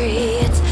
It's 0.00 0.67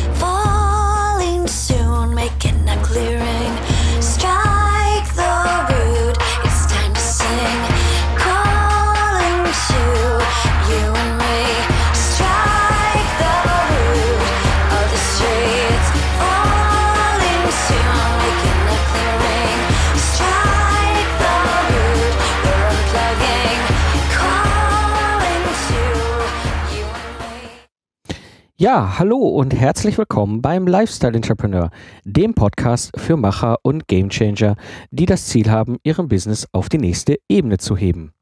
Ja, 28.66 28.98
hallo 28.98 29.18
und 29.18 29.54
herzlich 29.54 29.96
willkommen 29.96 30.42
beim 30.42 30.66
Lifestyle 30.66 31.14
Entrepreneur, 31.14 31.70
dem 32.02 32.34
Podcast 32.34 32.90
für 32.98 33.16
Macher 33.16 33.58
und 33.62 33.86
Gamechanger, 33.86 34.56
die 34.90 35.06
das 35.06 35.26
Ziel 35.26 35.52
haben, 35.52 35.76
ihrem 35.84 36.08
Business 36.08 36.48
auf 36.50 36.68
die 36.68 36.78
nächste 36.78 37.16
Ebene 37.28 37.58
zu 37.58 37.76
heben. 37.76 38.12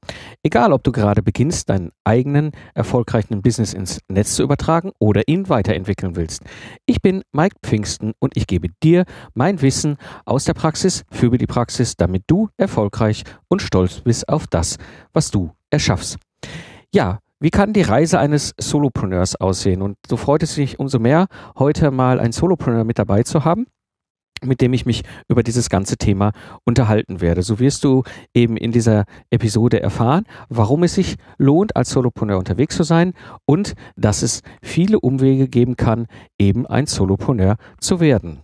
Egal, 0.43 0.75
ob 0.75 0.85
du 0.85 0.93
gerade 0.93 1.23
beginnst, 1.23 1.71
deinen 1.71 1.93
eigenen 2.05 2.53
erfolgreichen 2.75 3.41
Business 3.41 3.73
ins 3.73 4.01
Netz 4.09 4.35
zu 4.35 4.43
übertragen 4.43 4.93
oder 4.99 5.27
ihn 5.29 5.49
weiterentwickeln 5.49 6.15
willst. 6.15 6.43
Ich 6.85 7.01
bin 7.01 7.23
Mike 7.33 7.57
Pfingsten 7.63 8.13
und 8.19 8.37
ich 8.37 8.47
gebe 8.47 8.69
dir 8.83 9.07
mein 9.33 9.63
Wissen 9.63 9.97
aus 10.27 10.45
der 10.45 10.53
Praxis 10.53 11.05
für 11.11 11.31
die 11.39 11.47
Praxis, 11.47 11.97
damit 11.97 12.25
du 12.27 12.51
erfolgreich 12.59 13.25
und 13.49 13.63
stolz 13.63 14.03
bist 14.03 14.29
auf 14.29 14.47
das, 14.47 14.77
was 15.15 15.31
du 15.31 15.53
erschaffst. 15.71 16.19
Ja, 16.93 17.21
wie 17.45 17.51
kann 17.51 17.75
die 17.75 17.83
Reise 17.83 18.19
eines 18.19 18.55
Solopreneurs 18.59 19.39
aussehen? 19.39 19.83
Und 19.83 19.99
so 20.09 20.17
freut 20.17 20.43
es 20.43 20.57
mich 20.57 20.79
umso 20.79 20.99
mehr, 20.99 21.27
heute 21.59 21.91
mal 21.91 22.19
einen 22.19 22.33
Solopreneur 22.33 22.85
mit 22.85 22.99
dabei 22.99 23.23
zu 23.23 23.45
haben 23.45 23.67
mit 24.43 24.61
dem 24.61 24.75
ich 24.75 24.85
mich 24.85 25.05
über 25.29 25.43
dieses 25.43 25.71
ganze 25.71 25.97
Thema 25.97 26.33
unterhalten 26.65 27.23
werde. 27.23 27.43
So 27.43 27.59
wirst 27.61 27.85
du 27.85 28.03
eben 28.35 28.59
in 28.59 28.73
dieser 28.73 29.05
Episode 29.31 29.81
erfahren, 29.81 30.25
warum 30.51 30.83
es 30.83 30.95
sich 30.95 31.17
lohnt, 31.39 31.77
als 31.77 31.91
Solopreneur 31.91 32.39
unterwegs 32.39 32.77
zu 32.77 32.83
sein 32.83 33.15
und 33.47 33.75
dass 33.97 34.23
es 34.23 34.43
viele 34.63 35.01
Umwege 35.01 35.49
geben 35.49 35.77
kann, 35.77 36.07
eben 36.39 36.67
ein 36.67 36.87
Solopreneur 36.87 37.57
zu 37.79 38.01
werden. 38.01 38.44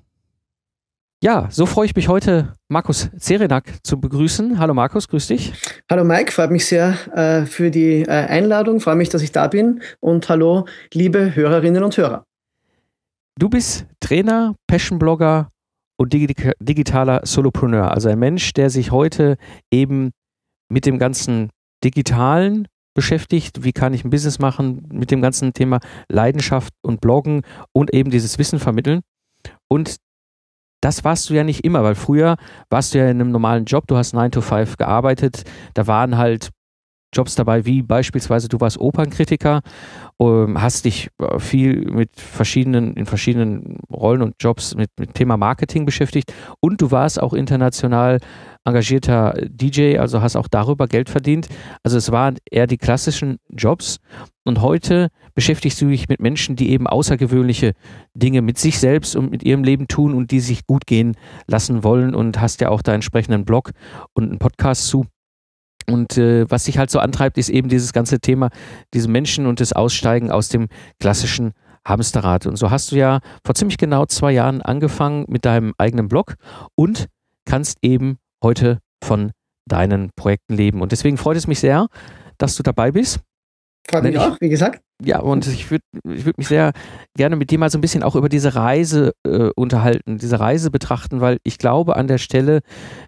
Ja, 1.22 1.48
so 1.50 1.66
freue 1.66 1.84
ich 1.84 1.94
mich 1.94 2.08
heute, 2.08 2.54
Markus 2.68 3.10
Zerenak 3.18 3.84
zu 3.84 4.00
begrüßen. 4.00 4.58
Hallo 4.58 4.72
Markus, 4.72 5.06
grüß 5.06 5.26
dich. 5.26 5.52
Hallo 5.90 6.02
Mike, 6.02 6.32
freut 6.32 6.50
mich 6.50 6.64
sehr 6.64 6.96
äh, 7.14 7.44
für 7.44 7.70
die 7.70 8.04
äh, 8.04 8.08
Einladung, 8.08 8.80
freue 8.80 8.96
mich, 8.96 9.10
dass 9.10 9.20
ich 9.20 9.30
da 9.30 9.46
bin 9.46 9.82
und 10.00 10.30
hallo 10.30 10.64
liebe 10.94 11.34
Hörerinnen 11.36 11.84
und 11.84 11.94
Hörer. 11.94 12.24
Du 13.38 13.50
bist 13.50 13.86
Trainer, 14.00 14.54
Passion-Blogger 14.66 15.50
und 15.98 16.14
digi 16.14 16.34
digitaler 16.58 17.20
Solopreneur, 17.26 17.90
also 17.90 18.08
ein 18.08 18.18
Mensch, 18.18 18.54
der 18.54 18.70
sich 18.70 18.90
heute 18.90 19.36
eben 19.70 20.12
mit 20.70 20.86
dem 20.86 20.98
ganzen 20.98 21.50
Digitalen 21.84 22.66
beschäftigt. 22.94 23.62
Wie 23.62 23.72
kann 23.72 23.92
ich 23.92 24.06
ein 24.06 24.10
Business 24.10 24.38
machen 24.38 24.88
mit 24.90 25.10
dem 25.10 25.20
ganzen 25.20 25.52
Thema 25.52 25.80
Leidenschaft 26.08 26.72
und 26.80 27.02
Bloggen 27.02 27.42
und 27.74 27.92
eben 27.92 28.10
dieses 28.10 28.38
Wissen 28.38 28.58
vermitteln. 28.58 29.02
Und 29.68 29.96
das 30.80 31.04
warst 31.04 31.28
du 31.28 31.34
ja 31.34 31.44
nicht 31.44 31.64
immer, 31.64 31.82
weil 31.82 31.94
früher 31.94 32.36
warst 32.70 32.94
du 32.94 32.98
ja 32.98 33.04
in 33.04 33.20
einem 33.20 33.30
normalen 33.30 33.64
Job, 33.64 33.86
du 33.86 33.96
hast 33.96 34.12
9 34.12 34.30
to 34.30 34.40
5 34.40 34.76
gearbeitet, 34.76 35.44
da 35.74 35.86
waren 35.86 36.16
halt 36.16 36.50
Jobs 37.12 37.34
dabei, 37.34 37.66
wie 37.66 37.82
beispielsweise 37.82 38.48
du 38.48 38.60
warst 38.60 38.78
Opernkritiker, 38.78 39.62
ähm, 40.20 40.60
hast 40.60 40.84
dich 40.84 41.08
äh, 41.18 41.40
viel 41.40 41.90
mit 41.90 42.10
verschiedenen, 42.14 42.94
in 42.94 43.04
verschiedenen 43.06 43.78
Rollen 43.92 44.22
und 44.22 44.36
Jobs 44.38 44.76
mit, 44.76 44.90
mit 44.98 45.14
Thema 45.14 45.36
Marketing 45.36 45.84
beschäftigt. 45.84 46.32
Und 46.60 46.80
du 46.80 46.92
warst 46.92 47.20
auch 47.20 47.32
international 47.32 48.20
engagierter 48.64 49.34
DJ, 49.48 49.98
also 49.98 50.22
hast 50.22 50.36
auch 50.36 50.46
darüber 50.48 50.86
Geld 50.86 51.10
verdient. 51.10 51.48
Also 51.82 51.96
es 51.96 52.12
waren 52.12 52.36
eher 52.48 52.68
die 52.68 52.78
klassischen 52.78 53.38
Jobs. 53.48 53.98
Und 54.44 54.60
heute 54.60 55.08
beschäftigst 55.34 55.80
du 55.80 55.88
dich 55.88 56.08
mit 56.08 56.20
Menschen, 56.20 56.56
die 56.56 56.70
eben 56.70 56.86
außergewöhnliche 56.86 57.72
Dinge 58.14 58.42
mit 58.42 58.58
sich 58.58 58.78
selbst 58.78 59.16
und 59.16 59.30
mit 59.30 59.42
ihrem 59.42 59.64
Leben 59.64 59.88
tun 59.88 60.14
und 60.14 60.30
die 60.30 60.40
sich 60.40 60.66
gut 60.66 60.86
gehen 60.86 61.16
lassen 61.46 61.84
wollen 61.84 62.14
und 62.14 62.40
hast 62.40 62.60
ja 62.60 62.68
auch 62.68 62.82
da 62.82 62.94
entsprechenden 62.94 63.44
Blog 63.44 63.70
und 64.14 64.24
einen 64.24 64.38
Podcast 64.38 64.86
zu. 64.86 65.06
Und 65.88 66.18
äh, 66.18 66.48
was 66.50 66.64
sich 66.66 66.78
halt 66.78 66.90
so 66.90 66.98
antreibt, 66.98 67.38
ist 67.38 67.48
eben 67.48 67.68
dieses 67.68 67.92
ganze 67.92 68.20
Thema, 68.20 68.50
diese 68.94 69.08
Menschen 69.08 69.46
und 69.46 69.60
das 69.60 69.72
Aussteigen 69.72 70.30
aus 70.30 70.48
dem 70.48 70.68
klassischen 71.00 71.52
Hamsterrad. 71.86 72.46
Und 72.46 72.56
so 72.56 72.70
hast 72.70 72.92
du 72.92 72.96
ja 72.96 73.20
vor 73.44 73.54
ziemlich 73.54 73.78
genau 73.78 74.06
zwei 74.06 74.32
Jahren 74.32 74.62
angefangen 74.62 75.24
mit 75.28 75.44
deinem 75.44 75.74
eigenen 75.78 76.08
Blog 76.08 76.34
und 76.74 77.06
kannst 77.44 77.78
eben 77.82 78.18
heute 78.42 78.78
von 79.02 79.32
deinen 79.66 80.10
Projekten 80.16 80.54
leben. 80.54 80.82
Und 80.82 80.92
deswegen 80.92 81.16
freut 81.16 81.36
es 81.36 81.46
mich 81.46 81.60
sehr, 81.60 81.86
dass 82.38 82.56
du 82.56 82.62
dabei 82.62 82.92
bist. 82.92 83.20
Freut 83.90 84.04
mich 84.04 84.14
ich, 84.14 84.20
auch, 84.20 84.36
wie 84.40 84.48
gesagt. 84.48 84.82
Ja, 85.02 85.20
und 85.20 85.46
ich 85.46 85.70
würde 85.70 85.82
ich 86.08 86.24
würd 86.24 86.38
mich 86.38 86.48
sehr 86.48 86.72
gerne 87.16 87.36
mit 87.36 87.50
dir 87.50 87.58
mal 87.58 87.70
so 87.70 87.78
ein 87.78 87.80
bisschen 87.80 88.02
auch 88.02 88.14
über 88.14 88.28
diese 88.28 88.54
Reise 88.54 89.12
äh, 89.26 89.50
unterhalten, 89.56 90.18
diese 90.18 90.38
Reise 90.38 90.70
betrachten, 90.70 91.20
weil 91.20 91.38
ich 91.42 91.58
glaube, 91.58 91.96
an 91.96 92.06
der 92.06 92.18
Stelle 92.18 92.60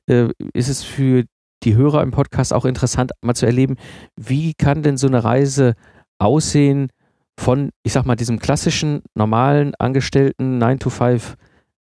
äh, 0.09 0.29
ist 0.55 0.69
es 0.69 0.83
für 0.83 1.25
die 1.63 1.77
Hörer 1.77 2.03
im 2.03 2.11
Podcast 2.11 2.53
auch 2.53 2.65
interessant, 2.65 3.13
mal 3.23 3.35
zu 3.35 3.47
erleben, 3.47 3.77
wie 4.17 4.55
kann 4.55 4.83
denn 4.83 4.97
so 4.97 5.07
eine 5.07 5.23
Reise 5.23 5.75
aussehen 6.19 6.91
von, 7.39 7.71
ich 7.85 7.93
sag 7.93 8.05
mal, 8.05 8.17
diesem 8.17 8.41
klassischen, 8.41 9.03
normalen, 9.15 9.75
angestellten 9.77 10.61
9-to-5, 10.61 11.35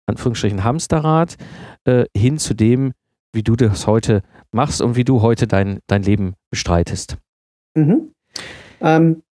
Anführungsstrichen 0.07 0.65
Hamsterrad, 0.65 1.37
äh, 1.85 2.07
hin 2.17 2.39
zu 2.39 2.55
dem, 2.55 2.93
wie 3.33 3.43
du 3.43 3.55
das 3.55 3.87
heute 3.87 4.23
machst 4.53 4.81
und 4.81 4.97
wie 4.97 5.05
du 5.05 5.23
heute 5.23 5.47
dein, 5.47 5.79
dein 5.87 6.03
Leben 6.03 6.35
bestreitest. 6.51 7.19
Mhm. 7.77 8.13
Ähm, 8.81 9.23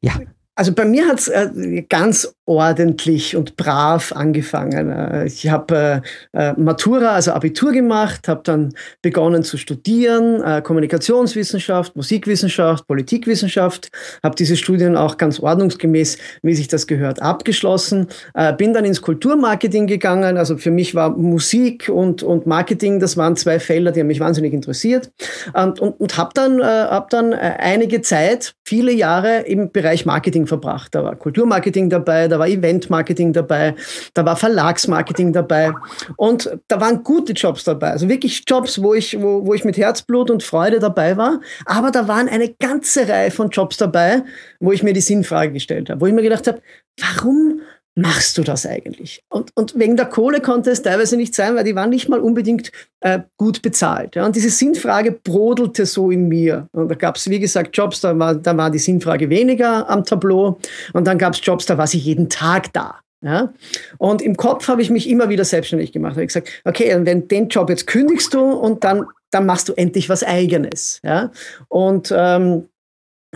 Ja. 0.00 0.20
Also 0.56 0.72
bei 0.72 0.84
mir 0.84 1.08
hat 1.08 1.18
es 1.18 1.28
äh, 1.28 1.82
ganz 1.88 2.34
ordentlich 2.46 3.36
und 3.36 3.56
brav 3.56 4.12
angefangen. 4.12 4.90
Äh, 4.90 5.26
ich 5.26 5.48
habe 5.48 6.02
äh, 6.32 6.50
äh, 6.50 6.52
Matura, 6.56 7.12
also 7.12 7.32
Abitur 7.32 7.72
gemacht, 7.72 8.28
habe 8.28 8.42
dann 8.44 8.74
begonnen 9.02 9.42
zu 9.42 9.56
studieren, 9.56 10.42
äh, 10.42 10.60
Kommunikationswissenschaft, 10.62 11.96
Musikwissenschaft, 11.96 12.86
Politikwissenschaft, 12.86 13.90
habe 14.22 14.34
diese 14.34 14.56
Studien 14.56 14.96
auch 14.96 15.16
ganz 15.16 15.40
ordnungsgemäß, 15.40 16.18
wie 16.42 16.54
sich 16.54 16.68
das 16.68 16.86
gehört, 16.86 17.22
abgeschlossen. 17.22 18.08
Äh, 18.34 18.52
bin 18.52 18.74
dann 18.74 18.84
ins 18.84 19.00
Kulturmarketing 19.00 19.86
gegangen. 19.86 20.36
Also 20.36 20.58
für 20.58 20.70
mich 20.70 20.94
war 20.94 21.10
Musik 21.10 21.88
und, 21.88 22.22
und 22.22 22.46
Marketing, 22.46 23.00
das 23.00 23.16
waren 23.16 23.36
zwei 23.36 23.58
Felder, 23.58 23.92
die 23.92 24.00
haben 24.00 24.06
mich 24.08 24.20
wahnsinnig 24.20 24.52
interessiert. 24.52 25.10
Und, 25.54 25.80
und, 25.80 25.98
und 26.00 26.16
habe 26.18 26.30
dann, 26.34 26.62
hab 26.62 27.10
dann 27.10 27.32
äh, 27.32 27.54
einige 27.58 28.02
Zeit, 28.02 28.54
viele 28.64 28.92
Jahre 28.92 29.40
im 29.40 29.72
Bereich 29.72 30.04
Marketing 30.04 30.46
verbracht. 30.46 30.94
Da 30.94 31.04
war 31.04 31.16
Kulturmarketing 31.16 31.88
dabei, 31.90 32.28
da 32.34 32.38
war 32.40 32.48
Eventmarketing 32.48 33.32
dabei, 33.32 33.74
da 34.12 34.24
war 34.24 34.36
Verlagsmarketing 34.36 35.32
dabei 35.32 35.72
und 36.16 36.50
da 36.68 36.80
waren 36.80 37.04
gute 37.04 37.32
Jobs 37.32 37.62
dabei. 37.62 37.90
Also 37.90 38.08
wirklich 38.08 38.42
Jobs, 38.46 38.82
wo 38.82 38.92
ich, 38.92 39.20
wo, 39.22 39.46
wo 39.46 39.54
ich 39.54 39.64
mit 39.64 39.76
Herzblut 39.76 40.30
und 40.30 40.42
Freude 40.42 40.80
dabei 40.80 41.16
war. 41.16 41.40
Aber 41.64 41.92
da 41.92 42.08
waren 42.08 42.28
eine 42.28 42.48
ganze 42.48 43.08
Reihe 43.08 43.30
von 43.30 43.50
Jobs 43.50 43.76
dabei, 43.76 44.24
wo 44.58 44.72
ich 44.72 44.82
mir 44.82 44.92
die 44.92 45.00
Sinnfrage 45.00 45.52
gestellt 45.52 45.90
habe, 45.90 46.00
wo 46.00 46.06
ich 46.06 46.12
mir 46.12 46.22
gedacht 46.22 46.48
habe, 46.48 46.60
warum 46.98 47.60
machst 47.94 48.38
du 48.38 48.42
das 48.42 48.66
eigentlich? 48.66 49.22
Und, 49.28 49.50
und 49.54 49.78
wegen 49.78 49.96
der 49.96 50.06
Kohle 50.06 50.40
konnte 50.40 50.70
es 50.70 50.82
teilweise 50.82 51.16
nicht 51.16 51.34
sein, 51.34 51.54
weil 51.54 51.64
die 51.64 51.74
waren 51.74 51.90
nicht 51.90 52.08
mal 52.08 52.20
unbedingt 52.20 52.72
äh, 53.00 53.20
gut 53.36 53.62
bezahlt. 53.62 54.16
Ja? 54.16 54.26
Und 54.26 54.36
diese 54.36 54.50
Sinnfrage 54.50 55.12
brodelte 55.12 55.86
so 55.86 56.10
in 56.10 56.28
mir. 56.28 56.68
Und 56.72 56.88
da 56.88 56.94
gab 56.94 57.16
es, 57.16 57.28
wie 57.30 57.38
gesagt, 57.38 57.76
Jobs, 57.76 58.00
da 58.00 58.18
war, 58.18 58.34
da 58.34 58.56
war 58.56 58.70
die 58.70 58.78
Sinnfrage 58.78 59.30
weniger 59.30 59.88
am 59.88 60.04
Tableau. 60.04 60.58
Und 60.92 61.06
dann 61.06 61.18
gab 61.18 61.34
es 61.34 61.40
Jobs, 61.42 61.66
da 61.66 61.78
war 61.78 61.86
sie 61.86 61.98
jeden 61.98 62.28
Tag 62.28 62.72
da. 62.72 63.00
Ja? 63.22 63.52
Und 63.98 64.22
im 64.22 64.36
Kopf 64.36 64.68
habe 64.68 64.82
ich 64.82 64.90
mich 64.90 65.08
immer 65.08 65.28
wieder 65.28 65.44
selbstständig 65.44 65.92
gemacht. 65.92 66.12
Da 66.12 66.16
habe 66.16 66.24
ich 66.24 66.28
gesagt, 66.28 66.50
okay, 66.64 66.94
wenn 67.00 67.28
den 67.28 67.48
Job 67.48 67.70
jetzt 67.70 67.86
kündigst 67.86 68.34
du 68.34 68.40
und 68.40 68.84
dann, 68.84 69.06
dann 69.30 69.46
machst 69.46 69.68
du 69.68 69.72
endlich 69.72 70.08
was 70.08 70.22
Eigenes. 70.22 71.00
Ja? 71.04 71.30
Und 71.68 72.12
ähm, 72.14 72.68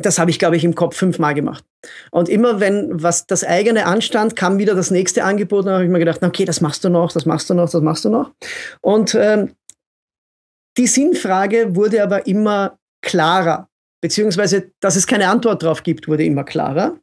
das 0.03 0.19
habe 0.19 0.31
ich, 0.31 0.39
glaube 0.39 0.57
ich, 0.57 0.65
im 0.65 0.75
Kopf 0.75 0.97
fünfmal 0.97 1.35
gemacht. 1.35 1.65
Und 2.11 2.29
immer 2.29 2.61
wenn 2.61 3.03
was 3.03 3.27
das 3.27 3.45
eigene 3.45 3.87
anstand, 3.87 4.37
kam 4.37 4.59
wieder 4.59 4.75
das 4.75 4.91
nächste 4.91 5.25
Angebot. 5.25 5.67
Dann 5.67 5.75
habe 5.75 5.85
ich 5.85 5.91
mir 5.91 5.99
gedacht, 5.99 6.23
okay, 6.23 6.45
das 6.45 6.61
machst 6.61 6.85
du 6.85 6.89
noch, 6.89 7.13
das 7.13 7.27
machst 7.27 7.51
du 7.51 7.55
noch, 7.55 7.71
das 7.71 7.83
machst 7.83 8.05
du 8.05 8.11
noch. 8.11 8.33
Und 8.81 9.15
ähm, 9.15 9.53
die 10.77 10.87
Sinnfrage 10.87 11.75
wurde 11.75 12.03
aber 12.03 12.27
immer 12.27 12.79
klarer, 13.03 13.69
beziehungsweise, 14.01 14.71
dass 14.81 14.97
es 14.97 15.07
keine 15.07 15.29
Antwort 15.29 15.63
drauf 15.63 15.83
gibt, 15.83 16.09
wurde 16.09 16.25
immer 16.25 16.45
klarer. 16.45 16.99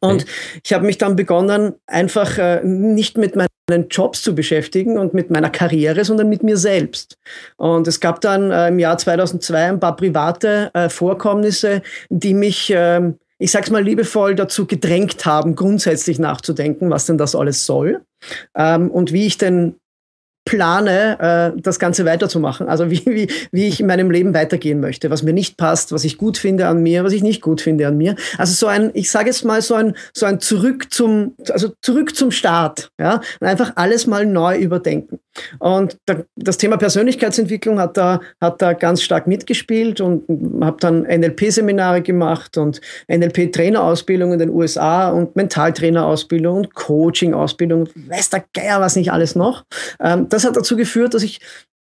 Und 0.00 0.24
ich 0.64 0.72
habe 0.72 0.86
mich 0.86 0.98
dann 0.98 1.16
begonnen, 1.16 1.74
einfach 1.86 2.38
äh, 2.38 2.64
nicht 2.64 3.18
mit 3.18 3.36
meinen 3.68 3.88
Jobs 3.88 4.22
zu 4.22 4.34
beschäftigen 4.34 4.98
und 4.98 5.14
mit 5.14 5.30
meiner 5.30 5.50
Karriere, 5.50 6.04
sondern 6.04 6.28
mit 6.28 6.42
mir 6.42 6.56
selbst. 6.56 7.18
Und 7.56 7.86
es 7.86 8.00
gab 8.00 8.20
dann 8.20 8.50
äh, 8.50 8.68
im 8.68 8.78
Jahr 8.78 8.98
2002 8.98 9.68
ein 9.68 9.80
paar 9.80 9.96
private 9.96 10.70
äh, 10.74 10.88
Vorkommnisse, 10.88 11.82
die 12.10 12.34
mich 12.34 12.72
ähm, 12.74 13.18
ich 13.42 13.50
sag's 13.50 13.70
mal 13.70 13.82
liebevoll, 13.82 14.36
dazu 14.36 14.66
gedrängt 14.66 15.26
haben, 15.26 15.56
grundsätzlich 15.56 16.20
nachzudenken, 16.20 16.90
was 16.90 17.06
denn 17.06 17.18
das 17.18 17.34
alles 17.34 17.66
soll 17.66 18.02
ähm, 18.56 18.88
und 18.88 19.12
wie 19.12 19.26
ich 19.26 19.36
denn 19.36 19.74
plane, 20.44 21.52
äh, 21.56 21.60
das 21.60 21.78
Ganze 21.78 22.04
weiterzumachen. 22.04 22.68
Also 22.68 22.90
wie, 22.90 23.04
wie, 23.06 23.28
wie 23.52 23.68
ich 23.68 23.80
in 23.80 23.86
meinem 23.86 24.10
Leben 24.10 24.34
weitergehen 24.34 24.80
möchte, 24.80 25.10
was 25.10 25.22
mir 25.22 25.32
nicht 25.32 25.56
passt, 25.56 25.92
was 25.92 26.04
ich 26.04 26.18
gut 26.18 26.38
finde 26.38 26.66
an 26.66 26.82
mir, 26.82 27.04
was 27.04 27.12
ich 27.12 27.22
nicht 27.22 27.40
gut 27.40 27.60
finde 27.60 27.86
an 27.86 27.96
mir. 27.96 28.16
Also 28.38 28.54
so 28.54 28.66
ein, 28.66 28.90
ich 28.94 29.10
sage 29.10 29.28
jetzt 29.28 29.44
mal 29.44 29.62
so 29.62 29.74
ein, 29.74 29.96
so 30.12 30.26
ein 30.26 30.40
zurück 30.40 30.92
zum, 30.92 31.34
also 31.50 31.72
zurück 31.80 32.16
zum 32.16 32.30
Start, 32.30 32.90
ja, 32.98 33.20
und 33.40 33.46
einfach 33.46 33.72
alles 33.76 34.06
mal 34.06 34.26
neu 34.26 34.58
überdenken. 34.58 35.20
Und 35.58 35.98
da, 36.06 36.22
das 36.36 36.58
Thema 36.58 36.76
Persönlichkeitsentwicklung 36.76 37.78
hat 37.78 37.96
da, 37.96 38.20
hat 38.40 38.60
da 38.60 38.72
ganz 38.72 39.02
stark 39.02 39.26
mitgespielt 39.26 40.00
und 40.00 40.24
habe 40.62 40.76
dann 40.80 41.02
NLP-Seminare 41.02 42.02
gemacht 42.02 42.56
und 42.58 42.80
NLP-Trainerausbildung 43.08 44.32
in 44.32 44.38
den 44.38 44.50
USA 44.50 45.10
und 45.10 45.34
Mentaltrainerausbildung 45.36 46.56
und 46.56 46.74
Coaching-Ausbildung, 46.74 47.88
weiß 48.08 48.30
der 48.30 48.44
Geier 48.52 48.80
was 48.80 48.96
nicht 48.96 49.12
alles 49.12 49.34
noch. 49.34 49.64
Ähm, 50.00 50.28
das 50.28 50.44
hat 50.44 50.56
dazu 50.56 50.76
geführt, 50.76 51.14
dass 51.14 51.22
ich 51.22 51.40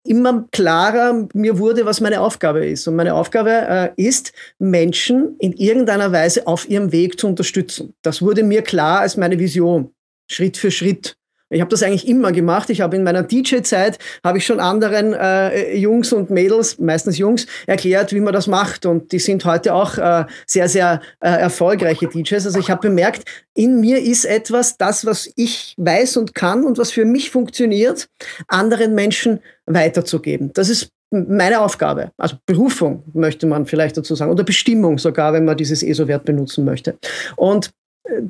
immer 0.06 0.46
klarer 0.52 1.28
mir 1.34 1.58
wurde, 1.58 1.84
was 1.84 2.00
meine 2.00 2.20
Aufgabe 2.20 2.64
ist. 2.64 2.86
Und 2.86 2.96
meine 2.96 3.14
Aufgabe 3.14 3.50
äh, 3.50 3.90
ist, 3.96 4.32
Menschen 4.58 5.36
in 5.38 5.52
irgendeiner 5.52 6.12
Weise 6.12 6.46
auf 6.46 6.68
ihrem 6.68 6.92
Weg 6.92 7.18
zu 7.18 7.26
unterstützen. 7.26 7.94
Das 8.02 8.22
wurde 8.22 8.42
mir 8.42 8.62
klar 8.62 9.00
als 9.00 9.16
meine 9.16 9.38
Vision, 9.38 9.92
Schritt 10.30 10.56
für 10.56 10.70
Schritt. 10.70 11.16
Ich 11.48 11.60
habe 11.60 11.70
das 11.70 11.82
eigentlich 11.82 12.08
immer 12.08 12.32
gemacht. 12.32 12.70
Ich 12.70 12.80
habe 12.80 12.96
in 12.96 13.04
meiner 13.04 13.22
DJ-Zeit 13.22 13.98
habe 14.24 14.38
ich 14.38 14.46
schon 14.46 14.58
anderen 14.58 15.14
äh, 15.14 15.76
Jungs 15.76 16.12
und 16.12 16.30
Mädels, 16.30 16.78
meistens 16.78 17.18
Jungs, 17.18 17.46
erklärt, 17.66 18.12
wie 18.12 18.20
man 18.20 18.32
das 18.32 18.46
macht. 18.48 18.84
Und 18.84 19.12
die 19.12 19.20
sind 19.20 19.44
heute 19.44 19.74
auch 19.74 19.96
äh, 19.96 20.24
sehr, 20.46 20.68
sehr 20.68 21.00
äh, 21.20 21.28
erfolgreiche 21.28 22.08
DJs. 22.08 22.46
Also 22.46 22.58
ich 22.58 22.70
habe 22.70 22.88
bemerkt, 22.88 23.24
in 23.54 23.80
mir 23.80 24.02
ist 24.02 24.24
etwas, 24.24 24.76
das, 24.76 25.06
was 25.06 25.30
ich 25.36 25.74
weiß 25.78 26.16
und 26.16 26.34
kann 26.34 26.64
und 26.64 26.78
was 26.78 26.90
für 26.90 27.04
mich 27.04 27.30
funktioniert, 27.30 28.08
anderen 28.48 28.94
Menschen 28.94 29.40
weiterzugeben. 29.66 30.50
Das 30.52 30.68
ist 30.68 30.90
meine 31.10 31.60
Aufgabe, 31.60 32.10
also 32.16 32.36
Berufung 32.46 33.04
möchte 33.12 33.46
man 33.46 33.66
vielleicht 33.66 33.96
dazu 33.96 34.14
sagen, 34.16 34.32
oder 34.32 34.42
Bestimmung 34.44 34.98
sogar, 34.98 35.32
wenn 35.32 35.44
man 35.44 35.56
dieses 35.56 35.82
ESO-Wert 35.82 36.24
benutzen 36.24 36.64
möchte. 36.64 36.98
Und 37.36 37.70
äh, 38.04 38.22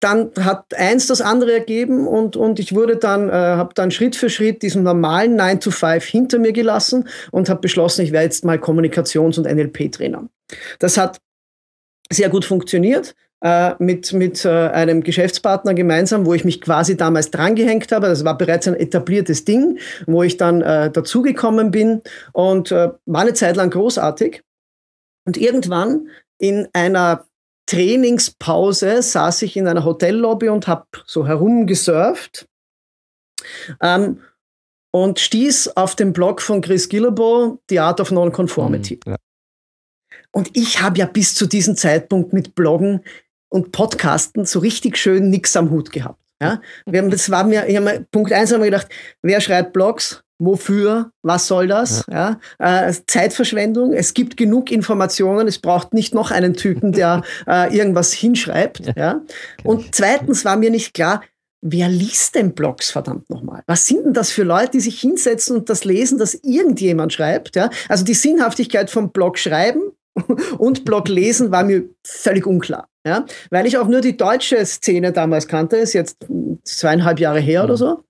dann 0.00 0.30
hat 0.40 0.74
eins 0.74 1.06
das 1.06 1.20
andere 1.20 1.52
ergeben 1.52 2.06
und, 2.06 2.36
und 2.36 2.58
ich 2.58 2.74
wurde 2.74 2.96
dann, 2.96 3.28
äh, 3.28 3.32
habe 3.32 3.74
dann 3.74 3.90
Schritt 3.90 4.16
für 4.16 4.28
Schritt 4.28 4.62
diesen 4.62 4.82
normalen 4.82 5.36
9 5.36 5.60
to 5.60 5.70
5 5.70 6.04
hinter 6.04 6.38
mir 6.38 6.52
gelassen 6.52 7.08
und 7.30 7.48
habe 7.48 7.60
beschlossen, 7.60 8.02
ich 8.02 8.12
werde 8.12 8.26
jetzt 8.26 8.44
mal 8.44 8.58
Kommunikations- 8.58 9.38
und 9.38 9.46
NLP-Trainer. 9.46 10.28
Das 10.78 10.98
hat 10.98 11.18
sehr 12.10 12.28
gut 12.28 12.44
funktioniert 12.44 13.14
äh, 13.44 13.74
mit, 13.78 14.12
mit 14.12 14.44
äh, 14.44 14.48
einem 14.48 15.02
Geschäftspartner 15.02 15.74
gemeinsam, 15.74 16.26
wo 16.26 16.34
ich 16.34 16.44
mich 16.44 16.60
quasi 16.60 16.96
damals 16.96 17.30
drangehängt 17.30 17.92
habe. 17.92 18.08
Das 18.08 18.24
war 18.24 18.36
bereits 18.36 18.66
ein 18.68 18.74
etabliertes 18.74 19.44
Ding, 19.44 19.78
wo 20.06 20.22
ich 20.22 20.36
dann 20.36 20.62
äh, 20.62 20.90
dazugekommen 20.90 21.70
bin 21.70 22.02
und 22.32 22.72
äh, 22.72 22.90
war 23.06 23.20
eine 23.22 23.34
Zeit 23.34 23.56
lang 23.56 23.70
großartig. 23.70 24.42
Und 25.26 25.36
irgendwann 25.36 26.08
in 26.38 26.68
einer 26.72 27.24
Trainingspause 27.66 29.02
saß 29.02 29.42
ich 29.42 29.56
in 29.56 29.66
einer 29.66 29.84
Hotellobby 29.84 30.48
und 30.48 30.66
habe 30.66 30.86
so 31.06 31.26
herumgesurft 31.26 32.46
ähm, 33.80 34.20
und 34.90 35.18
stieß 35.18 35.76
auf 35.76 35.96
den 35.96 36.12
Blog 36.12 36.42
von 36.42 36.60
Chris 36.60 36.88
Gillibo, 36.88 37.60
The 37.68 37.80
Art 37.80 38.00
of 38.00 38.10
Nonconformity. 38.10 39.00
Mhm, 39.04 39.12
ja. 39.12 39.16
Und 40.30 40.50
ich 40.56 40.82
habe 40.82 40.98
ja 40.98 41.06
bis 41.06 41.34
zu 41.34 41.46
diesem 41.46 41.76
Zeitpunkt 41.76 42.32
mit 42.32 42.54
Bloggen 42.54 43.04
und 43.48 43.70
Podcasten 43.70 44.44
so 44.44 44.58
richtig 44.58 44.98
schön 44.98 45.30
nichts 45.30 45.56
am 45.56 45.70
Hut 45.70 45.92
gehabt. 45.92 46.20
Ja? 46.42 46.60
Wir 46.86 47.00
haben, 47.00 47.10
das 47.10 47.30
war 47.30 47.44
mir, 47.44 47.66
ich 47.68 47.76
hab 47.76 47.84
mir, 47.84 48.04
Punkt 48.10 48.32
eins 48.32 48.52
haben 48.52 48.60
wir 48.60 48.66
gedacht, 48.70 48.88
wer 49.22 49.40
schreibt 49.40 49.72
Blogs? 49.72 50.23
Wofür? 50.38 51.10
Was 51.22 51.46
soll 51.46 51.68
das? 51.68 52.04
Ja. 52.10 52.38
ja. 52.58 52.88
Äh, 52.88 52.92
Zeitverschwendung. 53.06 53.92
Es 53.92 54.14
gibt 54.14 54.36
genug 54.36 54.72
Informationen. 54.72 55.46
Es 55.46 55.58
braucht 55.58 55.94
nicht 55.94 56.14
noch 56.14 56.30
einen 56.30 56.54
Typen, 56.54 56.92
der 56.92 57.22
äh, 57.46 57.74
irgendwas 57.76 58.12
hinschreibt. 58.12 58.86
Ja. 58.86 58.92
ja. 58.96 59.20
Und 59.62 59.94
zweitens 59.94 60.44
war 60.44 60.56
mir 60.56 60.70
nicht 60.70 60.92
klar, 60.94 61.22
wer 61.64 61.88
liest 61.88 62.34
denn 62.34 62.54
Blogs 62.54 62.90
verdammt 62.90 63.30
nochmal? 63.30 63.62
Was 63.66 63.86
sind 63.86 64.04
denn 64.04 64.12
das 64.12 64.30
für 64.30 64.42
Leute, 64.42 64.72
die 64.72 64.80
sich 64.80 65.00
hinsetzen 65.00 65.56
und 65.56 65.70
das 65.70 65.84
lesen, 65.84 66.18
dass 66.18 66.34
irgendjemand 66.34 67.12
schreibt? 67.12 67.56
Ja? 67.56 67.70
Also 67.88 68.04
die 68.04 68.14
Sinnhaftigkeit 68.14 68.90
vom 68.90 69.10
Blog 69.10 69.38
schreiben 69.38 69.80
und 70.58 70.84
Blog 70.84 71.08
lesen 71.08 71.50
war 71.50 71.64
mir 71.64 71.84
völlig 72.04 72.46
unklar. 72.46 72.88
Ja? 73.06 73.24
Weil 73.50 73.66
ich 73.66 73.78
auch 73.78 73.88
nur 73.88 74.02
die 74.02 74.16
deutsche 74.16 74.64
Szene 74.66 75.12
damals 75.12 75.48
kannte, 75.48 75.76
ist 75.76 75.94
jetzt 75.94 76.26
zweieinhalb 76.64 77.18
Jahre 77.18 77.40
her 77.40 77.62
mhm. 77.62 77.64
oder 77.64 77.76
so. 77.76 78.04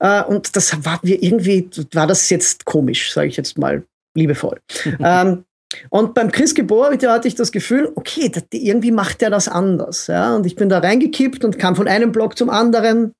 Äh, 0.00 0.22
und 0.24 0.56
das 0.56 0.84
war 0.84 1.00
mir 1.02 1.22
irgendwie, 1.22 1.68
war 1.92 2.06
das 2.06 2.30
jetzt 2.30 2.64
komisch, 2.64 3.12
sage 3.12 3.28
ich 3.28 3.36
jetzt 3.36 3.58
mal 3.58 3.84
liebevoll. 4.14 4.60
ähm, 5.00 5.44
und 5.90 6.14
beim 6.14 6.32
Chris 6.32 6.54
Gebor 6.54 6.90
hatte 6.92 7.28
ich 7.28 7.34
das 7.34 7.52
Gefühl, 7.52 7.92
okay, 7.94 8.30
das, 8.30 8.44
irgendwie 8.52 8.90
macht 8.90 9.22
er 9.22 9.30
das 9.30 9.48
anders. 9.48 10.06
Ja? 10.06 10.34
Und 10.34 10.46
ich 10.46 10.56
bin 10.56 10.68
da 10.68 10.78
reingekippt 10.78 11.44
und 11.44 11.58
kam 11.58 11.76
von 11.76 11.88
einem 11.88 12.12
Blog 12.12 12.38
zum 12.38 12.50
anderen. 12.50 13.12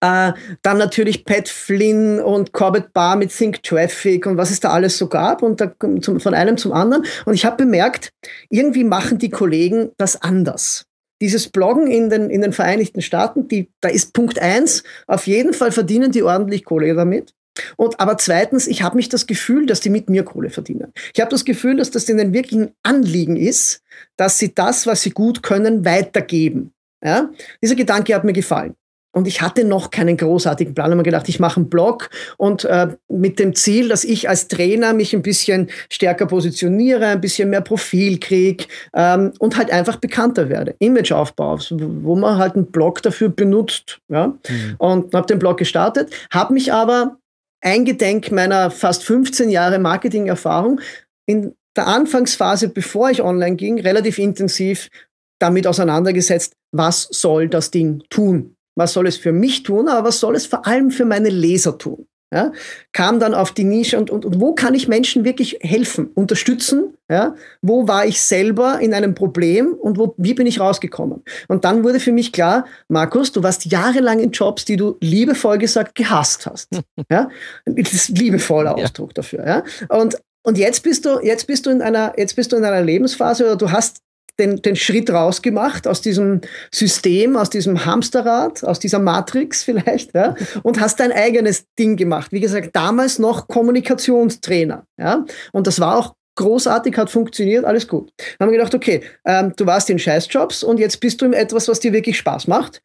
Äh, 0.00 0.32
dann 0.62 0.78
natürlich 0.78 1.24
Pat 1.24 1.48
Flynn 1.48 2.20
und 2.20 2.52
Corbett 2.52 2.92
Barr 2.92 3.16
mit 3.16 3.34
Think 3.34 3.62
Traffic 3.62 4.26
und 4.26 4.36
was 4.36 4.50
es 4.50 4.60
da 4.60 4.70
alles 4.70 4.98
so 4.98 5.08
gab 5.08 5.42
und 5.42 5.60
da, 5.60 5.72
zum, 6.02 6.20
von 6.20 6.34
einem 6.34 6.58
zum 6.58 6.72
anderen. 6.72 7.04
Und 7.24 7.34
ich 7.34 7.46
habe 7.46 7.56
bemerkt, 7.56 8.10
irgendwie 8.50 8.84
machen 8.84 9.18
die 9.18 9.30
Kollegen 9.30 9.92
das 9.96 10.20
anders 10.20 10.84
dieses 11.20 11.48
Bloggen 11.48 11.86
in 11.86 12.10
den, 12.10 12.30
in 12.30 12.42
den 12.42 12.52
Vereinigten 12.52 13.02
Staaten, 13.02 13.48
die, 13.48 13.70
da 13.80 13.88
ist 13.88 14.12
Punkt 14.12 14.38
eins, 14.38 14.82
auf 15.06 15.26
jeden 15.26 15.54
Fall 15.54 15.72
verdienen 15.72 16.12
die 16.12 16.22
ordentlich 16.22 16.64
Kohle 16.64 16.94
damit. 16.94 17.34
Und 17.76 17.98
aber 18.00 18.18
zweitens, 18.18 18.66
ich 18.66 18.82
habe 18.82 18.96
mich 18.96 19.08
das 19.08 19.26
Gefühl, 19.26 19.66
dass 19.66 19.80
die 19.80 19.90
mit 19.90 20.10
mir 20.10 20.24
Kohle 20.24 20.50
verdienen. 20.50 20.92
Ich 21.14 21.20
habe 21.20 21.30
das 21.30 21.44
Gefühl, 21.44 21.76
dass 21.76 21.90
das 21.90 22.04
denen 22.04 22.32
wirklich 22.32 22.60
ein 22.60 22.72
Anliegen 22.82 23.36
ist, 23.36 23.82
dass 24.16 24.38
sie 24.38 24.54
das, 24.54 24.86
was 24.86 25.02
sie 25.02 25.10
gut 25.10 25.42
können, 25.42 25.84
weitergeben. 25.84 26.72
Ja? 27.02 27.30
Dieser 27.62 27.74
Gedanke 27.74 28.14
hat 28.14 28.24
mir 28.24 28.32
gefallen. 28.32 28.74
Und 29.16 29.26
ich 29.26 29.40
hatte 29.40 29.64
noch 29.64 29.90
keinen 29.90 30.18
großartigen 30.18 30.74
Plan. 30.74 30.88
Ich 30.88 30.90
habe 30.90 30.98
mir 30.98 31.02
gedacht, 31.04 31.26
ich 31.30 31.40
mache 31.40 31.56
einen 31.56 31.70
Blog 31.70 32.10
und 32.36 32.66
äh, 32.66 32.88
mit 33.08 33.38
dem 33.38 33.54
Ziel, 33.54 33.88
dass 33.88 34.04
ich 34.04 34.28
als 34.28 34.46
Trainer 34.48 34.92
mich 34.92 35.14
ein 35.14 35.22
bisschen 35.22 35.70
stärker 35.90 36.26
positioniere, 36.26 37.06
ein 37.06 37.22
bisschen 37.22 37.48
mehr 37.48 37.62
Profil 37.62 38.20
kriege 38.20 38.66
ähm, 38.92 39.32
und 39.38 39.56
halt 39.56 39.70
einfach 39.70 39.96
bekannter 39.96 40.50
werde. 40.50 40.74
Imageaufbau, 40.80 41.58
wo 41.70 42.14
man 42.14 42.36
halt 42.36 42.56
einen 42.56 42.66
Blog 42.66 43.00
dafür 43.00 43.30
benutzt. 43.30 44.00
Ja? 44.08 44.26
Mhm. 44.26 44.74
Und 44.76 45.14
habe 45.14 45.26
den 45.26 45.38
Blog 45.38 45.56
gestartet, 45.56 46.12
habe 46.30 46.52
mich 46.52 46.74
aber 46.74 47.16
eingedenk 47.62 48.30
meiner 48.32 48.70
fast 48.70 49.02
15 49.02 49.48
Jahre 49.48 49.78
Marketing-Erfahrung 49.78 50.82
in 51.24 51.54
der 51.74 51.86
Anfangsphase, 51.86 52.68
bevor 52.68 53.08
ich 53.08 53.22
online 53.22 53.56
ging, 53.56 53.80
relativ 53.80 54.18
intensiv 54.18 54.90
damit 55.38 55.66
auseinandergesetzt, 55.66 56.52
was 56.72 57.08
soll 57.10 57.48
das 57.48 57.70
Ding 57.70 58.02
tun? 58.10 58.55
Was 58.76 58.92
soll 58.92 59.06
es 59.06 59.16
für 59.16 59.32
mich 59.32 59.64
tun, 59.64 59.88
aber 59.88 60.08
was 60.08 60.20
soll 60.20 60.36
es 60.36 60.46
vor 60.46 60.66
allem 60.66 60.90
für 60.90 61.04
meine 61.04 61.30
Leser 61.30 61.78
tun? 61.78 62.06
Ja, 62.34 62.50
kam 62.92 63.20
dann 63.20 63.34
auf 63.34 63.52
die 63.52 63.62
Nische 63.62 63.96
und, 63.98 64.10
und, 64.10 64.24
und 64.24 64.40
wo 64.40 64.52
kann 64.52 64.74
ich 64.74 64.88
Menschen 64.88 65.24
wirklich 65.24 65.58
helfen, 65.60 66.08
unterstützen? 66.12 66.94
Ja, 67.08 67.36
wo 67.62 67.86
war 67.86 68.04
ich 68.04 68.20
selber 68.20 68.80
in 68.80 68.94
einem 68.94 69.14
Problem 69.14 69.74
und 69.74 69.96
wo, 69.96 70.12
wie 70.18 70.34
bin 70.34 70.48
ich 70.48 70.58
rausgekommen? 70.58 71.22
Und 71.46 71.64
dann 71.64 71.84
wurde 71.84 72.00
für 72.00 72.10
mich 72.10 72.32
klar, 72.32 72.66
Markus, 72.88 73.30
du 73.30 73.44
warst 73.44 73.66
jahrelang 73.66 74.18
in 74.18 74.32
Jobs, 74.32 74.64
die 74.64 74.76
du 74.76 74.96
liebevoll 75.00 75.58
gesagt 75.58 75.94
gehasst 75.94 76.46
hast. 76.46 76.68
ja, 77.10 77.30
das 77.64 77.92
ist 77.92 78.08
liebevoller 78.08 78.74
Ausdruck 78.74 79.10
ja. 79.10 79.14
dafür. 79.14 79.46
Ja, 79.46 79.64
und 79.88 80.16
und 80.42 80.58
jetzt 80.58 80.84
bist 80.84 81.04
du, 81.04 81.18
jetzt 81.24 81.48
bist 81.48 81.66
du 81.66 81.70
in 81.70 81.82
einer, 81.82 82.12
jetzt 82.16 82.36
bist 82.36 82.52
du 82.52 82.56
in 82.56 82.64
einer 82.64 82.80
Lebensphase 82.80 83.44
oder 83.44 83.56
du 83.56 83.72
hast 83.72 84.02
den, 84.38 84.62
den 84.62 84.76
Schritt 84.76 85.10
rausgemacht 85.10 85.86
aus 85.86 86.00
diesem 86.00 86.40
System, 86.72 87.36
aus 87.36 87.50
diesem 87.50 87.84
Hamsterrad, 87.84 88.64
aus 88.64 88.78
dieser 88.78 88.98
Matrix 88.98 89.62
vielleicht, 89.62 90.14
ja, 90.14 90.34
und 90.62 90.80
hast 90.80 91.00
dein 91.00 91.12
eigenes 91.12 91.64
Ding 91.78 91.96
gemacht. 91.96 92.32
Wie 92.32 92.40
gesagt, 92.40 92.70
damals 92.74 93.18
noch 93.18 93.48
Kommunikationstrainer, 93.48 94.84
ja, 94.98 95.24
und 95.52 95.66
das 95.66 95.80
war 95.80 95.96
auch 95.96 96.14
großartig, 96.36 96.96
hat 96.96 97.10
funktioniert, 97.10 97.64
alles 97.64 97.88
gut. 97.88 98.12
Dann 98.38 98.46
haben 98.46 98.52
wir 98.52 98.58
gedacht, 98.58 98.74
okay, 98.74 99.02
ähm, 99.24 99.52
du 99.56 99.66
warst 99.66 99.90
in 99.90 99.98
Scheißjobs 99.98 100.62
und 100.62 100.78
jetzt 100.78 101.00
bist 101.00 101.20
du 101.20 101.26
in 101.26 101.32
etwas, 101.32 101.66
was 101.66 101.80
dir 101.80 101.92
wirklich 101.92 102.18
Spaß 102.18 102.46
macht. 102.46 102.82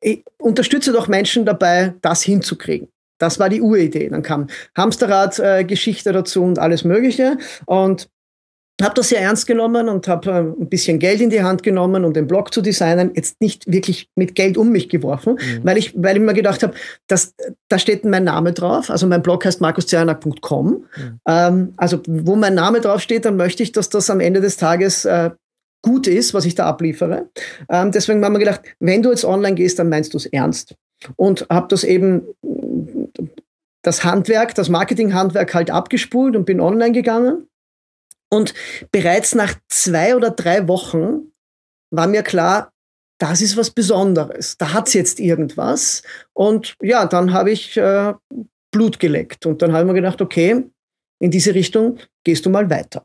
Ich 0.00 0.24
unterstütze 0.38 0.92
doch 0.92 1.08
Menschen 1.08 1.44
dabei, 1.46 1.94
das 2.02 2.22
hinzukriegen. 2.22 2.88
Das 3.18 3.38
war 3.38 3.48
die 3.48 3.60
Uridee. 3.60 4.08
Dann 4.08 4.22
kam 4.22 4.48
Hamsterrad-Geschichte 4.76 6.10
äh, 6.10 6.12
dazu 6.12 6.42
und 6.42 6.58
alles 6.58 6.84
Mögliche. 6.84 7.38
Und 7.66 8.08
habe 8.82 8.94
das 8.94 9.10
sehr 9.10 9.20
ernst 9.20 9.46
genommen 9.46 9.88
und 9.88 10.08
habe 10.08 10.30
äh, 10.30 10.40
ein 10.40 10.68
bisschen 10.68 10.98
Geld 10.98 11.20
in 11.20 11.30
die 11.30 11.42
Hand 11.42 11.62
genommen, 11.62 12.04
um 12.04 12.12
den 12.12 12.26
Blog 12.26 12.52
zu 12.52 12.60
designen. 12.60 13.12
Jetzt 13.14 13.40
nicht 13.40 13.70
wirklich 13.70 14.08
mit 14.16 14.34
Geld 14.34 14.56
um 14.56 14.70
mich 14.70 14.88
geworfen, 14.88 15.34
mhm. 15.34 15.60
weil, 15.62 15.78
ich, 15.78 15.94
weil 15.96 16.16
ich 16.16 16.22
mir 16.22 16.34
gedacht 16.34 16.62
habe, 16.62 16.74
dass, 17.06 17.34
da 17.68 17.78
steht 17.78 18.04
mein 18.04 18.24
Name 18.24 18.52
drauf. 18.52 18.90
Also 18.90 19.06
mein 19.06 19.22
Blog 19.22 19.44
heißt 19.44 19.60
markuszernak.com. 19.60 20.66
Mhm. 20.66 21.20
Ähm, 21.28 21.74
also 21.76 22.00
wo 22.06 22.34
mein 22.34 22.54
Name 22.54 22.80
drauf 22.80 23.00
steht, 23.00 23.24
dann 23.24 23.36
möchte 23.36 23.62
ich, 23.62 23.70
dass 23.70 23.90
das 23.90 24.10
am 24.10 24.18
Ende 24.20 24.40
des 24.40 24.56
Tages 24.56 25.04
äh, 25.04 25.30
gut 25.82 26.06
ist, 26.08 26.34
was 26.34 26.44
ich 26.44 26.56
da 26.56 26.66
abliefere. 26.66 27.28
Ähm, 27.68 27.92
deswegen 27.92 28.24
haben 28.24 28.32
wir 28.32 28.38
gedacht, 28.40 28.62
wenn 28.80 29.02
du 29.02 29.10
jetzt 29.10 29.24
online 29.24 29.54
gehst, 29.54 29.78
dann 29.78 29.88
meinst 29.88 30.14
du 30.14 30.18
es 30.18 30.26
ernst. 30.26 30.74
Und 31.16 31.46
habe 31.50 31.68
das 31.68 31.84
eben 31.84 32.22
das 33.82 34.02
Handwerk, 34.02 34.54
das 34.54 34.68
Marketinghandwerk 34.68 35.54
halt 35.54 35.70
abgespult 35.70 36.34
und 36.34 36.46
bin 36.46 36.60
online 36.60 36.92
gegangen. 36.92 37.46
Und 38.34 38.52
bereits 38.90 39.34
nach 39.34 39.54
zwei 39.68 40.16
oder 40.16 40.30
drei 40.30 40.66
Wochen 40.66 41.32
war 41.90 42.08
mir 42.08 42.24
klar, 42.24 42.72
das 43.18 43.40
ist 43.40 43.56
was 43.56 43.70
Besonderes. 43.70 44.58
Da 44.58 44.72
hat 44.72 44.88
es 44.88 44.94
jetzt 44.94 45.20
irgendwas. 45.20 46.02
Und 46.32 46.74
ja, 46.82 47.06
dann 47.06 47.32
habe 47.32 47.52
ich 47.52 47.76
äh, 47.76 48.12
Blut 48.72 48.98
geleckt. 48.98 49.46
Und 49.46 49.62
dann 49.62 49.72
habe 49.72 49.82
ich 49.82 49.86
mir 49.86 49.94
gedacht, 49.94 50.20
okay, 50.20 50.64
in 51.20 51.30
diese 51.30 51.54
Richtung 51.54 51.98
gehst 52.24 52.44
du 52.44 52.50
mal 52.50 52.68
weiter. 52.68 53.04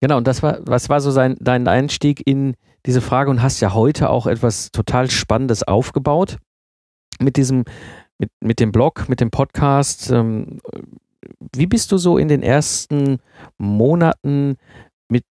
Genau, 0.00 0.16
und 0.16 0.26
das 0.26 0.42
war, 0.42 0.58
was 0.66 0.88
war 0.88 1.00
so 1.00 1.12
sein, 1.12 1.36
dein 1.40 1.68
Einstieg 1.68 2.26
in 2.26 2.56
diese 2.86 3.00
Frage 3.00 3.30
und 3.30 3.40
hast 3.40 3.60
ja 3.60 3.72
heute 3.72 4.10
auch 4.10 4.26
etwas 4.26 4.72
total 4.72 5.10
Spannendes 5.10 5.62
aufgebaut 5.62 6.38
mit 7.20 7.36
diesem 7.36 7.64
mit, 8.18 8.30
mit 8.40 8.58
dem 8.58 8.72
Blog, 8.72 9.08
mit 9.08 9.20
dem 9.20 9.30
Podcast. 9.30 10.10
Ähm, 10.10 10.60
wie 11.54 11.66
bist 11.66 11.92
du 11.92 11.98
so 11.98 12.18
in 12.18 12.28
den 12.28 12.42
ersten 12.42 13.18
Monaten 13.58 14.56
mit 15.08 15.24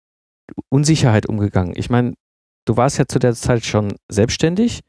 Unsicherheit 0.69 1.27
umgegangen? 1.27 1.75
Ich 1.77 1.91
meine, 1.91 2.15
du 2.65 2.77
warst 2.77 2.99
ja 2.99 3.07
zu 3.07 3.19
der 3.19 3.35
Zeit 3.35 3.65
schon 3.65 3.95
selbstständig 4.11 4.81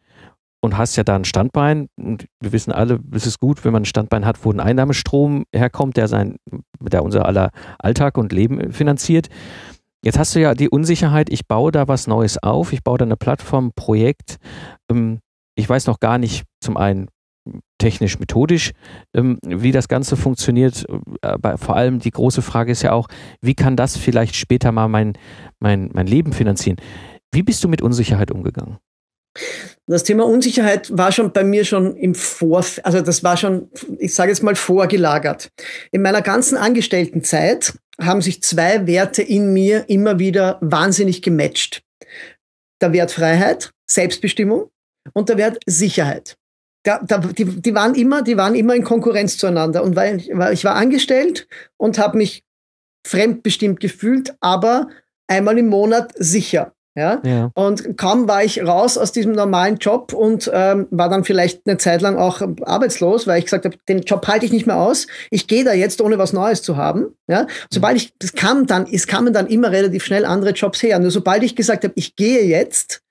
und 0.62 0.78
hast 0.78 0.96
ja 0.96 1.04
da 1.04 1.16
ein 1.16 1.26
Standbein. 1.26 1.88
Und 1.98 2.28
wir 2.40 2.52
wissen 2.52 2.72
alle, 2.72 3.00
es 3.12 3.26
ist 3.26 3.40
gut, 3.40 3.64
wenn 3.64 3.74
man 3.74 3.84
ein 3.84 3.86
Standbein 3.86 4.26
hat, 4.26 4.44
wo 4.44 4.52
ein 4.52 4.60
Einnahmestrom 4.60 5.46
herkommt, 5.54 5.98
der 5.98 6.08
sein, 6.08 6.38
der 6.80 7.04
unser 7.04 7.26
aller 7.26 7.52
Alltag 7.80 8.18
und 8.18 8.32
Leben 8.32 8.72
finanziert. 8.72 9.30
Jetzt 10.04 10.20
hast 10.20 10.36
du 10.36 10.40
ja 10.40 10.54
die 10.54 10.70
Unsicherheit, 10.70 11.30
ich 11.32 11.48
baue 11.48 11.72
da 11.72 11.88
was 11.88 12.08
Neues 12.08 12.42
auf, 12.42 12.72
ich 12.72 12.84
baue 12.84 12.98
da 12.98 13.06
eine 13.06 13.18
Plattform, 13.18 13.72
Projekt. 13.76 14.38
Ähm, 14.90 15.20
ich 15.56 15.68
weiß 15.68 15.88
noch 15.88 16.00
gar 16.00 16.18
nicht 16.18 16.46
zum 16.62 16.78
einen, 16.78 17.10
technisch, 17.78 18.20
methodisch, 18.20 18.72
ähm, 19.16 19.40
wie 19.46 19.72
das 19.72 19.88
Ganze 19.88 20.18
funktioniert. 20.18 20.86
Aber 21.22 21.58
vor 21.58 21.76
allem 21.76 22.00
die 22.00 22.12
große 22.12 22.42
Frage 22.42 22.72
ist 22.72 22.82
ja 22.82 22.92
auch, 22.92 23.08
wie 23.42 23.56
kann 23.56 23.76
das 23.76 23.98
vielleicht 23.98 24.36
später 24.36 24.72
mal 24.72 24.88
mein, 24.88 25.14
mein, 25.60 25.90
mein 25.94 26.08
Leben 26.08 26.34
finanzieren? 26.34 26.78
Wie 27.32 27.44
bist 27.44 27.64
du 27.64 27.68
mit 27.68 27.82
Unsicherheit 27.82 28.32
umgegangen? 28.32 28.78
Das 29.86 30.04
Thema 30.04 30.26
Unsicherheit 30.26 30.90
war 30.98 31.12
schon 31.12 31.32
bei 31.32 31.44
mir 31.44 31.64
schon 31.64 31.96
im 31.96 32.16
Vor, 32.16 32.66
also 32.84 33.02
das 33.02 33.24
war 33.24 33.38
schon, 33.38 33.70
ich 34.00 34.14
sage 34.14 34.32
jetzt 34.32 34.44
mal 34.44 34.56
vorgelagert. 34.56 35.50
In 35.92 36.02
meiner 36.02 36.22
ganzen 36.22 36.58
Angestelltenzeit 36.58 37.74
haben 38.02 38.22
sich 38.22 38.42
zwei 38.42 38.88
Werte 38.88 39.22
in 39.22 39.54
mir 39.54 39.90
immer 39.90 40.20
wieder 40.20 40.58
wahnsinnig 40.62 41.22
gematcht. 41.22 41.84
Der 42.82 42.94
Wert 42.94 43.12
Freiheit, 43.12 43.72
Selbstbestimmung 43.90 44.70
und 45.14 45.30
der 45.30 45.38
Wert 45.38 45.60
Sicherheit 45.66 46.36
da, 46.84 47.00
da, 47.06 47.18
die, 47.18 47.46
die, 47.46 47.76
waren 47.76 47.96
immer, 47.96 48.22
die 48.22 48.38
waren 48.38 48.56
immer 48.56 48.76
in 48.76 48.84
Konkurrenz 48.84 49.38
zueinander. 49.38 49.84
Und 49.84 49.96
weil 49.96 50.18
ich, 50.18 50.30
weil 50.34 50.54
ich 50.54 50.64
war 50.64 50.76
angestellt 50.76 51.48
und 51.78 52.00
habe 52.00 52.18
mich 52.18 52.44
fremdbestimmt 53.06 53.80
gefühlt, 53.80 54.36
aber 54.40 54.90
einmal 55.28 55.58
im 55.58 55.68
Monat 55.68 56.14
sicher. 56.16 56.74
Ja? 56.98 57.22
ja? 57.24 57.52
Und 57.54 57.96
kaum 57.98 58.28
war 58.28 58.44
ich 58.44 58.64
raus 58.64 58.98
aus 58.98 59.12
diesem 59.12 59.34
normalen 59.34 59.78
Job 59.78 60.14
und 60.14 60.50
ähm, 60.52 60.88
war 60.90 61.10
dann 61.10 61.24
vielleicht 61.24 61.62
eine 61.68 61.78
Zeit 61.78 62.02
lang 62.02 62.18
auch 62.18 62.42
arbeitslos, 62.64 63.28
weil 63.28 63.38
ich 63.38 63.46
gesagt 63.46 63.66
habe, 63.66 63.78
den 63.88 64.02
Job 64.02 64.28
halte 64.28 64.48
ich 64.48 64.52
nicht 64.52 64.66
mehr 64.66 64.78
aus. 64.78 65.06
Ich 65.30 65.48
gehe 65.48 65.64
da 65.64 65.74
jetzt, 65.74 66.02
ohne 66.02 66.18
was 66.18 66.34
Neues 66.34 66.64
zu 66.64 66.76
haben. 66.76 67.16
Ja? 67.28 67.46
Sobald 67.70 67.98
ich, 67.98 68.14
das 68.18 68.34
kam 68.34 68.66
dann, 68.66 68.88
es 68.92 69.06
kamen 69.06 69.32
dann 69.32 69.46
immer 69.46 69.72
relativ 69.72 70.04
schnell 70.04 70.26
andere 70.26 70.52
Jobs 70.52 70.82
her. 70.82 70.98
Nur 70.98 71.12
sobald 71.12 71.44
ich 71.44 71.56
gesagt 71.56 71.84
habe, 71.84 71.94
ich 71.96 72.16
gehe 72.16 72.44
jetzt, 72.46 73.04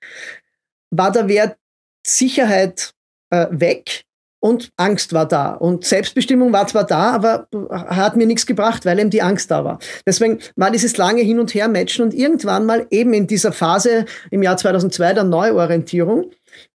war 0.91 1.11
der 1.13 1.29
Wert 1.29 1.57
Sicherheit 2.05 2.93
äh, 3.29 3.47
weg 3.51 4.05
und 4.39 4.71
Angst 4.77 5.13
war 5.13 5.27
da. 5.27 5.53
Und 5.53 5.83
Selbstbestimmung 5.83 6.53
war 6.53 6.67
zwar 6.67 6.85
da, 6.85 7.11
aber 7.11 7.47
hat 7.73 8.15
mir 8.15 8.27
nichts 8.27 8.45
gebracht, 8.45 8.85
weil 8.85 8.99
eben 8.99 9.09
die 9.09 9.21
Angst 9.21 9.49
da 9.51 9.65
war. 9.65 9.79
Deswegen 10.05 10.39
war 10.55 10.71
dieses 10.71 10.97
lange 10.97 11.21
Hin- 11.21 11.39
und 11.39 11.53
Her-Matchen 11.53 12.05
und 12.05 12.13
irgendwann 12.13 12.65
mal 12.65 12.85
eben 12.91 13.13
in 13.13 13.27
dieser 13.27 13.51
Phase 13.51 14.05
im 14.31 14.43
Jahr 14.43 14.57
2002 14.57 15.13
der 15.13 15.23
Neuorientierung 15.23 16.31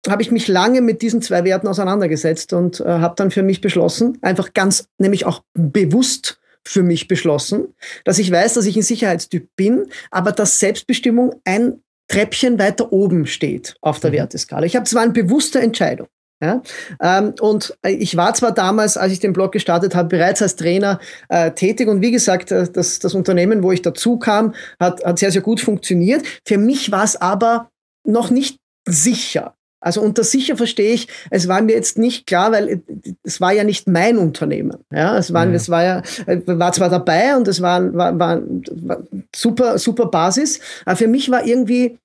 habe 0.08 0.22
ich 0.22 0.32
mich 0.32 0.48
lange 0.48 0.82
mit 0.82 1.02
diesen 1.02 1.22
zwei 1.22 1.44
Werten 1.44 1.68
auseinandergesetzt 1.68 2.54
und 2.54 2.80
äh, 2.80 2.86
habe 2.86 3.16
dann 3.18 3.32
für 3.32 3.44
mich 3.44 3.62
beschlossen, 3.62 4.18
einfach 4.22 4.54
ganz, 4.54 4.88
nämlich 4.98 5.26
auch 5.26 5.44
bewusst 5.54 6.40
für 6.64 6.84
mich 6.84 7.08
beschlossen, 7.08 7.74
dass 8.06 8.20
ich 8.20 8.32
weiß, 8.32 8.54
dass 8.54 8.66
ich 8.66 8.76
ein 8.76 8.82
Sicherheitstyp 8.82 9.50
bin, 9.56 9.88
aber 10.12 10.32
dass 10.32 10.60
Selbstbestimmung 10.60 11.36
ein 11.46 11.82
Treppchen 12.08 12.60
weiter 12.60 12.92
oben 12.92 13.28
steht 13.28 13.76
auf 13.82 14.00
der 14.00 14.12
mhm. 14.12 14.16
Werteskala. 14.16 14.66
Ich 14.66 14.76
habe 14.76 14.86
zwar 14.86 15.04
eine 15.04 15.14
bewusste 15.14 15.60
Entscheidung. 15.60 16.08
Ja? 16.42 16.62
Ähm, 17.02 17.34
und 17.42 17.78
ich 17.86 18.16
war 18.16 18.34
zwar 18.34 18.54
damals, 18.54 18.98
als 18.98 19.12
ich 19.12 19.20
den 19.20 19.34
Blog 19.34 19.52
gestartet 19.52 19.96
habe, 19.96 20.10
bereits 20.10 20.42
als 20.42 20.56
Trainer 20.56 21.00
äh, 21.28 21.52
tätig 21.52 21.88
und 21.88 22.02
wie 22.02 22.12
gesagt, 22.12 22.52
äh, 22.52 22.68
das, 22.72 23.00
das 23.00 23.14
Unternehmen, 23.14 23.64
wo 23.64 23.72
ich 23.72 23.82
dazu 23.82 24.18
kam, 24.18 24.54
hat, 24.80 25.04
hat 25.04 25.20
sehr, 25.20 25.32
sehr 25.32 25.42
gut 25.42 25.60
funktioniert. 25.60 26.24
Für 26.48 26.58
mich 26.58 26.92
war 26.92 27.04
es 27.04 27.16
aber 27.16 27.70
noch 28.06 28.30
nicht 28.30 28.58
sicher. 28.88 29.56
Also 29.82 30.02
unter 30.02 30.26
sicher 30.26 30.58
verstehe 30.58 30.94
ich, 30.94 31.08
es 31.30 31.48
war 31.48 31.62
mir 31.62 31.74
jetzt 31.74 31.98
nicht 31.98 32.28
klar, 32.28 32.52
weil 32.52 32.84
es 33.24 33.40
war 33.40 33.54
ja 33.54 33.64
nicht 33.64 33.88
mein 33.88 34.18
Unternehmen. 34.18 34.78
Ja, 34.92 35.18
es 35.18 35.34
war, 35.34 35.46
ja. 35.48 35.54
es 35.54 35.70
war 35.70 35.84
ja, 35.84 36.02
äh, 36.26 36.42
war 36.46 36.74
zwar 36.74 36.90
dabei 36.90 37.38
und 37.38 37.48
es 37.48 37.62
war, 37.62 37.94
war, 37.94 38.20
war, 38.20 38.42
war 38.42 39.04
super, 39.34 39.78
super 39.78 40.08
Basis, 40.08 40.60
aber 40.86 40.98
für 40.98 41.08
mich 41.08 41.32
war 41.32 41.46
irgendwie 41.46 41.98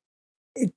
äh, 0.56 0.68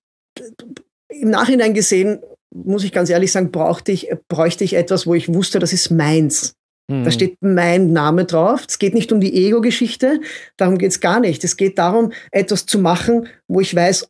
im 1.10 1.30
Nachhinein 1.30 1.76
gesehen 1.76 2.20
muss 2.54 2.84
ich 2.84 2.92
ganz 2.92 3.10
ehrlich 3.10 3.32
sagen, 3.32 3.52
brauchte 3.52 3.92
ich, 3.92 4.10
bräuchte 4.28 4.64
ich 4.64 4.74
etwas, 4.76 5.08
wo 5.08 5.14
ich 5.14 5.34
wusste, 5.34 5.60
das 5.60 5.74
ist 5.74 5.90
meins. 5.92 6.56
Mhm. 6.90 7.04
Da 7.04 7.12
steht 7.12 7.38
mein 7.42 7.92
Name 7.92 8.26
drauf. 8.26 8.66
Es 8.68 8.80
geht 8.80 8.94
nicht 8.94 9.12
um 9.12 9.20
die 9.20 9.34
Ego-Geschichte, 9.46 10.22
darum 10.56 10.78
geht 10.78 10.92
es 10.92 11.00
gar 11.00 11.20
nicht. 11.20 11.44
Es 11.44 11.58
geht 11.58 11.78
darum, 11.78 12.14
etwas 12.32 12.66
zu 12.66 12.80
machen, 12.80 13.28
wo 13.48 13.60
ich 13.60 13.76
weiß, 13.76 14.10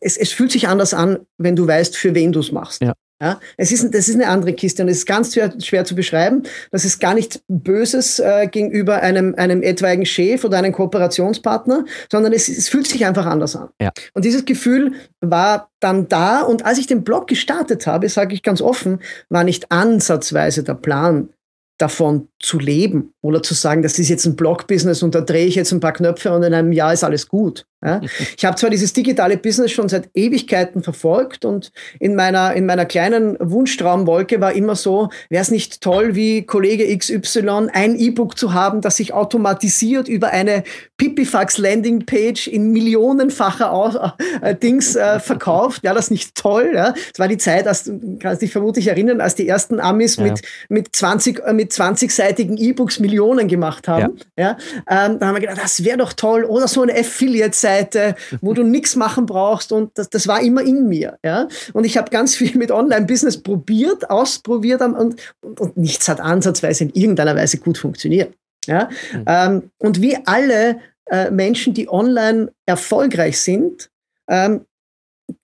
es, 0.00 0.16
es 0.16 0.32
fühlt 0.32 0.52
sich 0.52 0.68
anders 0.68 0.94
an, 0.94 1.20
wenn 1.38 1.56
du 1.56 1.66
weißt, 1.66 1.96
für 1.96 2.14
wen 2.14 2.32
du 2.32 2.40
es 2.40 2.52
machst. 2.52 2.82
Ja. 2.82 2.94
Ja, 3.20 3.40
es 3.56 3.72
ist, 3.72 3.92
das 3.92 4.08
ist 4.08 4.14
eine 4.14 4.28
andere 4.28 4.52
Kiste 4.52 4.82
und 4.82 4.88
es 4.88 4.98
ist 4.98 5.06
ganz 5.06 5.34
schwer, 5.34 5.52
schwer 5.60 5.84
zu 5.84 5.96
beschreiben. 5.96 6.44
Das 6.70 6.84
ist 6.84 7.00
gar 7.00 7.14
nichts 7.14 7.40
Böses 7.48 8.20
äh, 8.20 8.46
gegenüber 8.46 9.02
einem, 9.02 9.34
einem 9.36 9.62
etwaigen 9.62 10.06
Chef 10.06 10.44
oder 10.44 10.58
einem 10.58 10.72
Kooperationspartner, 10.72 11.84
sondern 12.12 12.32
es, 12.32 12.48
es 12.48 12.68
fühlt 12.68 12.86
sich 12.86 13.04
einfach 13.04 13.26
anders 13.26 13.56
an. 13.56 13.70
Ja. 13.80 13.90
Und 14.14 14.24
dieses 14.24 14.44
Gefühl 14.44 14.92
war 15.20 15.68
dann 15.80 16.08
da 16.08 16.42
und 16.42 16.64
als 16.64 16.78
ich 16.78 16.86
den 16.86 17.02
Blog 17.02 17.26
gestartet 17.26 17.88
habe, 17.88 18.08
sage 18.08 18.34
ich 18.34 18.44
ganz 18.44 18.62
offen, 18.62 19.00
war 19.28 19.42
nicht 19.42 19.72
ansatzweise 19.72 20.62
der 20.62 20.74
Plan, 20.74 21.30
davon 21.78 22.28
zu 22.40 22.58
leben 22.58 23.14
oder 23.22 23.42
zu 23.42 23.54
sagen, 23.54 23.82
das 23.82 23.98
ist 23.98 24.08
jetzt 24.08 24.26
ein 24.26 24.34
Blog-Business 24.34 25.02
und 25.02 25.14
da 25.14 25.20
drehe 25.20 25.46
ich 25.46 25.54
jetzt 25.54 25.72
ein 25.72 25.80
paar 25.80 25.92
Knöpfe 25.92 26.32
und 26.32 26.42
in 26.42 26.52
einem 26.52 26.72
Jahr 26.72 26.92
ist 26.92 27.04
alles 27.04 27.28
gut. 27.28 27.66
Ja? 27.84 28.00
Ich 28.36 28.44
habe 28.44 28.56
zwar 28.56 28.70
dieses 28.70 28.92
digitale 28.92 29.36
Business 29.36 29.70
schon 29.70 29.88
seit 29.88 30.10
Ewigkeiten 30.14 30.82
verfolgt 30.82 31.44
und 31.44 31.70
in 32.00 32.16
meiner, 32.16 32.54
in 32.54 32.66
meiner 32.66 32.84
kleinen 32.84 33.36
Wunschtraumwolke 33.38 34.40
war 34.40 34.52
immer 34.52 34.74
so, 34.74 35.10
wäre 35.28 35.42
es 35.42 35.52
nicht 35.52 35.80
toll, 35.80 36.16
wie 36.16 36.44
Kollege 36.44 36.96
XY 36.96 37.68
ein 37.72 37.96
E-Book 37.96 38.36
zu 38.36 38.52
haben, 38.52 38.80
das 38.80 38.96
sich 38.96 39.14
automatisiert 39.14 40.08
über 40.08 40.28
eine 40.28 40.64
Pipifax 40.96 41.58
Landingpage 41.58 42.48
in 42.48 42.72
millionenfacher 42.72 43.70
Aus 43.70 43.96
äh, 44.42 44.56
Dings 44.56 44.96
äh, 44.96 45.20
verkauft. 45.20 45.84
Ja, 45.84 45.94
das 45.94 46.10
nicht 46.10 46.34
toll. 46.34 46.72
Ja? 46.74 46.94
Es 47.12 47.20
war 47.20 47.28
die 47.28 47.38
Zeit, 47.38 47.68
als, 47.68 47.88
kannst 48.18 48.42
dich 48.42 48.50
vermutlich 48.50 48.88
erinnern, 48.88 49.20
als 49.20 49.36
die 49.36 49.46
ersten 49.46 49.78
Amis 49.78 50.16
ja. 50.16 50.24
mit, 50.24 50.42
mit 50.68 50.96
20, 50.96 51.44
äh, 51.44 51.52
mit 51.52 51.70
20-seitigen 51.70 52.56
E-Books 52.56 52.98
Millionen 52.98 53.46
gemacht 53.46 53.86
haben. 53.86 54.18
Ja. 54.36 54.56
ja? 54.88 55.06
Ähm, 55.06 55.20
da 55.20 55.28
haben 55.28 55.36
wir 55.36 55.40
gedacht, 55.40 55.60
das 55.62 55.84
wäre 55.84 55.98
doch 55.98 56.12
toll. 56.12 56.42
Oder 56.42 56.66
so 56.66 56.82
eine 56.82 56.98
Affiliate-Seite 56.98 57.67
Webseite, 57.68 58.14
wo 58.40 58.54
du 58.54 58.62
nichts 58.62 58.96
machen 58.96 59.26
brauchst 59.26 59.72
und 59.72 59.96
das, 59.96 60.08
das 60.08 60.26
war 60.26 60.40
immer 60.40 60.62
in 60.62 60.88
mir. 60.88 61.18
Ja? 61.24 61.48
Und 61.72 61.84
ich 61.84 61.96
habe 61.96 62.10
ganz 62.10 62.34
viel 62.34 62.56
mit 62.56 62.70
Online-Business 62.70 63.42
probiert, 63.42 64.10
ausprobiert 64.10 64.80
und, 64.80 64.94
und, 64.94 65.60
und, 65.60 65.76
nichts 65.76 66.08
hat 66.08 66.20
ansatzweise 66.20 66.84
in 66.84 66.90
irgendeiner 66.90 67.36
Weise 67.36 67.58
gut 67.58 67.78
funktioniert. 67.78 68.34
Ja? 68.66 68.88
Mhm. 69.12 69.24
Ähm, 69.26 69.70
und 69.78 70.02
wie 70.02 70.16
alle 70.26 70.80
äh, 71.06 71.30
Menschen, 71.30 71.74
die 71.74 71.88
online 71.88 72.52
erfolgreich 72.66 73.40
sind, 73.40 73.90
ähm, 74.28 74.64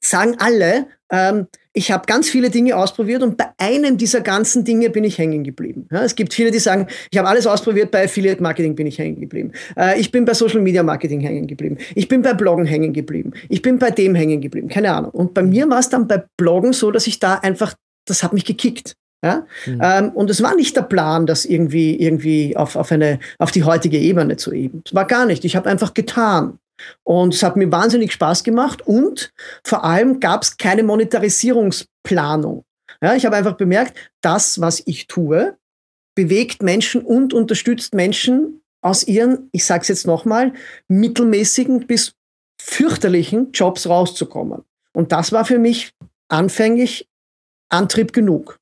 sagen 0.00 0.36
alle, 0.38 0.86
ähm, 1.10 1.46
ich 1.76 1.90
habe 1.90 2.06
ganz 2.06 2.30
viele 2.30 2.50
Dinge 2.50 2.76
ausprobiert 2.76 3.22
und 3.22 3.36
bei 3.36 3.46
einem 3.58 3.98
dieser 3.98 4.20
ganzen 4.20 4.64
Dinge 4.64 4.90
bin 4.90 5.02
ich 5.02 5.18
hängen 5.18 5.42
geblieben. 5.42 5.88
Ja, 5.90 6.04
es 6.04 6.14
gibt 6.14 6.32
viele, 6.32 6.52
die 6.52 6.60
sagen, 6.60 6.86
ich 7.10 7.18
habe 7.18 7.28
alles 7.28 7.48
ausprobiert, 7.48 7.90
bei 7.90 8.04
Affiliate 8.04 8.40
Marketing 8.40 8.76
bin 8.76 8.86
ich 8.86 8.98
hängen 8.98 9.20
geblieben. 9.20 9.52
Äh, 9.76 10.00
ich 10.00 10.12
bin 10.12 10.24
bei 10.24 10.34
Social 10.34 10.60
Media 10.60 10.84
Marketing 10.84 11.20
hängen 11.20 11.48
geblieben. 11.48 11.76
Ich 11.96 12.06
bin 12.06 12.22
bei 12.22 12.32
Bloggen 12.32 12.64
hängen 12.64 12.92
geblieben. 12.92 13.32
Ich 13.48 13.60
bin 13.60 13.80
bei 13.80 13.90
dem 13.90 14.14
hängen 14.14 14.40
geblieben. 14.40 14.68
Keine 14.68 14.94
Ahnung. 14.94 15.10
Und 15.10 15.34
bei 15.34 15.42
mir 15.42 15.68
war 15.68 15.80
es 15.80 15.88
dann 15.88 16.06
bei 16.06 16.22
Bloggen 16.36 16.72
so, 16.72 16.92
dass 16.92 17.08
ich 17.08 17.18
da 17.18 17.34
einfach, 17.34 17.74
das 18.06 18.22
hat 18.22 18.32
mich 18.32 18.44
gekickt. 18.44 18.94
Ja? 19.24 19.44
Mhm. 19.66 19.80
Ähm, 19.82 20.10
und 20.10 20.30
es 20.30 20.42
war 20.44 20.54
nicht 20.54 20.76
der 20.76 20.82
Plan, 20.82 21.26
das 21.26 21.44
irgendwie, 21.44 22.00
irgendwie 22.00 22.56
auf, 22.56 22.76
auf, 22.76 22.92
eine, 22.92 23.18
auf 23.38 23.50
die 23.50 23.64
heutige 23.64 23.98
Ebene 23.98 24.36
zu 24.36 24.52
heben. 24.52 24.82
Es 24.86 24.94
war 24.94 25.06
gar 25.06 25.26
nicht. 25.26 25.44
Ich 25.44 25.56
habe 25.56 25.68
einfach 25.68 25.92
getan. 25.92 26.58
Und 27.02 27.34
es 27.34 27.42
hat 27.42 27.56
mir 27.56 27.70
wahnsinnig 27.70 28.12
Spaß 28.12 28.44
gemacht 28.44 28.82
und 28.86 29.32
vor 29.64 29.84
allem 29.84 30.20
gab 30.20 30.42
es 30.42 30.56
keine 30.56 30.82
Monetarisierungsplanung. 30.82 32.64
Ja, 33.02 33.14
ich 33.14 33.26
habe 33.26 33.36
einfach 33.36 33.56
bemerkt, 33.56 33.96
das, 34.20 34.60
was 34.60 34.82
ich 34.86 35.06
tue, 35.06 35.56
bewegt 36.14 36.62
Menschen 36.62 37.02
und 37.02 37.32
unterstützt 37.32 37.94
Menschen 37.94 38.62
aus 38.80 39.06
ihren, 39.06 39.48
ich 39.52 39.64
sage 39.64 39.82
es 39.82 39.88
jetzt 39.88 40.06
nochmal, 40.06 40.52
mittelmäßigen 40.88 41.86
bis 41.86 42.14
fürchterlichen 42.60 43.52
Jobs 43.52 43.88
rauszukommen. 43.88 44.62
Und 44.92 45.12
das 45.12 45.32
war 45.32 45.44
für 45.44 45.58
mich 45.58 45.92
anfänglich 46.28 47.08
Antrieb 47.68 48.12
genug. 48.12 48.58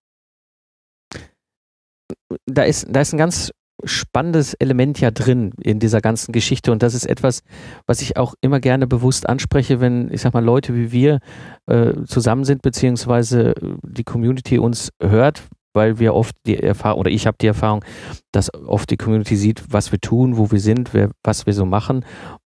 Da 2.47 2.65
ist, 2.65 2.87
da 2.89 3.01
ist 3.01 3.13
ein 3.13 3.19
ganz 3.19 3.53
spannendes 3.85 4.55
Element 4.55 5.01
ja 5.01 5.11
drin 5.11 5.53
in 5.61 5.79
dieser 5.79 6.01
ganzen 6.01 6.33
Geschichte. 6.33 6.73
Und 6.73 6.83
das 6.83 6.95
ist 6.95 7.07
etwas, 7.07 7.43
was 7.87 8.03
ich 8.03 8.17
auch 8.17 8.35
immer 8.41 8.61
gerne 8.61 8.87
bewusst 8.87 9.29
anspreche, 9.29 9.81
wenn 9.81 10.13
ich 10.13 10.21
sag 10.21 10.35
mal 10.35 10.45
Leute 10.45 10.75
wie 10.75 10.93
wir 10.93 11.21
äh, 11.67 11.93
zusammen 12.07 12.45
sind 12.45 12.63
beziehungsweise 12.63 13.55
die 13.83 14.05
Community 14.05 14.59
uns 14.59 14.91
hört, 15.01 15.43
weil 15.75 15.99
wir 15.99 16.15
oft 16.15 16.35
die 16.47 16.59
Erfahrung 16.59 17.01
oder 17.01 17.11
ich 17.11 17.27
habe 17.27 17.37
die 17.41 17.47
Erfahrung, 17.47 17.85
dass 18.33 18.53
oft 18.55 18.91
die 18.91 18.97
Community 18.97 19.37
sieht, 19.37 19.65
was 19.69 19.93
wir 19.93 20.01
tun, 20.01 20.37
wo 20.37 20.51
wir 20.51 20.61
sind, 20.61 20.95
wer, 20.95 21.11
was 21.25 21.47
wir 21.47 21.53
so 21.53 21.65
machen. 21.65 22.05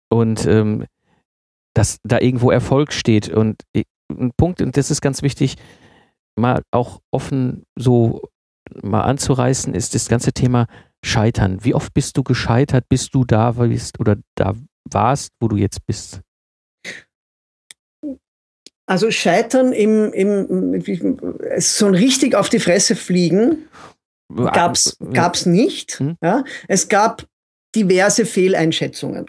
Und 0.09 0.47
ähm, 0.47 0.85
dass 1.75 1.99
da 2.05 2.21
irgendwo 2.21 2.50
Erfolg 2.50 2.93
steht. 2.93 3.28
Und 3.28 3.62
ein 4.09 4.31
Punkt 4.37 4.62
und 4.62 4.76
das 4.76 4.90
ist 4.90 5.02
ganz 5.02 5.23
wichtig, 5.23 5.57
mal 6.37 6.62
auch 6.71 7.00
offen 7.11 7.64
so 7.76 8.23
mal 8.83 9.02
anzureißen, 9.02 9.75
ist 9.75 9.95
das 9.95 10.09
ganze 10.09 10.33
Thema 10.33 10.66
Scheitern. 11.05 11.65
Wie 11.65 11.75
oft 11.75 11.95
bist 11.95 12.17
du 12.17 12.23
gescheitert, 12.23 12.88
bis 12.88 13.11
du 13.11 13.25
da 13.25 13.53
bist 13.53 14.00
oder 14.00 14.17
da 14.35 14.55
warst, 14.91 15.33
wo 15.41 15.49
du 15.49 15.57
jetzt 15.57 15.87
bist? 15.87 16.21
Also 18.87 19.11
Scheitern 19.11 19.73
im, 19.73 20.12
im 20.12 20.83
so 21.59 21.87
ein 21.87 21.95
richtig 21.95 22.35
auf 22.35 22.49
die 22.49 22.61
Fresse 22.61 22.95
fliegen 22.95 23.69
gab's 24.35 24.97
gab's 25.12 25.47
nicht. 25.47 25.99
Hm? 26.00 26.17
Ja, 26.23 26.45
es 26.69 26.88
gab 26.88 27.26
diverse 27.75 28.25
Fehleinschätzungen. 28.25 29.26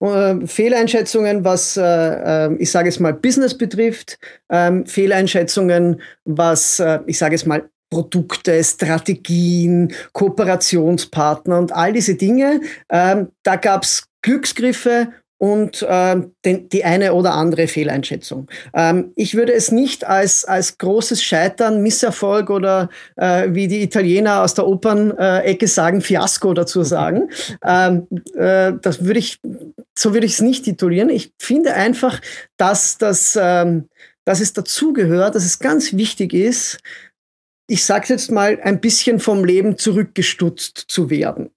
Äh, 0.00 0.46
Fehleinschätzungen, 0.46 1.44
was, 1.44 1.76
äh, 1.76 1.82
äh, 1.82 2.54
ich 2.58 2.70
sage 2.70 2.88
es 2.88 2.98
mal, 2.98 3.14
Business 3.14 3.56
betrifft, 3.56 4.18
ähm, 4.50 4.86
Fehleinschätzungen, 4.86 6.00
was, 6.24 6.82
ich 7.06 7.18
sage 7.18 7.34
es 7.34 7.46
mal, 7.46 7.68
Produkte, 7.90 8.62
Strategien, 8.62 9.92
Kooperationspartner 10.12 11.58
und 11.58 11.72
all 11.72 11.92
diese 11.92 12.14
Dinge. 12.14 12.60
Ähm, 12.90 13.28
da 13.42 13.56
gab 13.56 13.84
es 13.84 14.04
Glücksgriffe 14.22 15.08
und 15.38 15.82
äh, 15.82 16.16
den, 16.44 16.68
die 16.68 16.84
eine 16.84 17.14
oder 17.14 17.34
andere 17.34 17.68
Fehleinschätzung. 17.68 18.48
Ähm, 18.74 19.12
ich 19.14 19.36
würde 19.36 19.54
es 19.54 19.70
nicht 19.70 20.04
als, 20.04 20.44
als 20.44 20.78
großes 20.78 21.22
Scheitern, 21.22 21.80
Misserfolg 21.82 22.50
oder 22.50 22.90
äh, 23.16 23.48
wie 23.50 23.68
die 23.68 23.82
Italiener 23.82 24.42
aus 24.42 24.54
der 24.54 24.66
Opernecke 24.66 25.68
sagen, 25.68 26.00
Fiasko 26.00 26.52
dazu 26.54 26.82
sagen. 26.82 27.30
Ähm, 27.64 28.08
äh, 28.34 28.72
das 28.82 29.04
würde 29.04 29.20
ich, 29.20 29.38
so 29.96 30.12
würde 30.12 30.26
ich 30.26 30.32
es 30.32 30.40
nicht 30.40 30.64
titulieren. 30.64 31.08
Ich 31.08 31.32
finde 31.38 31.74
einfach, 31.74 32.20
dass, 32.56 32.98
das, 32.98 33.38
ähm, 33.40 33.88
dass 34.24 34.40
es 34.40 34.52
dazugehört, 34.52 35.36
dass 35.36 35.44
es 35.44 35.60
ganz 35.60 35.92
wichtig 35.92 36.34
ist, 36.34 36.80
ich 37.68 37.84
sage 37.84 38.06
jetzt 38.08 38.32
mal, 38.32 38.58
ein 38.62 38.80
bisschen 38.80 39.20
vom 39.20 39.44
Leben 39.44 39.78
zurückgestutzt 39.78 40.86
zu 40.88 41.10
werden. 41.10 41.50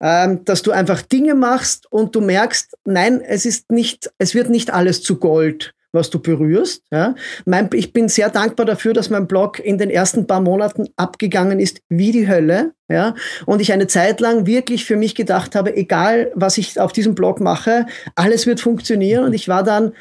Ähm, 0.00 0.44
dass 0.44 0.62
du 0.62 0.70
einfach 0.70 1.02
Dinge 1.02 1.34
machst 1.34 1.90
und 1.90 2.14
du 2.14 2.20
merkst, 2.20 2.76
nein, 2.84 3.20
es 3.20 3.46
ist 3.46 3.70
nicht, 3.70 4.10
es 4.18 4.34
wird 4.34 4.50
nicht 4.50 4.72
alles 4.72 5.02
zu 5.02 5.18
Gold, 5.18 5.74
was 5.92 6.10
du 6.10 6.18
berührst. 6.18 6.82
Ja. 6.90 7.14
Mein, 7.44 7.70
ich 7.72 7.92
bin 7.92 8.08
sehr 8.08 8.28
dankbar 8.28 8.66
dafür, 8.66 8.92
dass 8.92 9.08
mein 9.08 9.26
Blog 9.26 9.58
in 9.58 9.78
den 9.78 9.88
ersten 9.88 10.26
paar 10.26 10.40
Monaten 10.40 10.88
abgegangen 10.96 11.60
ist 11.60 11.80
wie 11.88 12.12
die 12.12 12.28
Hölle. 12.28 12.72
Ja. 12.88 13.14
Und 13.46 13.60
ich 13.60 13.72
eine 13.72 13.86
Zeit 13.86 14.20
lang 14.20 14.46
wirklich 14.46 14.84
für 14.84 14.96
mich 14.96 15.14
gedacht 15.14 15.54
habe, 15.54 15.76
egal 15.76 16.30
was 16.34 16.58
ich 16.58 16.78
auf 16.78 16.92
diesem 16.92 17.14
Blog 17.14 17.40
mache, 17.40 17.86
alles 18.16 18.46
wird 18.46 18.60
funktionieren. 18.60 19.24
Und 19.24 19.32
ich 19.32 19.48
war 19.48 19.62
dann 19.62 19.92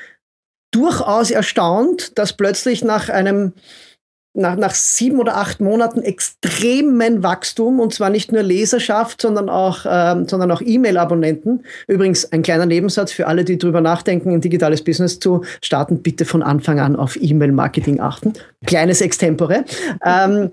durchaus 0.71 1.31
erstaunt, 1.31 2.17
dass 2.17 2.33
plötzlich 2.33 2.83
nach 2.83 3.10
einem 3.10 3.53
nach, 4.38 4.56
nach 4.56 4.73
sieben 4.73 5.19
oder 5.19 5.36
acht 5.38 5.60
Monaten 5.60 6.02
extremen 6.02 7.23
Wachstum 7.23 7.80
und 7.80 7.93
zwar 7.93 8.10
nicht 8.10 8.32
nur 8.32 8.43
Leserschaft, 8.43 9.21
sondern 9.21 9.50
auch, 9.50 9.86
ähm, 9.89 10.28
sondern 10.28 10.52
auch 10.52 10.62
E-Mail-Abonnenten. 10.62 11.63
Übrigens 11.88 12.32
ein 12.32 12.43
kleiner 12.43 12.65
Nebensatz 12.65 13.12
für 13.12 13.28
alle, 13.28 13.43
die 13.43 13.58
drüber 13.58 13.82
nachdenken, 13.82 14.32
ein 14.32 14.41
digitales 14.41 14.84
Business 14.84 15.19
zu 15.19 15.43
starten, 15.62 16.02
bitte 16.02 16.23
von 16.23 16.43
Anfang 16.43 16.80
an 16.80 16.95
auf 16.95 17.17
E-Mail-Marketing 17.19 18.00
achten. 18.00 18.34
Kleines 18.65 19.02
Extempore. 19.02 19.65
Ähm, 20.06 20.52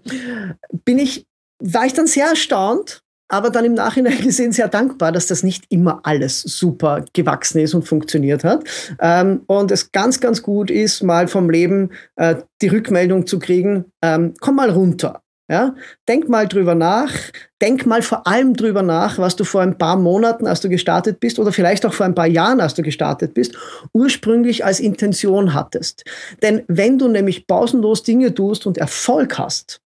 bin 0.85 0.99
ich, 0.99 1.27
war 1.61 1.85
ich 1.85 1.93
dann 1.93 2.07
sehr 2.07 2.27
erstaunt, 2.27 3.04
aber 3.29 3.51
dann 3.51 3.65
im 3.65 3.75
Nachhinein 3.75 4.19
gesehen 4.23 4.53
sehr 4.53 4.69
dankbar, 4.69 5.13
dass 5.13 5.27
das 5.27 5.43
nicht 5.43 5.65
immer 5.69 6.01
alles 6.03 6.43
super 6.43 7.05
gewachsen 7.13 7.59
ist 7.61 7.75
und 7.75 7.87
funktioniert 7.87 8.45
hat. 8.45 8.65
Ähm, 9.01 9.43
und 9.47 9.71
es 9.71 9.93
ganz, 9.93 10.21
ganz 10.21 10.43
gut 10.43 10.71
ist, 10.71 11.03
mal 11.03 11.29
vom 11.29 11.51
Leben 11.51 11.91
äh, 12.17 12.37
die 12.63 12.69
Rückmeldung 12.69 13.27
zu 13.27 13.39
kriegen, 13.39 13.87
ähm, 14.03 14.35
komm 14.41 14.57
mal 14.57 14.71
runter. 14.71 15.23
Ja? 15.51 15.75
Denk 16.09 16.29
mal 16.29 16.49
drüber 16.49 16.75
nach. 16.75 17.13
Denk 17.61 17.87
mal 17.87 18.03
vor 18.03 18.27
allem 18.27 18.55
drüber 18.55 18.83
nach, 18.83 19.19
was 19.19 19.37
du 19.37 19.45
vor 19.45 19.61
ein 19.61 19.79
paar 19.79 19.97
Monaten, 19.97 20.47
als 20.47 20.61
du 20.61 20.69
gestartet 20.69 21.21
bist, 21.21 21.39
oder 21.39 21.53
vielleicht 21.53 21.85
auch 21.87 21.93
vor 21.93 22.07
ein 22.07 22.15
paar 22.15 22.27
Jahren, 22.27 22.61
als 22.61 22.75
du 22.75 22.83
gestartet 22.83 23.35
bist, 23.35 23.57
ursprünglich 23.93 24.65
als 24.65 24.81
Intention 24.81 25.55
hattest. 25.55 26.05
Denn 26.43 26.63
wenn 26.69 26.99
du 26.99 27.09
nämlich 27.09 27.47
pausenlos 27.47 28.03
Dinge 28.03 28.35
tust 28.35 28.67
und 28.67 28.79
Erfolg 28.79 29.39
hast, 29.39 29.81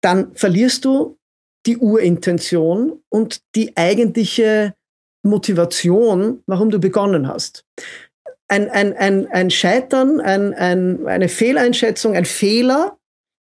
dann 0.00 0.34
verlierst 0.34 0.84
du 0.84 1.16
die 1.66 1.78
Urintention 1.78 3.02
und 3.08 3.40
die 3.54 3.76
eigentliche 3.76 4.74
Motivation, 5.22 6.42
warum 6.46 6.70
du 6.70 6.78
begonnen 6.78 7.28
hast. 7.28 7.64
Ein, 8.48 8.70
ein, 8.70 8.92
ein, 8.94 9.26
ein 9.26 9.50
Scheitern, 9.50 10.20
ein, 10.20 10.54
ein, 10.54 11.06
eine 11.06 11.28
Fehleinschätzung, 11.28 12.14
ein 12.14 12.24
Fehler 12.24 12.96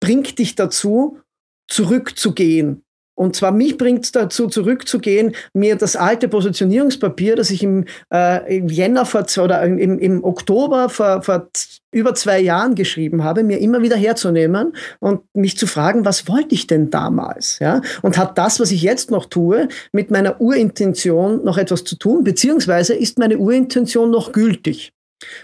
bringt 0.01 0.39
dich 0.39 0.57
dazu, 0.57 1.21
zurückzugehen 1.69 2.85
und 3.19 3.35
zwar 3.35 3.51
mich 3.51 3.77
bringt 3.77 4.05
es 4.05 4.13
dazu, 4.13 4.47
zurückzugehen, 4.47 5.35
mir 5.53 5.75
das 5.75 5.97
alte 5.97 6.29
Positionierungspapier, 6.29 7.35
das 7.35 7.51
ich 7.51 7.65
im, 7.65 7.85
äh, 8.15 8.59
im 8.59 8.69
Jänner 8.69 9.07
vor, 9.07 9.25
oder 9.43 9.61
im, 9.65 9.99
im 9.99 10.23
Oktober 10.23 10.89
vor, 10.89 11.23
vor 11.23 11.49
über 11.91 12.15
zwei 12.15 12.39
Jahren 12.39 12.77
geschrieben 12.77 13.25
habe, 13.25 13.43
mir 13.43 13.59
immer 13.59 13.83
wieder 13.83 13.97
herzunehmen 13.97 14.77
und 15.01 15.23
mich 15.35 15.59
zu 15.59 15.67
fragen, 15.67 16.05
was 16.05 16.29
wollte 16.29 16.55
ich 16.55 16.69
denn 16.69 16.91
damals? 16.91 17.59
Ja? 17.59 17.81
Und 18.03 18.17
hat 18.19 18.39
das, 18.39 18.61
was 18.61 18.71
ich 18.71 18.83
jetzt 18.83 19.11
noch 19.11 19.27
tue, 19.27 19.67
mit 19.91 20.13
meiner 20.13 20.41
Urintention 20.41 21.45
noch 21.45 21.59
etwas 21.59 21.83
zu 21.83 21.97
tun? 21.97 22.23
Beziehungsweise 22.23 22.95
ist 22.95 23.19
meine 23.19 23.39
Urintention 23.39 24.13
noch 24.13 24.31
gültig? 24.31 24.93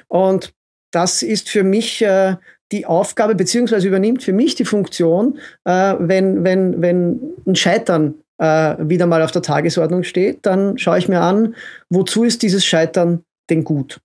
Und 0.07 0.53
das 0.93 1.23
ist 1.23 1.49
für 1.49 1.65
mich 1.65 2.03
äh, 2.03 2.37
die 2.75 2.87
Aufgabe 2.87 3.37
beziehungsweise 3.37 3.87
übernimmt 3.87 4.23
für 4.23 4.33
mich 4.33 4.57
die 4.57 4.65
Funktion, 4.65 5.39
äh, 5.65 5.95
wenn, 6.01 6.43
wenn, 6.43 6.83
wenn 6.83 7.21
ein 7.47 7.55
Scheitern 7.55 8.15
äh, 8.39 8.77
wieder 8.79 9.07
mal 9.07 9.23
auf 9.23 9.31
der 9.31 9.43
Tagesordnung 9.43 10.03
steht, 10.03 10.45
dann 10.45 10.77
schaue 10.77 10.99
ich 10.99 11.09
mir 11.09 11.21
an, 11.21 11.55
wozu 11.89 12.25
ist 12.25 12.43
dieses 12.43 12.67
Scheitern 12.67 13.23
denn 13.49 13.63
gut? 13.63 14.01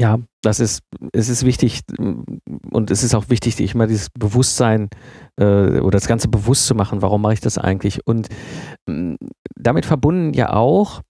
Ja, 0.00 0.18
das 0.42 0.60
ist, 0.60 0.82
es 1.12 1.28
ist 1.28 1.44
wichtig 1.44 1.80
und 1.98 2.90
es 2.90 3.02
ist 3.02 3.14
auch 3.14 3.28
wichtig, 3.30 3.60
ich 3.60 3.74
mal 3.74 3.86
dieses 3.86 4.10
Bewusstsein 4.10 4.90
äh, 5.38 5.80
oder 5.80 5.98
das 5.98 6.08
Ganze 6.08 6.28
bewusst 6.28 6.66
zu 6.66 6.74
machen, 6.74 7.02
warum 7.02 7.22
mache 7.22 7.34
ich 7.34 7.40
das 7.40 7.58
eigentlich? 7.58 8.06
Und 8.06 8.28
mh, 8.86 9.16
damit 9.56 9.86
verbunden 9.86 10.34
ja 10.34 10.52
auch 10.52 11.00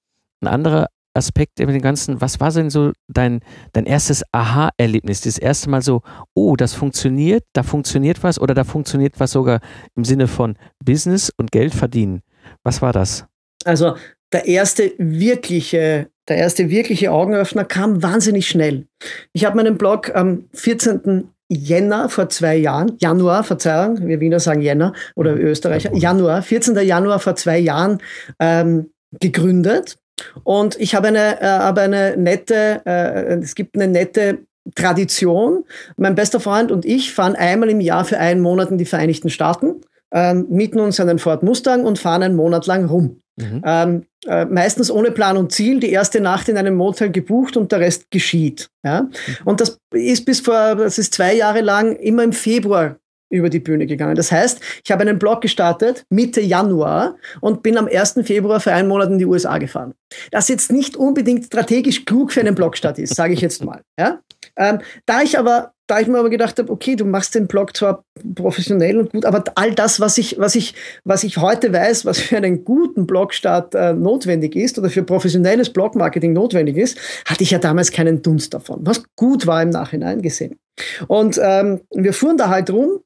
ein 0.42 0.48
anderer 0.48 0.88
Aspekt 1.14 1.58
mit 1.60 1.68
dem 1.68 1.80
Ganzen, 1.80 2.20
was 2.20 2.40
war 2.40 2.50
denn 2.50 2.70
so 2.70 2.92
dein, 3.08 3.40
dein 3.72 3.86
erstes 3.86 4.22
Aha-Erlebnis? 4.32 5.20
Das 5.22 5.38
erste 5.38 5.70
Mal 5.70 5.82
so, 5.82 6.02
oh, 6.34 6.56
das 6.56 6.74
funktioniert, 6.74 7.44
da 7.52 7.62
funktioniert 7.62 8.22
was 8.22 8.40
oder 8.40 8.54
da 8.54 8.64
funktioniert 8.64 9.18
was 9.18 9.32
sogar 9.32 9.60
im 9.96 10.04
Sinne 10.04 10.28
von 10.28 10.56
Business 10.84 11.32
und 11.36 11.52
Geld 11.52 11.74
verdienen. 11.74 12.22
Was 12.62 12.82
war 12.82 12.92
das? 12.92 13.26
Also 13.64 13.96
der 14.32 14.46
erste 14.46 14.92
wirkliche, 14.98 16.08
der 16.28 16.36
erste 16.36 16.68
wirkliche 16.68 17.12
Augenöffner 17.12 17.64
kam 17.64 18.02
wahnsinnig 18.02 18.48
schnell. 18.48 18.86
Ich 19.32 19.44
habe 19.44 19.56
meinen 19.56 19.78
Blog 19.78 20.14
am 20.14 20.44
14. 20.52 21.30
Jänner 21.48 22.08
vor 22.08 22.28
zwei 22.30 22.56
Jahren, 22.56 22.96
Januar, 23.00 23.44
Verzeihung, 23.44 24.06
wir 24.08 24.18
Wiener 24.20 24.40
sagen 24.40 24.62
Jänner 24.62 24.94
oder 25.14 25.36
Österreicher, 25.36 25.94
Januar, 25.94 26.42
14. 26.42 26.76
Januar 26.78 27.20
vor 27.20 27.36
zwei 27.36 27.58
Jahren 27.58 27.98
ähm, 28.40 28.90
gegründet 29.20 29.98
und 30.42 30.78
ich 30.80 30.94
habe 30.94 31.08
eine, 31.08 31.40
äh, 31.40 31.46
habe 31.46 31.82
eine 31.82 32.16
nette, 32.16 32.82
äh, 32.84 33.34
es 33.38 33.54
gibt 33.54 33.74
eine 33.74 33.88
nette 33.88 34.38
Tradition. 34.74 35.64
Mein 35.96 36.14
bester 36.14 36.40
Freund 36.40 36.72
und 36.72 36.84
ich 36.84 37.12
fahren 37.12 37.36
einmal 37.36 37.68
im 37.70 37.80
Jahr 37.80 38.04
für 38.04 38.18
einen 38.18 38.40
Monat 38.40 38.70
in 38.70 38.78
die 38.78 38.84
Vereinigten 38.84 39.30
Staaten, 39.30 39.80
äh, 40.10 40.34
mieten 40.34 40.80
uns 40.80 41.00
einen 41.00 41.18
Ford 41.18 41.42
Mustang 41.42 41.84
und 41.84 41.98
fahren 41.98 42.22
einen 42.22 42.36
Monat 42.36 42.66
lang 42.66 42.86
rum. 42.86 43.20
Mhm. 43.36 43.62
Ähm, 43.64 44.06
äh, 44.26 44.44
meistens 44.44 44.90
ohne 44.90 45.10
Plan 45.10 45.36
und 45.36 45.50
Ziel, 45.50 45.80
die 45.80 45.90
erste 45.90 46.20
Nacht 46.20 46.48
in 46.48 46.56
einem 46.56 46.76
Motel 46.76 47.10
gebucht 47.10 47.56
und 47.56 47.72
der 47.72 47.80
Rest 47.80 48.10
geschieht. 48.10 48.70
Ja? 48.84 49.02
Mhm. 49.02 49.10
Und 49.44 49.60
das 49.60 49.78
ist 49.92 50.24
bis 50.24 50.40
vor, 50.40 50.76
das 50.76 50.98
ist 50.98 51.14
zwei 51.14 51.34
Jahre 51.34 51.60
lang 51.60 51.96
immer 51.96 52.22
im 52.22 52.32
Februar 52.32 52.96
über 53.30 53.50
die 53.50 53.60
Bühne 53.60 53.86
gegangen. 53.86 54.14
Das 54.14 54.30
heißt, 54.30 54.60
ich 54.84 54.90
habe 54.90 55.02
einen 55.02 55.18
Blog 55.18 55.40
gestartet 55.40 56.04
Mitte 56.10 56.40
Januar 56.40 57.16
und 57.40 57.62
bin 57.62 57.76
am 57.76 57.88
1. 57.88 58.20
Februar 58.24 58.60
für 58.60 58.72
einen 58.72 58.88
Monat 58.88 59.10
in 59.10 59.18
die 59.18 59.26
USA 59.26 59.58
gefahren. 59.58 59.94
Das 60.30 60.48
jetzt 60.48 60.72
nicht 60.72 60.96
unbedingt 60.96 61.46
strategisch 61.46 62.04
klug 62.04 62.32
für 62.32 62.40
einen 62.40 62.54
Blogstart 62.54 62.98
ist, 62.98 63.14
sage 63.14 63.34
ich 63.34 63.40
jetzt 63.40 63.64
mal. 63.64 63.82
Ja? 63.98 64.20
Ähm, 64.56 64.80
da 65.06 65.22
ich 65.22 65.38
aber 65.38 65.74
da 65.86 66.00
ich 66.00 66.06
mir 66.06 66.18
aber 66.18 66.30
gedacht 66.30 66.58
habe, 66.58 66.72
okay, 66.72 66.96
du 66.96 67.04
machst 67.04 67.34
den 67.34 67.46
Blog 67.46 67.76
zwar 67.76 68.04
professionell 68.34 68.98
und 68.98 69.12
gut, 69.12 69.26
aber 69.26 69.44
all 69.54 69.74
das, 69.74 70.00
was 70.00 70.16
ich, 70.16 70.38
was 70.38 70.54
ich, 70.54 70.74
was 71.04 71.24
ich 71.24 71.36
heute 71.36 71.72
weiß, 71.72 72.06
was 72.06 72.20
für 72.20 72.38
einen 72.38 72.64
guten 72.64 73.06
Blogstart 73.06 73.74
äh, 73.74 73.92
notwendig 73.92 74.56
ist 74.56 74.78
oder 74.78 74.88
für 74.88 75.02
professionelles 75.02 75.70
Blogmarketing 75.70 76.32
notwendig 76.32 76.78
ist, 76.78 76.98
hatte 77.26 77.42
ich 77.42 77.50
ja 77.50 77.58
damals 77.58 77.92
keinen 77.92 78.22
Dunst 78.22 78.54
davon. 78.54 78.80
Was 78.82 79.02
gut 79.16 79.46
war 79.46 79.62
im 79.62 79.70
Nachhinein 79.70 80.22
gesehen. 80.22 80.58
Und 81.06 81.38
ähm, 81.42 81.82
wir 81.90 82.14
fuhren 82.14 82.38
da 82.38 82.48
halt 82.48 82.70
rum 82.70 83.00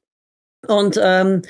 und 0.67 0.99
ähm, 1.01 1.41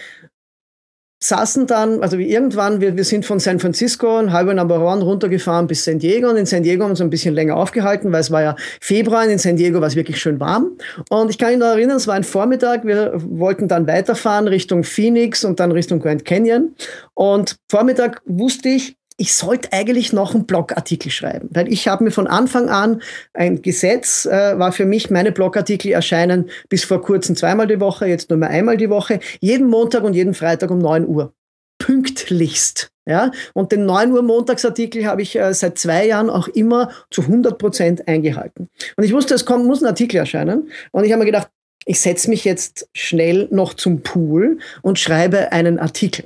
saßen 1.21 1.67
dann, 1.67 2.01
also 2.01 2.17
irgendwann, 2.17 2.79
wir, 2.79 2.95
wir 2.95 3.03
sind 3.03 3.25
von 3.25 3.39
San 3.39 3.59
Francisco, 3.59 4.17
ein 4.17 4.31
Highway 4.31 4.53
Number 4.53 4.79
One 4.79 5.03
runtergefahren 5.03 5.67
bis 5.67 5.83
San 5.83 5.99
Diego 5.99 6.29
und 6.29 6.37
in 6.37 6.45
San 6.45 6.63
Diego 6.63 6.83
haben 6.83 6.89
wir 6.89 6.91
uns 6.91 7.01
ein 7.01 7.09
bisschen 7.09 7.35
länger 7.35 7.57
aufgehalten, 7.57 8.11
weil 8.13 8.21
es 8.21 8.31
war 8.31 8.41
ja 8.41 8.55
Februar 8.79 9.25
und 9.25 9.31
in 9.31 9.37
San 9.37 9.57
Diego 9.57 9.81
war 9.81 9.87
es 9.87 9.97
wirklich 9.97 10.19
schön 10.19 10.39
warm. 10.39 10.77
Und 11.09 11.29
ich 11.29 11.37
kann 11.37 11.49
mich 11.49 11.59
noch 11.59 11.67
erinnern, 11.67 11.97
es 11.97 12.07
war 12.07 12.15
ein 12.15 12.23
Vormittag, 12.23 12.85
wir 12.85 13.11
wollten 13.15 13.67
dann 13.67 13.85
weiterfahren 13.85 14.47
Richtung 14.47 14.85
Phoenix 14.85 15.43
und 15.43 15.59
dann 15.59 15.73
Richtung 15.73 15.99
Grand 15.99 16.23
Canyon. 16.23 16.73
Und 17.15 17.57
Vormittag 17.69 18.21
wusste 18.25 18.69
ich, 18.69 18.95
ich 19.19 19.33
sollte 19.33 19.73
eigentlich 19.73 20.13
noch 20.13 20.33
einen 20.33 20.45
Blogartikel 20.45 21.11
schreiben, 21.11 21.49
weil 21.51 21.71
ich 21.71 21.87
habe 21.87 22.05
mir 22.05 22.11
von 22.11 22.25
Anfang 22.25 22.69
an 22.69 23.01
ein 23.33 23.61
Gesetz 23.61 24.25
äh, 24.25 24.57
war 24.57 24.71
für 24.71 24.85
mich, 24.85 25.09
meine 25.09 25.31
Blogartikel 25.31 25.91
erscheinen 25.91 26.49
bis 26.69 26.85
vor 26.85 27.01
kurzem 27.01 27.35
zweimal 27.35 27.67
die 27.67 27.79
Woche, 27.79 28.07
jetzt 28.07 28.29
nur 28.29 28.39
mehr 28.39 28.49
einmal 28.49 28.77
die 28.77 28.89
Woche, 28.89 29.19
jeden 29.41 29.67
Montag 29.67 30.03
und 30.03 30.13
jeden 30.13 30.33
Freitag 30.33 30.71
um 30.71 30.79
9 30.79 31.05
Uhr. 31.05 31.33
Pünktlichst. 31.79 32.91
Ja? 33.05 33.31
Und 33.53 33.71
den 33.71 33.85
9 33.85 34.11
Uhr 34.11 34.21
Montagsartikel 34.21 35.05
habe 35.05 35.21
ich 35.21 35.35
äh, 35.35 35.53
seit 35.53 35.77
zwei 35.77 36.05
Jahren 36.05 36.29
auch 36.29 36.47
immer 36.47 36.91
zu 37.09 37.21
100 37.21 37.57
Prozent 37.57 38.07
eingehalten. 38.07 38.69
Und 38.95 39.03
ich 39.03 39.13
wusste, 39.13 39.33
es 39.33 39.45
kommt, 39.45 39.65
muss 39.65 39.81
ein 39.81 39.87
Artikel 39.87 40.17
erscheinen. 40.17 40.69
Und 40.91 41.03
ich 41.03 41.11
habe 41.11 41.19
mir 41.19 41.25
gedacht, 41.25 41.49
ich 41.85 41.99
setze 41.99 42.29
mich 42.29 42.45
jetzt 42.45 42.87
schnell 42.93 43.47
noch 43.51 43.73
zum 43.73 44.01
Pool 44.01 44.59
und 44.81 44.99
schreibe 44.99 45.51
einen 45.51 45.79
Artikel. 45.79 46.25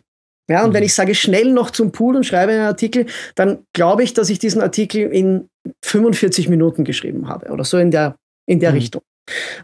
Ja, 0.49 0.63
und 0.63 0.71
mhm. 0.71 0.73
wenn 0.73 0.83
ich 0.83 0.93
sage 0.93 1.15
schnell 1.15 1.51
noch 1.51 1.71
zum 1.71 1.91
Pool 1.91 2.15
und 2.15 2.25
schreibe 2.25 2.51
einen 2.51 2.61
Artikel, 2.61 3.05
dann 3.35 3.65
glaube 3.73 4.03
ich, 4.03 4.13
dass 4.13 4.29
ich 4.29 4.39
diesen 4.39 4.61
Artikel 4.61 5.01
in 5.03 5.49
45 5.83 6.49
Minuten 6.49 6.83
geschrieben 6.83 7.29
habe 7.29 7.49
oder 7.49 7.63
so 7.63 7.77
in 7.77 7.91
der, 7.91 8.17
in 8.45 8.59
der 8.59 8.71
mhm. 8.71 8.77
Richtung. 8.77 9.01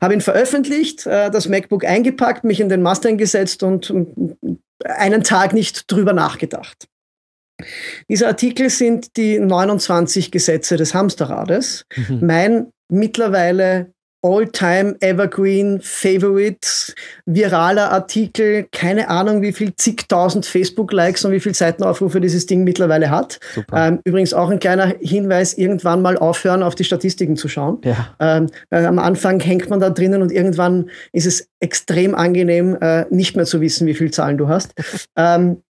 Habe 0.01 0.13
ihn 0.13 0.21
veröffentlicht, 0.21 1.05
äh, 1.05 1.29
das 1.29 1.49
MacBook 1.49 1.83
eingepackt, 1.83 2.45
mich 2.45 2.61
in 2.61 2.69
den 2.69 2.81
Mustang 2.81 3.17
gesetzt 3.17 3.61
und 3.61 3.93
einen 4.85 5.23
Tag 5.23 5.53
nicht 5.53 5.91
drüber 5.91 6.13
nachgedacht. 6.13 6.87
Diese 8.07 8.27
Artikel 8.27 8.69
sind 8.69 9.17
die 9.17 9.37
29 9.37 10.31
Gesetze 10.31 10.77
des 10.77 10.93
Hamsterrades. 10.93 11.85
Mhm. 11.95 12.19
Mein 12.21 12.67
mittlerweile 12.89 13.91
All-Time 14.21 14.95
Evergreen 14.99 15.79
Favorite, 15.81 16.93
viraler 17.25 17.91
Artikel, 17.91 18.67
keine 18.71 19.09
Ahnung, 19.09 19.41
wie 19.41 19.53
viel 19.53 19.73
zigtausend 19.75 20.45
Facebook-Likes 20.45 21.23
und 21.23 21.31
wie 21.31 21.39
viel 21.39 21.53
Seitenaufrufe 21.53 22.19
dieses 22.19 22.45
Ding 22.45 22.63
mittlerweile 22.63 23.09
hat. 23.09 23.39
Ähm, 23.73 23.99
übrigens 24.03 24.33
auch 24.33 24.49
ein 24.49 24.59
kleiner 24.59 24.93
Hinweis, 24.99 25.53
irgendwann 25.53 26.01
mal 26.01 26.17
aufhören, 26.17 26.63
auf 26.63 26.75
die 26.75 26.83
Statistiken 26.83 27.37
zu 27.37 27.47
schauen. 27.47 27.79
Ja. 27.83 28.15
Ähm, 28.19 28.47
äh, 28.69 28.83
am 28.83 28.99
Anfang 28.99 29.39
hängt 29.39 29.69
man 29.69 29.79
da 29.79 29.89
drinnen 29.89 30.21
und 30.21 30.31
irgendwann 30.31 30.89
ist 31.13 31.25
es 31.25 31.47
extrem 31.59 32.13
angenehm, 32.13 32.77
äh, 32.81 33.05
nicht 33.09 33.35
mehr 33.35 33.45
zu 33.45 33.61
wissen, 33.61 33.87
wie 33.87 33.93
viel 33.93 34.11
Zahlen 34.11 34.37
du 34.37 34.47
hast. 34.47 34.73
ähm, 35.15 35.61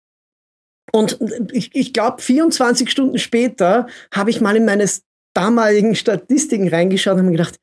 und 0.92 1.20
ich, 1.52 1.76
ich 1.76 1.94
glaube, 1.94 2.22
24 2.22 2.90
Stunden 2.90 3.20
später 3.20 3.86
habe 4.12 4.32
ich 4.32 4.42
mal 4.42 4.56
in 4.56 4.66
meine 4.66 4.88
damaligen 5.34 5.96
Statistiken 5.96 6.68
reingeschaut 6.68 7.14
und 7.14 7.20
habe 7.20 7.30
mir 7.30 7.38
gedacht, 7.38 7.56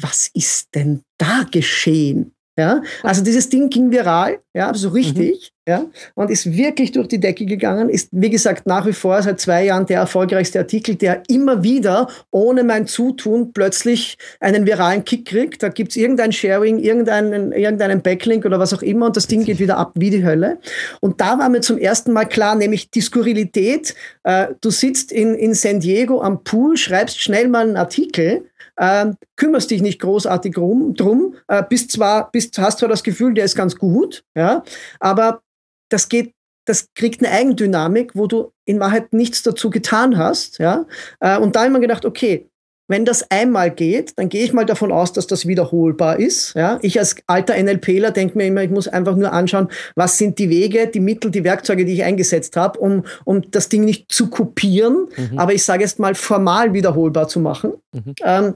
was 0.00 0.30
ist 0.32 0.74
denn 0.74 1.02
da 1.18 1.44
geschehen? 1.50 2.34
Ja, 2.58 2.82
also 3.04 3.22
dieses 3.22 3.48
Ding 3.48 3.70
ging 3.70 3.92
viral, 3.92 4.40
ja, 4.52 4.74
so 4.74 4.88
richtig, 4.88 5.52
mhm. 5.64 5.72
ja, 5.72 5.86
und 6.16 6.28
ist 6.28 6.52
wirklich 6.52 6.90
durch 6.90 7.06
die 7.06 7.20
Decke 7.20 7.46
gegangen, 7.46 7.88
ist, 7.88 8.08
wie 8.10 8.30
gesagt, 8.30 8.66
nach 8.66 8.84
wie 8.84 8.92
vor 8.92 9.22
seit 9.22 9.38
zwei 9.38 9.66
Jahren 9.66 9.86
der 9.86 10.00
erfolgreichste 10.00 10.58
Artikel, 10.58 10.96
der 10.96 11.22
immer 11.28 11.62
wieder 11.62 12.08
ohne 12.32 12.64
mein 12.64 12.88
Zutun 12.88 13.52
plötzlich 13.52 14.18
einen 14.40 14.66
viralen 14.66 15.04
Kick 15.04 15.26
kriegt. 15.26 15.62
Da 15.62 15.68
gibt's 15.68 15.94
irgendein 15.94 16.32
Sharing, 16.32 16.78
irgendeinen, 16.78 17.52
irgendeinen 17.52 18.02
Backlink 18.02 18.44
oder 18.44 18.58
was 18.58 18.74
auch 18.74 18.82
immer 18.82 19.06
und 19.06 19.16
das 19.16 19.28
Ding 19.28 19.44
geht 19.44 19.60
wieder 19.60 19.78
ab 19.78 19.92
wie 19.94 20.10
die 20.10 20.24
Hölle. 20.24 20.58
Und 20.98 21.20
da 21.20 21.38
war 21.38 21.48
mir 21.50 21.60
zum 21.60 21.78
ersten 21.78 22.12
Mal 22.12 22.24
klar, 22.24 22.56
nämlich 22.56 22.90
die 22.90 23.02
Skurrilität, 23.02 23.94
äh, 24.24 24.48
du 24.60 24.70
sitzt 24.70 25.12
in, 25.12 25.36
in 25.36 25.54
San 25.54 25.78
Diego 25.78 26.20
am 26.22 26.42
Pool, 26.42 26.76
schreibst 26.76 27.22
schnell 27.22 27.46
mal 27.46 27.68
einen 27.68 27.76
Artikel, 27.76 28.46
äh, 28.76 29.06
kümmerst 29.36 29.70
dich 29.70 29.82
nicht 29.82 30.00
großartig 30.00 30.56
rum, 30.56 30.94
drum, 30.94 31.36
äh, 31.48 31.62
bist 31.68 31.92
zwar, 31.92 32.30
bist, 32.30 32.58
hast 32.58 32.78
zwar 32.78 32.88
das 32.88 33.02
Gefühl, 33.02 33.34
der 33.34 33.44
ist 33.44 33.56
ganz 33.56 33.76
gut, 33.76 34.24
ja, 34.34 34.62
aber 35.00 35.42
das 35.90 36.08
geht, 36.08 36.34
das 36.66 36.88
kriegt 36.94 37.24
eine 37.24 37.32
Eigendynamik, 37.32 38.12
wo 38.14 38.26
du 38.26 38.52
in 38.64 38.80
Wahrheit 38.80 39.12
nichts 39.12 39.42
dazu 39.42 39.70
getan 39.70 40.18
hast, 40.18 40.58
ja. 40.58 40.86
Äh, 41.20 41.38
und 41.38 41.56
da 41.56 41.68
mir 41.68 41.80
gedacht, 41.80 42.04
okay, 42.04 42.48
wenn 42.88 43.04
das 43.04 43.30
einmal 43.30 43.70
geht, 43.70 44.18
dann 44.18 44.28
gehe 44.30 44.42
ich 44.42 44.52
mal 44.52 44.64
davon 44.64 44.90
aus, 44.90 45.12
dass 45.12 45.26
das 45.26 45.46
wiederholbar 45.46 46.18
ist. 46.18 46.54
Ja? 46.54 46.78
Ich 46.82 46.98
als 46.98 47.16
alter 47.26 47.62
NLPler 47.62 48.10
denke 48.10 48.36
mir 48.36 48.46
immer, 48.46 48.62
ich 48.62 48.70
muss 48.70 48.88
einfach 48.88 49.14
nur 49.14 49.32
anschauen, 49.32 49.68
was 49.94 50.18
sind 50.18 50.38
die 50.38 50.48
Wege, 50.48 50.88
die 50.88 51.00
Mittel, 51.00 51.30
die 51.30 51.44
Werkzeuge, 51.44 51.84
die 51.84 51.92
ich 51.92 52.04
eingesetzt 52.04 52.56
habe, 52.56 52.78
um, 52.80 53.04
um 53.24 53.48
das 53.50 53.68
Ding 53.68 53.84
nicht 53.84 54.10
zu 54.10 54.30
kopieren, 54.30 55.08
mhm. 55.16 55.38
aber 55.38 55.52
ich 55.52 55.64
sage 55.64 55.82
jetzt 55.82 55.98
mal 55.98 56.14
formal 56.14 56.72
wiederholbar 56.72 57.28
zu 57.28 57.40
machen. 57.40 57.74
Mhm. 57.92 58.14
Ähm, 58.24 58.54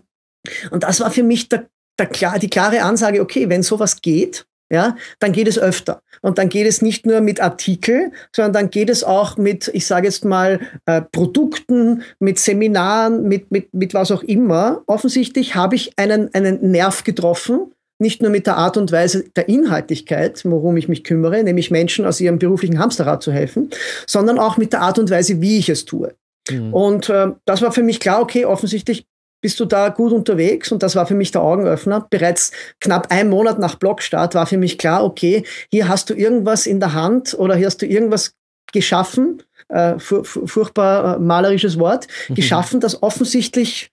und 0.70 0.82
das 0.82 1.00
war 1.00 1.10
für 1.10 1.22
mich 1.22 1.48
der, 1.50 1.66
der, 1.98 2.06
klar, 2.06 2.38
die 2.38 2.50
klare 2.50 2.82
Ansage, 2.82 3.20
okay, 3.20 3.48
wenn 3.50 3.62
sowas 3.62 4.00
geht, 4.00 4.46
ja, 4.72 4.96
dann 5.18 5.32
geht 5.32 5.46
es 5.48 5.58
öfter. 5.58 6.00
Und 6.22 6.38
dann 6.38 6.48
geht 6.48 6.66
es 6.66 6.80
nicht 6.80 7.04
nur 7.04 7.20
mit 7.20 7.40
Artikel, 7.40 8.10
sondern 8.34 8.54
dann 8.54 8.70
geht 8.70 8.88
es 8.88 9.04
auch 9.04 9.36
mit, 9.36 9.70
ich 9.74 9.86
sage 9.86 10.06
jetzt 10.06 10.24
mal, 10.24 10.60
äh, 10.86 11.02
Produkten, 11.02 12.02
mit 12.18 12.38
Seminaren, 12.38 13.28
mit, 13.28 13.50
mit, 13.50 13.72
mit 13.74 13.92
was 13.92 14.10
auch 14.10 14.22
immer. 14.22 14.82
Offensichtlich 14.86 15.54
habe 15.54 15.76
ich 15.76 15.92
einen, 15.98 16.32
einen 16.32 16.70
Nerv 16.70 17.04
getroffen, 17.04 17.72
nicht 17.98 18.22
nur 18.22 18.30
mit 18.30 18.46
der 18.46 18.56
Art 18.56 18.78
und 18.78 18.90
Weise 18.90 19.24
der 19.36 19.46
Inhaltlichkeit, 19.46 20.42
worum 20.46 20.78
ich 20.78 20.88
mich 20.88 21.04
kümmere, 21.04 21.44
nämlich 21.44 21.70
Menschen 21.70 22.06
aus 22.06 22.18
ihrem 22.18 22.38
beruflichen 22.38 22.78
Hamsterrad 22.78 23.22
zu 23.22 23.30
helfen, 23.30 23.68
sondern 24.06 24.38
auch 24.38 24.56
mit 24.56 24.72
der 24.72 24.80
Art 24.80 24.98
und 24.98 25.10
Weise, 25.10 25.42
wie 25.42 25.58
ich 25.58 25.68
es 25.68 25.84
tue. 25.84 26.14
Mhm. 26.50 26.72
Und 26.72 27.08
äh, 27.10 27.28
das 27.44 27.60
war 27.60 27.72
für 27.72 27.82
mich 27.82 28.00
klar, 28.00 28.22
okay, 28.22 28.46
offensichtlich 28.46 29.04
bist 29.42 29.60
du 29.60 29.66
da 29.66 29.90
gut 29.90 30.12
unterwegs 30.12 30.72
und 30.72 30.82
das 30.82 30.96
war 30.96 31.06
für 31.06 31.14
mich 31.14 31.32
der 31.32 31.42
Augenöffner. 31.42 32.06
Bereits 32.08 32.52
knapp 32.80 33.08
ein 33.10 33.28
Monat 33.28 33.58
nach 33.58 33.74
Blogstart 33.74 34.34
war 34.34 34.46
für 34.46 34.56
mich 34.56 34.78
klar, 34.78 35.04
okay, 35.04 35.44
hier 35.70 35.88
hast 35.88 36.08
du 36.08 36.14
irgendwas 36.14 36.66
in 36.66 36.80
der 36.80 36.94
Hand 36.94 37.34
oder 37.38 37.56
hier 37.56 37.66
hast 37.66 37.82
du 37.82 37.86
irgendwas 37.86 38.34
geschaffen, 38.72 39.42
äh, 39.68 39.98
fur 39.98 40.24
furchtbar 40.24 41.16
äh, 41.16 41.18
malerisches 41.18 41.78
Wort, 41.78 42.06
mhm. 42.28 42.36
geschaffen, 42.36 42.80
das 42.80 43.02
offensichtlich 43.02 43.90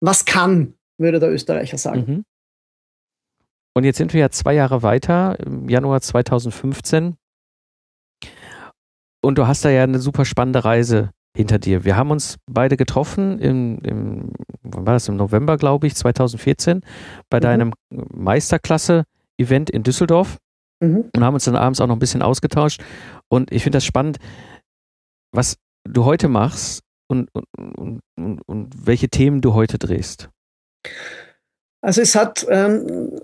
was 0.00 0.24
kann, 0.24 0.74
würde 0.98 1.18
der 1.18 1.32
Österreicher 1.32 1.78
sagen. 1.78 2.04
Mhm. 2.06 2.24
Und 3.74 3.84
jetzt 3.84 3.96
sind 3.96 4.12
wir 4.12 4.20
ja 4.20 4.30
zwei 4.30 4.54
Jahre 4.54 4.82
weiter, 4.82 5.38
im 5.40 5.68
Januar 5.68 6.00
2015. 6.00 7.16
Und 9.22 9.38
du 9.38 9.46
hast 9.46 9.64
da 9.64 9.70
ja 9.70 9.82
eine 9.82 9.98
super 9.98 10.24
spannende 10.24 10.64
Reise 10.64 11.10
hinter 11.36 11.58
dir. 11.58 11.84
Wir 11.84 11.96
haben 11.96 12.10
uns 12.10 12.38
beide 12.50 12.76
getroffen 12.76 13.38
im, 13.38 13.78
im 13.82 14.32
wann 14.62 14.86
war 14.86 14.94
das, 14.94 15.08
im 15.08 15.16
November, 15.16 15.56
glaube 15.56 15.86
ich, 15.86 15.94
2014, 15.94 16.82
bei 17.28 17.38
mhm. 17.38 17.42
deinem 17.42 17.72
Meisterklasse-Event 17.90 19.70
in 19.70 19.82
Düsseldorf 19.82 20.38
mhm. 20.80 21.10
und 21.14 21.24
haben 21.24 21.34
uns 21.34 21.44
dann 21.44 21.56
abends 21.56 21.80
auch 21.80 21.86
noch 21.86 21.96
ein 21.96 22.00
bisschen 22.00 22.22
ausgetauscht. 22.22 22.82
Und 23.28 23.52
ich 23.52 23.62
finde 23.62 23.76
das 23.76 23.84
spannend, 23.84 24.18
was 25.32 25.56
du 25.84 26.04
heute 26.04 26.28
machst 26.28 26.82
und, 27.08 27.30
und, 27.32 28.00
und, 28.16 28.40
und 28.46 28.86
welche 28.86 29.08
Themen 29.08 29.40
du 29.40 29.54
heute 29.54 29.78
drehst. 29.78 30.30
Also 31.82 32.02
es 32.02 32.14
hat 32.14 32.46
ähm, 32.50 33.20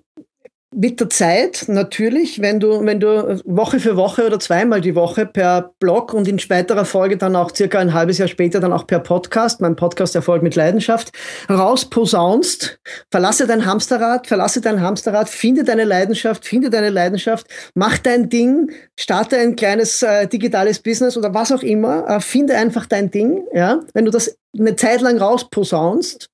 mit 0.74 1.00
der 1.00 1.09
Zeit 1.09 1.66
natürlich, 1.68 2.42
wenn 2.42 2.59
du, 2.59 2.85
wenn 2.85 2.98
du 2.98 3.40
Woche 3.44 3.79
für 3.79 3.96
Woche 3.96 4.26
oder 4.26 4.40
zweimal 4.40 4.81
die 4.81 4.94
Woche 4.94 5.24
per 5.24 5.72
Blog 5.79 6.12
und 6.12 6.26
in 6.26 6.38
späterer 6.38 6.85
Folge 6.85 7.16
dann 7.16 7.37
auch 7.37 7.55
circa 7.55 7.79
ein 7.79 7.94
halbes 7.94 8.18
Jahr 8.18 8.29
später 8.29 8.59
dann 8.59 8.72
auch 8.72 8.87
per 8.87 8.98
Podcast, 8.98 9.61
mein 9.61 9.76
Podcast 9.76 10.16
Erfolg 10.16 10.42
mit 10.42 10.57
Leidenschaft, 10.57 11.12
rausposaunst, 11.48 12.81
verlasse 13.11 13.46
dein 13.46 13.64
Hamsterrad, 13.64 14.26
verlasse 14.26 14.61
dein 14.61 14.81
Hamsterrad, 14.81 15.29
finde 15.29 15.62
deine 15.62 15.85
Leidenschaft, 15.85 16.44
finde 16.44 16.68
deine 16.68 16.90
Leidenschaft, 16.90 17.46
mach 17.74 17.98
dein 17.98 18.29
Ding, 18.29 18.72
starte 18.98 19.38
ein 19.38 19.55
kleines 19.55 20.02
äh, 20.02 20.26
digitales 20.26 20.81
Business 20.81 21.16
oder 21.16 21.33
was 21.33 21.52
auch 21.52 21.62
immer, 21.62 22.09
äh, 22.09 22.20
finde 22.20 22.57
einfach 22.57 22.87
dein 22.87 23.11
Ding, 23.11 23.46
ja. 23.55 23.81
Wenn 23.94 24.05
du 24.05 24.11
das 24.11 24.37
eine 24.59 24.76
Zeit 24.76 25.00
lang 25.00 25.18
rausposaunst 25.18 26.29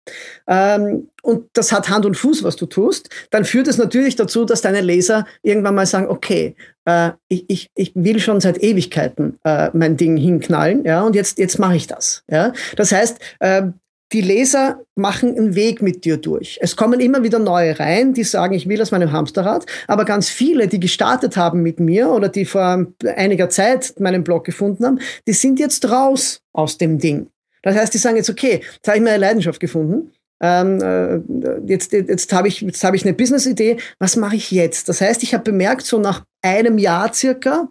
ähm, 0.47 1.09
und 1.23 1.47
das 1.55 1.73
hat 1.73 1.89
Hand 1.89 2.05
und 2.05 2.17
Fuß, 2.17 2.43
was 2.43 2.57
du 2.57 2.67
tust, 2.67 3.09
dann 3.31 3.45
führt 3.45 3.69
es 3.69 3.79
natürlich 3.79 4.17
dazu, 4.17 4.45
dass 4.45 4.61
deine 4.61 4.81
Leser 4.81 5.27
irgendwann 5.43 5.75
mal 5.75 5.87
sagen, 5.87 6.09
okay, 6.09 6.55
äh, 6.85 7.13
ich, 7.29 7.45
ich, 7.49 7.71
ich 7.75 7.93
will 7.95 8.19
schon 8.19 8.41
seit 8.41 8.63
Ewigkeiten 8.63 9.39
äh, 9.45 9.71
mein 9.73 9.97
Ding 9.97 10.17
hinknallen, 10.17 10.85
ja, 10.85 11.03
und 11.03 11.15
jetzt, 11.15 11.39
jetzt 11.39 11.59
mache 11.59 11.77
ich 11.77 11.87
das. 11.87 12.25
Ja? 12.29 12.53
Das 12.77 12.93
heißt, 12.93 13.19
äh, 13.39 13.63
die 14.13 14.21
Leser 14.21 14.83
machen 14.95 15.37
einen 15.37 15.55
Weg 15.55 15.81
mit 15.81 16.05
dir 16.05 16.19
durch. 16.19 16.59
Es 16.61 16.77
kommen 16.77 17.01
immer 17.01 17.23
wieder 17.23 17.39
neue 17.39 17.79
rein, 17.79 18.13
die 18.13 18.25
sagen, 18.25 18.55
ich 18.55 18.69
will 18.69 18.83
aus 18.83 18.91
meinem 18.91 19.11
Hamsterrad, 19.11 19.65
aber 19.87 20.05
ganz 20.05 20.29
viele, 20.29 20.69
die 20.69 20.81
gestartet 20.81 21.37
haben 21.37 21.63
mit 21.63 21.81
mir 21.81 22.11
oder 22.11 22.29
die 22.29 22.45
vor 22.45 22.87
einiger 23.17 23.49
Zeit 23.49 23.95
meinen 23.99 24.23
Blog 24.23 24.45
gefunden 24.45 24.85
haben, 24.85 25.01
die 25.27 25.33
sind 25.33 25.59
jetzt 25.59 25.91
raus 25.91 26.41
aus 26.53 26.77
dem 26.77 26.99
Ding. 26.99 27.29
Das 27.63 27.77
heißt, 27.77 27.95
die 27.95 27.99
sagen 27.99 28.17
jetzt, 28.17 28.29
okay, 28.29 28.61
jetzt 28.75 28.87
habe 28.87 28.99
ich 28.99 29.05
meine 29.05 29.19
Leidenschaft 29.19 29.61
gefunden. 29.61 30.13
Ähm, 30.42 30.81
äh, 30.83 31.20
jetzt 31.66 31.92
jetzt 31.92 32.33
habe 32.33 32.48
ich, 32.48 32.61
jetzt 32.61 32.83
hab 32.83 32.94
ich 32.94 33.05
eine 33.05 33.14
Business-Idee. 33.14 33.78
Was 33.98 34.16
mache 34.16 34.37
ich 34.37 34.50
jetzt? 34.50 34.88
Das 34.88 35.00
heißt, 35.00 35.22
ich 35.22 35.35
habe 35.35 35.44
bemerkt, 35.44 35.83
so 35.87 35.98
nach 35.98 36.24
einem 36.42 36.78
Jahr 36.78 37.12
circa, 37.14 37.68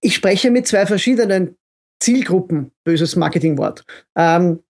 ich 0.00 0.14
spreche 0.14 0.50
mit 0.50 0.66
zwei 0.66 0.86
verschiedenen 0.86 1.56
Zielgruppen, 2.00 2.72
böses 2.84 3.14
Marketingwort. 3.16 3.84
Ähm, 4.16 4.60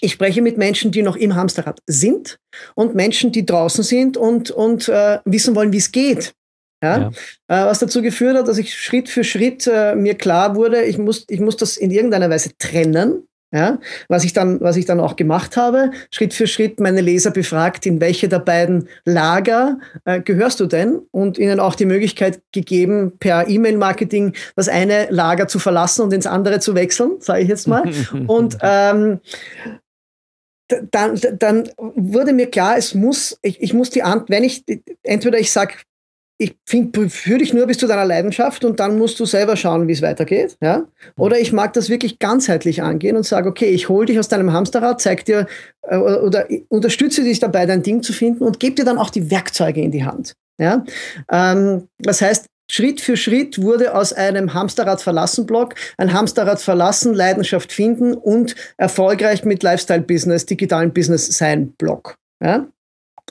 ich 0.00 0.12
spreche 0.12 0.42
mit 0.42 0.58
Menschen, 0.58 0.92
die 0.92 1.02
noch 1.02 1.16
im 1.16 1.34
Hamsterrad 1.34 1.80
sind 1.86 2.38
und 2.74 2.94
Menschen, 2.94 3.32
die 3.32 3.46
draußen 3.46 3.82
sind 3.82 4.16
und, 4.16 4.50
und 4.50 4.88
äh, 4.88 5.20
wissen 5.24 5.54
wollen, 5.54 5.72
wie 5.72 5.78
es 5.78 5.92
geht. 5.92 6.34
Ja? 6.82 6.98
ja. 6.98 7.08
Äh, 7.48 7.66
was 7.66 7.78
dazu 7.78 8.02
geführt 8.02 8.36
hat, 8.36 8.48
dass 8.48 8.58
ich 8.58 8.74
Schritt 8.74 9.08
für 9.08 9.24
Schritt 9.24 9.66
äh, 9.66 9.94
mir 9.94 10.14
klar 10.14 10.54
wurde, 10.56 10.82
ich 10.82 10.98
muss, 10.98 11.24
ich 11.28 11.40
muss 11.40 11.56
das 11.56 11.76
in 11.76 11.90
irgendeiner 11.90 12.28
Weise 12.28 12.50
trennen. 12.58 13.26
Ja, 13.56 13.78
was 14.08 14.22
ich 14.22 14.34
dann, 14.34 14.60
was 14.60 14.76
ich 14.76 14.84
dann 14.84 15.00
auch 15.00 15.16
gemacht 15.16 15.56
habe, 15.56 15.90
Schritt 16.10 16.34
für 16.34 16.46
Schritt 16.46 16.78
meine 16.78 17.00
Leser 17.00 17.30
befragt, 17.30 17.86
in 17.86 18.02
welche 18.02 18.28
der 18.28 18.40
beiden 18.40 18.86
Lager 19.06 19.78
äh, 20.04 20.20
gehörst 20.20 20.60
du 20.60 20.66
denn? 20.66 21.00
Und 21.10 21.38
ihnen 21.38 21.58
auch 21.58 21.74
die 21.74 21.86
Möglichkeit 21.86 22.42
gegeben, 22.52 23.12
per 23.18 23.48
E-Mail-Marketing 23.48 24.34
das 24.56 24.68
eine 24.68 25.06
Lager 25.08 25.48
zu 25.48 25.58
verlassen 25.58 26.02
und 26.02 26.12
ins 26.12 26.26
andere 26.26 26.60
zu 26.60 26.74
wechseln, 26.74 27.12
sage 27.20 27.40
ich 27.40 27.48
jetzt 27.48 27.66
mal. 27.66 27.90
und 28.26 28.58
ähm, 28.60 29.20
dann, 30.90 31.18
dann 31.38 31.70
wurde 31.76 32.34
mir 32.34 32.50
klar, 32.50 32.76
es 32.76 32.94
muss, 32.94 33.38
ich, 33.40 33.62
ich 33.62 33.72
muss 33.72 33.88
die 33.88 34.02
Antwort, 34.02 34.28
wenn 34.28 34.44
ich, 34.44 34.64
entweder 35.02 35.38
ich 35.38 35.50
sage, 35.50 35.76
ich 36.38 36.56
finde, 36.66 37.08
führe 37.08 37.38
dich 37.38 37.54
nur 37.54 37.66
bis 37.66 37.78
zu 37.78 37.86
deiner 37.86 38.04
Leidenschaft 38.04 38.64
und 38.64 38.78
dann 38.78 38.98
musst 38.98 39.18
du 39.18 39.24
selber 39.24 39.56
schauen, 39.56 39.88
wie 39.88 39.92
es 39.92 40.02
weitergeht. 40.02 40.56
Ja? 40.60 40.86
Oder 41.16 41.38
ich 41.38 41.52
mag 41.52 41.72
das 41.72 41.88
wirklich 41.88 42.18
ganzheitlich 42.18 42.82
angehen 42.82 43.16
und 43.16 43.24
sage, 43.24 43.48
okay, 43.48 43.66
ich 43.66 43.88
hole 43.88 44.06
dich 44.06 44.18
aus 44.18 44.28
deinem 44.28 44.52
Hamsterrad, 44.52 45.00
zeig 45.00 45.24
dir 45.24 45.46
äh, 45.82 45.96
oder 45.96 46.46
unterstütze 46.68 47.24
dich 47.24 47.40
dabei, 47.40 47.64
dein 47.64 47.82
Ding 47.82 48.02
zu 48.02 48.12
finden 48.12 48.44
und 48.44 48.60
gebe 48.60 48.74
dir 48.74 48.84
dann 48.84 48.98
auch 48.98 49.10
die 49.10 49.30
Werkzeuge 49.30 49.80
in 49.80 49.90
die 49.90 50.04
Hand. 50.04 50.34
Ja? 50.58 50.84
Ähm, 51.30 51.88
das 51.98 52.20
heißt, 52.20 52.46
Schritt 52.70 53.00
für 53.00 53.16
Schritt 53.16 53.62
wurde 53.62 53.94
aus 53.94 54.12
einem 54.12 54.52
Hamsterrad 54.52 55.00
verlassen 55.00 55.46
Blog 55.46 55.74
ein 55.96 56.12
Hamsterrad 56.12 56.60
verlassen, 56.60 57.14
Leidenschaft 57.14 57.72
finden 57.72 58.12
und 58.12 58.56
erfolgreich 58.76 59.44
mit 59.44 59.62
Lifestyle 59.62 60.02
Business, 60.02 60.44
digitalen 60.44 60.92
Business 60.92 61.26
sein 61.26 61.72
Blog. 61.78 62.16
Ja? 62.42 62.66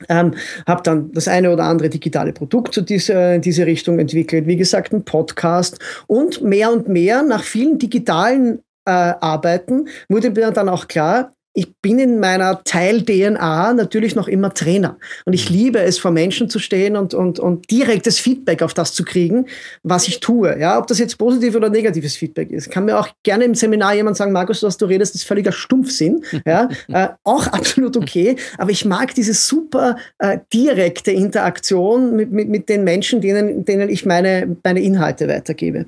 Ähm, 0.09 0.33
habe 0.67 0.83
dann 0.83 1.11
das 1.13 1.27
eine 1.27 1.51
oder 1.51 1.63
andere 1.63 1.89
digitale 1.89 2.33
Produkt 2.33 2.73
zu 2.73 2.81
dieser, 2.81 3.35
in 3.35 3.41
diese 3.41 3.65
Richtung 3.65 3.99
entwickelt. 3.99 4.45
Wie 4.45 4.57
gesagt, 4.57 4.93
ein 4.93 5.05
Podcast 5.05 5.79
und 6.07 6.41
mehr 6.41 6.71
und 6.71 6.89
mehr 6.89 7.23
nach 7.23 7.43
vielen 7.43 7.79
digitalen 7.79 8.59
äh, 8.85 8.91
Arbeiten 8.91 9.87
wurde 10.09 10.31
mir 10.31 10.51
dann 10.51 10.69
auch 10.69 10.87
klar, 10.87 11.34
ich 11.57 11.73
bin 11.77 11.99
in 11.99 12.19
meiner 12.19 12.63
Teil-DNA 12.65 13.73
natürlich 13.73 14.13
noch 14.13 14.27
immer 14.27 14.53
Trainer. 14.53 14.97
Und 15.23 15.31
ich 15.31 15.49
mhm. 15.49 15.55
liebe 15.55 15.79
es, 15.79 15.97
vor 15.97 16.11
Menschen 16.11 16.49
zu 16.49 16.59
stehen 16.59 16.97
und, 16.97 17.13
und, 17.13 17.39
und 17.39 17.71
direktes 17.71 18.19
Feedback 18.19 18.61
auf 18.61 18.73
das 18.73 18.93
zu 18.93 19.05
kriegen, 19.05 19.45
was 19.81 20.09
ich 20.09 20.19
tue. 20.19 20.59
Ja, 20.59 20.77
ob 20.77 20.87
das 20.87 20.99
jetzt 20.99 21.17
positiv 21.17 21.55
oder 21.55 21.69
negatives 21.69 22.17
Feedback 22.17 22.51
ist. 22.51 22.69
Kann 22.69 22.83
mir 22.83 22.99
auch 22.99 23.07
gerne 23.23 23.45
im 23.45 23.55
Seminar 23.55 23.95
jemand 23.95 24.17
sagen, 24.17 24.33
Markus, 24.33 24.63
was 24.63 24.75
du 24.75 24.85
redest, 24.85 25.15
ist 25.15 25.23
völliger 25.23 25.53
Stumpfsinn. 25.53 26.25
Ja, 26.45 26.67
äh, 26.89 27.07
auch 27.23 27.47
absolut 27.47 27.95
okay. 27.95 28.35
Aber 28.57 28.71
ich 28.71 28.83
mag 28.83 29.15
diese 29.15 29.33
super 29.33 29.95
äh, 30.19 30.39
direkte 30.53 31.11
Interaktion 31.11 32.17
mit, 32.17 32.33
mit, 32.33 32.49
mit 32.49 32.67
den 32.67 32.83
Menschen, 32.83 33.21
denen, 33.21 33.63
denen 33.63 33.87
ich 33.87 34.05
meine, 34.05 34.57
meine 34.61 34.81
Inhalte 34.81 35.29
weitergebe. 35.29 35.85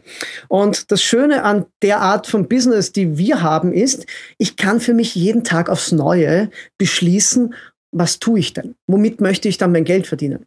Und 0.47 0.93
das 0.93 1.03
Schöne 1.03 1.43
an 1.43 1.65
der 1.82 1.99
Art 1.99 2.25
von 2.25 2.47
Business, 2.47 2.93
die 2.93 3.17
wir 3.17 3.41
haben, 3.41 3.73
ist, 3.73 4.06
ich 4.38 4.56
kann 4.56 4.80
für 4.80 4.93
mich 4.93 5.13
jeden 5.13 5.43
Tag 5.43 5.57
Tag 5.58 5.70
aufs 5.70 5.91
Neue 5.91 6.50
beschließen, 6.78 7.54
was 7.91 8.20
tue 8.20 8.39
ich 8.39 8.54
denn? 8.54 8.76
Womit 8.86 9.22
möchte 9.22 9.48
ich 9.50 9.58
dann 9.58 9.72
mein 9.72 9.86
Geld 9.86 10.08
verdienen? 10.08 10.46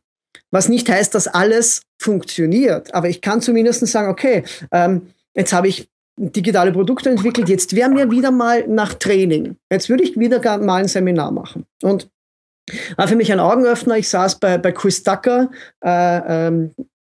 Was 0.51 0.69
nicht 0.69 0.89
heißt, 0.89 1.15
dass 1.15 1.27
alles 1.27 1.83
funktioniert, 2.01 2.95
aber 2.95 3.09
ich 3.09 3.21
kann 3.21 3.41
zumindest 3.41 3.87
sagen, 3.87 4.09
okay, 4.09 4.45
ähm, 4.73 5.11
jetzt 5.35 5.53
habe 5.53 5.69
ich 5.69 5.89
digitale 6.17 6.73
Produkte 6.73 7.11
entwickelt, 7.11 7.49
jetzt 7.49 7.75
wäre 7.75 7.91
mir 7.91 8.11
wieder 8.11 8.31
mal 8.31 8.67
nach 8.69 8.95
Training. 8.95 9.57
Jetzt 9.71 9.89
würde 9.89 10.05
ich 10.05 10.19
wieder 10.19 10.59
mal 10.59 10.83
ein 10.83 10.89
Seminar 10.89 11.31
machen. 11.31 11.67
Und 11.83 12.09
war 12.97 13.09
für 13.09 13.17
mich 13.17 13.33
ein 13.33 13.41
Augenöffner. 13.41 13.97
Ich 13.97 14.09
saß 14.09 14.39
bei, 14.39 14.59
bei 14.59 14.73
Chris 14.73 15.03
Tucker, 15.03 15.51
äh, 15.85 16.47
ähm, 16.49 16.71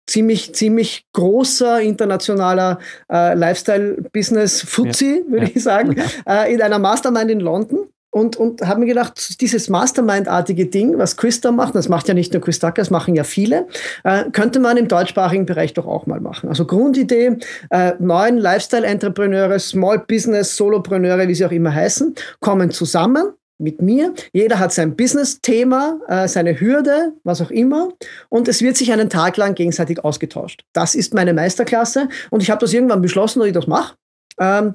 ziemlich, 0.07 0.53
ziemlich 0.53 1.05
großer 1.13 1.81
internationaler 1.81 2.79
äh, 3.11 3.33
Lifestyle-Business-Fuzzi, 3.33 5.23
ja. 5.25 5.31
würde 5.31 5.45
ja. 5.45 5.51
ich 5.53 5.63
sagen, 5.63 5.95
äh, 6.27 6.53
in 6.53 6.61
einer 6.61 6.79
Mastermind 6.79 7.31
in 7.31 7.39
London. 7.39 7.87
Und, 8.11 8.37
und 8.37 8.65
habe 8.65 8.79
mir 8.79 8.85
gedacht, 8.85 9.41
dieses 9.41 9.67
Mastermind-artige 9.67 10.67
Ding, 10.67 10.97
was 10.97 11.17
Chris 11.17 11.41
da 11.41 11.51
macht, 11.51 11.75
das 11.75 11.89
macht 11.89 12.07
ja 12.07 12.13
nicht 12.13 12.31
nur 12.31 12.41
Chris 12.41 12.59
Tucker, 12.59 12.75
das 12.75 12.89
machen 12.89 13.13
ja 13.13 13.25
viele, 13.25 13.67
äh, 14.05 14.31
könnte 14.31 14.61
man 14.61 14.77
im 14.77 14.87
deutschsprachigen 14.87 15.45
Bereich 15.45 15.73
doch 15.73 15.85
auch 15.85 16.05
mal 16.05 16.21
machen. 16.21 16.47
Also 16.47 16.65
Grundidee, 16.65 17.39
äh, 17.71 17.91
neun 17.99 18.37
Lifestyle-Entrepreneure, 18.37 19.59
Small 19.59 19.99
Business, 20.07 20.55
Solopreneure, 20.55 21.27
wie 21.27 21.35
sie 21.35 21.45
auch 21.45 21.51
immer 21.51 21.75
heißen, 21.75 22.15
kommen 22.39 22.71
zusammen, 22.71 23.33
mit 23.57 23.81
mir. 23.81 24.13
Jeder 24.33 24.59
hat 24.59 24.73
sein 24.73 24.95
Business-Thema, 24.95 25.99
äh, 26.07 26.27
seine 26.27 26.59
Hürde, 26.59 27.13
was 27.23 27.41
auch 27.41 27.51
immer. 27.51 27.93
Und 28.29 28.47
es 28.47 28.61
wird 28.61 28.77
sich 28.77 28.91
einen 28.91 29.09
Tag 29.09 29.37
lang 29.37 29.55
gegenseitig 29.55 30.03
ausgetauscht. 30.03 30.63
Das 30.73 30.95
ist 30.95 31.13
meine 31.13 31.33
Meisterklasse. 31.33 32.09
Und 32.31 32.43
ich 32.43 32.49
habe 32.49 32.59
das 32.59 32.73
irgendwann 32.73 33.01
beschlossen, 33.01 33.39
dass 33.39 33.47
ich 33.47 33.53
das 33.53 33.67
mache. 33.67 33.95
Ähm, 34.39 34.73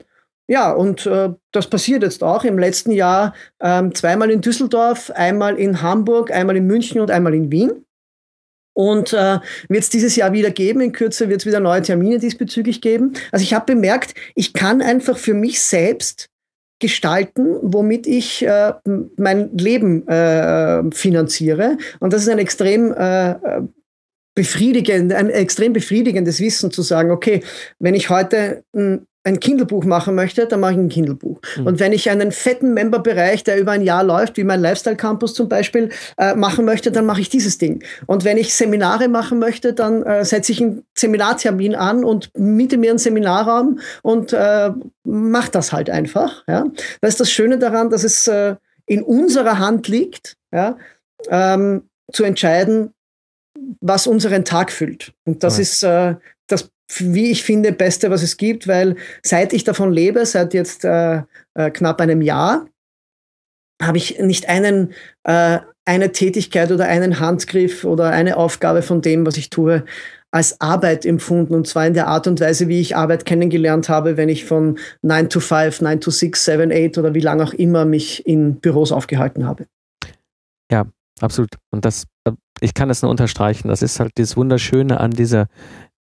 ja, 0.48 0.72
und 0.72 1.06
äh, 1.06 1.30
das 1.52 1.68
passiert 1.68 2.02
jetzt 2.02 2.24
auch. 2.24 2.42
Im 2.42 2.58
letzten 2.58 2.90
Jahr 2.90 3.34
ähm, 3.60 3.94
zweimal 3.94 4.30
in 4.30 4.40
Düsseldorf, 4.40 5.12
einmal 5.14 5.58
in 5.58 5.82
Hamburg, 5.82 6.32
einmal 6.32 6.56
in 6.56 6.66
München 6.66 7.00
und 7.00 7.10
einmal 7.10 7.34
in 7.34 7.52
Wien. 7.52 7.84
Und 8.72 9.12
äh, 9.12 9.40
wird 9.68 9.82
es 9.82 9.90
dieses 9.90 10.16
Jahr 10.16 10.32
wieder 10.32 10.50
geben. 10.50 10.80
In 10.80 10.92
Kürze 10.92 11.28
wird 11.28 11.40
es 11.40 11.46
wieder 11.46 11.60
neue 11.60 11.82
Termine 11.82 12.18
diesbezüglich 12.18 12.80
geben. 12.80 13.12
Also 13.30 13.42
ich 13.42 13.52
habe 13.52 13.74
bemerkt, 13.74 14.14
ich 14.34 14.52
kann 14.52 14.80
einfach 14.80 15.18
für 15.18 15.34
mich 15.34 15.60
selbst 15.60 16.29
gestalten, 16.80 17.58
womit 17.62 18.06
ich 18.06 18.44
äh, 18.44 18.72
mein 19.16 19.56
Leben 19.56 20.08
äh, 20.08 20.82
finanziere. 20.92 21.76
Und 22.00 22.12
das 22.12 22.22
ist 22.22 22.28
ein 22.28 22.38
extrem 22.38 22.92
äh, 22.92 23.36
befriedigend, 24.34 25.12
ein 25.12 25.30
extrem 25.30 25.72
befriedigendes 25.72 26.40
Wissen 26.40 26.70
zu 26.70 26.82
sagen, 26.82 27.10
okay, 27.10 27.42
wenn 27.78 27.94
ich 27.94 28.10
heute 28.10 28.64
ein 28.74 29.06
ein 29.22 29.38
Kindlebuch 29.38 29.84
machen 29.84 30.14
möchte, 30.14 30.46
dann 30.46 30.60
mache 30.60 30.72
ich 30.72 30.78
ein 30.78 30.88
Kindlebuch. 30.88 31.40
Mhm. 31.56 31.66
Und 31.66 31.80
wenn 31.80 31.92
ich 31.92 32.08
einen 32.08 32.32
fetten 32.32 32.72
Memberbereich, 32.72 33.44
der 33.44 33.58
über 33.58 33.72
ein 33.72 33.82
Jahr 33.82 34.02
läuft, 34.02 34.38
wie 34.38 34.44
mein 34.44 34.60
Lifestyle 34.60 34.96
Campus 34.96 35.34
zum 35.34 35.48
Beispiel, 35.48 35.90
äh, 36.16 36.34
machen 36.34 36.64
möchte, 36.64 36.90
dann 36.90 37.04
mache 37.04 37.20
ich 37.20 37.28
dieses 37.28 37.58
Ding. 37.58 37.84
Und 38.06 38.24
wenn 38.24 38.38
ich 38.38 38.54
Seminare 38.54 39.08
machen 39.08 39.38
möchte, 39.38 39.74
dann 39.74 40.02
äh, 40.04 40.24
setze 40.24 40.52
ich 40.52 40.62
einen 40.62 40.84
Seminartermin 40.96 41.74
an 41.74 42.02
und 42.04 42.30
miete 42.36 42.78
mir 42.78 42.90
einen 42.90 42.98
Seminarraum 42.98 43.80
und 44.02 44.32
äh, 44.32 44.70
mache 45.04 45.50
das 45.50 45.72
halt 45.72 45.90
einfach. 45.90 46.42
Ja? 46.48 46.64
Das 47.02 47.10
ist 47.10 47.20
das 47.20 47.30
Schöne 47.30 47.58
daran, 47.58 47.90
dass 47.90 48.04
es 48.04 48.26
äh, 48.26 48.56
in 48.86 49.02
unserer 49.02 49.58
Hand 49.58 49.86
liegt, 49.88 50.36
ja? 50.50 50.78
ähm, 51.28 51.82
zu 52.10 52.24
entscheiden, 52.24 52.94
was 53.80 54.06
unseren 54.06 54.46
Tag 54.46 54.72
füllt. 54.72 55.12
Und 55.26 55.44
das 55.44 55.58
ja. 55.58 55.62
ist 55.62 55.82
äh, 55.82 56.14
das 56.46 56.70
wie 56.98 57.30
ich 57.30 57.44
finde, 57.44 57.72
Beste, 57.72 58.10
was 58.10 58.22
es 58.22 58.36
gibt, 58.36 58.66
weil 58.66 58.96
seit 59.22 59.52
ich 59.52 59.64
davon 59.64 59.92
lebe, 59.92 60.26
seit 60.26 60.54
jetzt 60.54 60.84
äh, 60.84 61.22
äh, 61.54 61.70
knapp 61.70 62.00
einem 62.00 62.22
Jahr, 62.22 62.66
habe 63.80 63.98
ich 63.98 64.18
nicht 64.18 64.48
einen, 64.48 64.92
äh, 65.24 65.60
eine 65.84 66.12
Tätigkeit 66.12 66.70
oder 66.70 66.86
einen 66.86 67.20
Handgriff 67.20 67.84
oder 67.84 68.10
eine 68.10 68.36
Aufgabe 68.36 68.82
von 68.82 69.00
dem, 69.00 69.26
was 69.26 69.36
ich 69.36 69.50
tue, 69.50 69.84
als 70.32 70.60
Arbeit 70.60 71.04
empfunden 71.04 71.54
und 71.54 71.66
zwar 71.66 71.86
in 71.86 71.94
der 71.94 72.06
Art 72.06 72.26
und 72.26 72.40
Weise, 72.40 72.68
wie 72.68 72.80
ich 72.80 72.94
Arbeit 72.94 73.24
kennengelernt 73.24 73.88
habe, 73.88 74.16
wenn 74.16 74.28
ich 74.28 74.44
von 74.44 74.78
9 75.02 75.28
to 75.28 75.40
5, 75.40 75.80
9 75.80 76.00
to 76.00 76.10
6, 76.10 76.44
7, 76.44 76.72
8 76.72 76.98
oder 76.98 77.14
wie 77.14 77.20
lange 77.20 77.42
auch 77.42 77.52
immer 77.52 77.84
mich 77.84 78.24
in 78.26 78.60
Büros 78.60 78.92
aufgehalten 78.92 79.46
habe. 79.46 79.66
Ja, 80.70 80.86
absolut. 81.20 81.50
Und 81.70 81.84
das, 81.84 82.04
äh, 82.24 82.32
ich 82.60 82.74
kann 82.74 82.88
das 82.88 83.02
nur 83.02 83.10
unterstreichen. 83.10 83.68
Das 83.68 83.82
ist 83.82 83.98
halt 83.98 84.12
das 84.16 84.36
Wunderschöne 84.36 85.00
an 85.00 85.10
dieser 85.10 85.48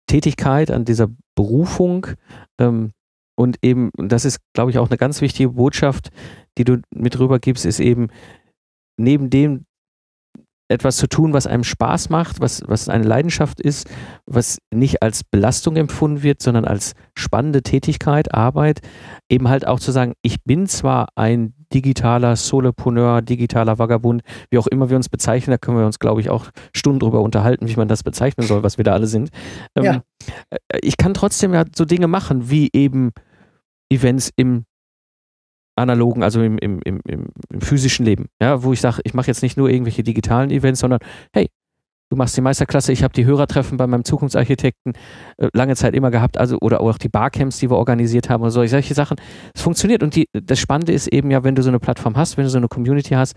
Tätigkeit, 0.09 0.73
an 0.73 0.85
dieser 0.85 1.09
Berufung. 1.37 2.09
Ähm, 2.59 2.91
und 3.37 3.59
eben, 3.63 3.91
das 3.97 4.25
ist, 4.25 4.41
glaube 4.53 4.73
ich, 4.73 4.79
auch 4.79 4.91
eine 4.91 4.99
ganz 4.99 5.21
wichtige 5.21 5.51
Botschaft, 5.51 6.11
die 6.59 6.65
du 6.65 6.83
mit 6.93 7.21
rübergibst, 7.21 7.65
ist 7.65 7.79
eben, 7.79 8.09
neben 8.99 9.31
dem, 9.31 9.65
etwas 10.69 10.97
zu 10.99 11.09
tun, 11.09 11.33
was 11.33 11.47
einem 11.47 11.65
Spaß 11.65 12.11
macht, 12.11 12.41
was, 12.41 12.63
was 12.67 12.89
eine 12.89 13.05
Leidenschaft 13.05 13.61
ist, 13.61 13.89
was 14.27 14.59
nicht 14.71 15.03
als 15.03 15.25
Belastung 15.25 15.77
empfunden 15.77 16.23
wird, 16.23 16.43
sondern 16.43 16.65
als 16.65 16.95
spannende 17.15 17.63
Tätigkeit, 17.63 18.35
Arbeit, 18.35 18.81
eben 19.29 19.49
halt 19.49 19.67
auch 19.67 19.81
zu 19.81 19.93
sagen, 19.93 20.13
ich 20.23 20.45
bin 20.45 20.67
zwar 20.67 21.09
ein 21.17 21.55
digitaler 21.73 22.37
Solopreneur, 22.37 23.23
digitaler 23.23 23.79
Vagabund, 23.79 24.23
wie 24.51 24.59
auch 24.59 24.67
immer 24.67 24.91
wir 24.91 24.97
uns 24.97 25.09
bezeichnen, 25.09 25.53
da 25.53 25.59
können 25.59 25.79
wir 25.79 25.87
uns, 25.87 25.99
glaube 25.99 26.21
ich, 26.21 26.31
auch 26.31 26.47
Stunden 26.75 27.01
drüber 27.01 27.21
unterhalten, 27.21 27.69
wie 27.69 27.77
man 27.77 27.89
das 27.89 28.03
bezeichnen 28.03 28.47
soll, 28.47 28.63
was 28.63 28.79
wir 28.79 28.85
da 28.85 28.93
alle 28.93 29.07
sind. 29.07 29.31
Ähm, 29.75 29.85
ja. 29.85 30.03
Äh, 30.51 30.79
ich 30.83 30.97
kann 30.97 31.15
trotzdem 31.15 31.55
ja 31.55 31.65
so 31.75 31.85
Dinge 31.85 32.09
machen, 32.09 32.51
wie 32.51 32.71
eben 32.73 33.13
Events 33.91 34.31
im 34.37 34.65
analogen, 35.79 36.23
also 36.23 36.43
im, 36.43 36.59
im, 36.59 36.81
im, 36.85 37.01
im 37.07 37.61
physischen 37.61 38.05
Leben. 38.05 38.27
Ja, 38.41 38.63
wo 38.63 38.73
ich 38.73 38.81
sage, 38.81 39.01
ich 39.05 39.15
mache 39.15 39.29
jetzt 39.29 39.43
nicht 39.43 39.57
nur 39.57 39.71
irgendwelche 39.71 40.03
digitalen 40.03 40.51
Events, 40.51 40.81
sondern 40.81 41.01
hey, 41.33 41.49
du 42.11 42.17
machst 42.17 42.37
die 42.37 42.41
Meisterklasse, 42.41 42.93
ich 42.93 43.03
habe 43.03 43.13
die 43.13 43.27
Hörertreffen 43.27 43.77
bei 43.77 43.87
meinem 43.87 44.05
Zukunftsarchitekten 44.05 44.95
äh, 45.37 45.49
lange 45.53 45.77
Zeit 45.77 45.95
immer 45.95 46.11
gehabt, 46.11 46.39
also 46.39 46.59
oder 46.61 46.81
auch 46.81 46.99
die 46.99 47.09
Barcamps, 47.09 47.59
die 47.59 47.71
wir 47.71 47.77
organisiert 47.77 48.31
haben 48.31 48.43
und 48.43 48.51
solche, 48.51 48.95
Sachen. 48.95 49.17
Es 49.55 49.63
funktioniert 49.63 50.03
und 50.03 50.15
die, 50.15 50.27
das 50.33 50.59
Spannende 50.59 50.93
ist 50.93 51.09
eben 51.09 51.31
ja, 51.31 51.45
wenn 51.45 51.55
du 51.55 51.63
so 51.63 51.69
eine 51.69 51.79
Plattform 51.79 52.17
hast, 52.17 52.37
wenn 52.37 52.45
du 52.45 52.51
so 52.51 52.59
eine 52.59 52.69
Community 52.69 53.15
hast, 53.15 53.35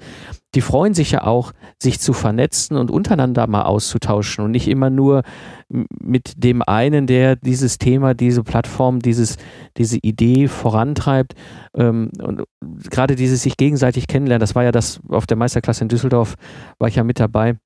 die 0.56 0.62
freuen 0.62 0.94
sich 0.94 1.12
ja 1.12 1.24
auch, 1.24 1.52
sich 1.82 2.00
zu 2.00 2.14
vernetzen 2.14 2.78
und 2.78 2.92
untereinander 2.92 3.48
mal 3.48 3.64
auszutauschen 3.64 4.46
und 4.46 4.52
nicht 4.52 4.68
immer 4.68 4.90
nur 4.90 5.24
mit 5.70 6.34
dem 6.38 6.62
einen, 6.62 7.08
der 7.08 7.36
dieses 7.36 7.78
Thema, 7.78 8.14
diese 8.14 8.44
Plattform, 8.44 9.00
dieses, 9.00 9.38
diese 9.78 9.98
Idee 9.98 10.48
vorantreibt. 10.48 11.34
Ähm, 11.76 12.12
und 12.22 12.44
gerade 12.90 13.16
dieses 13.16 13.44
sich 13.44 13.58
gegenseitig 13.58 14.08
kennenlernen, 14.08 14.42
das 14.42 14.56
war 14.56 14.64
ja 14.64 14.72
das 14.72 15.00
auf 15.10 15.26
der 15.26 15.38
Meisterklasse 15.38 15.84
in 15.84 15.90
Düsseldorf, 15.90 16.36
war 16.80 16.88
ich 16.88 16.96
ja 16.96 17.04
mit 17.04 17.20
dabei 17.20 17.58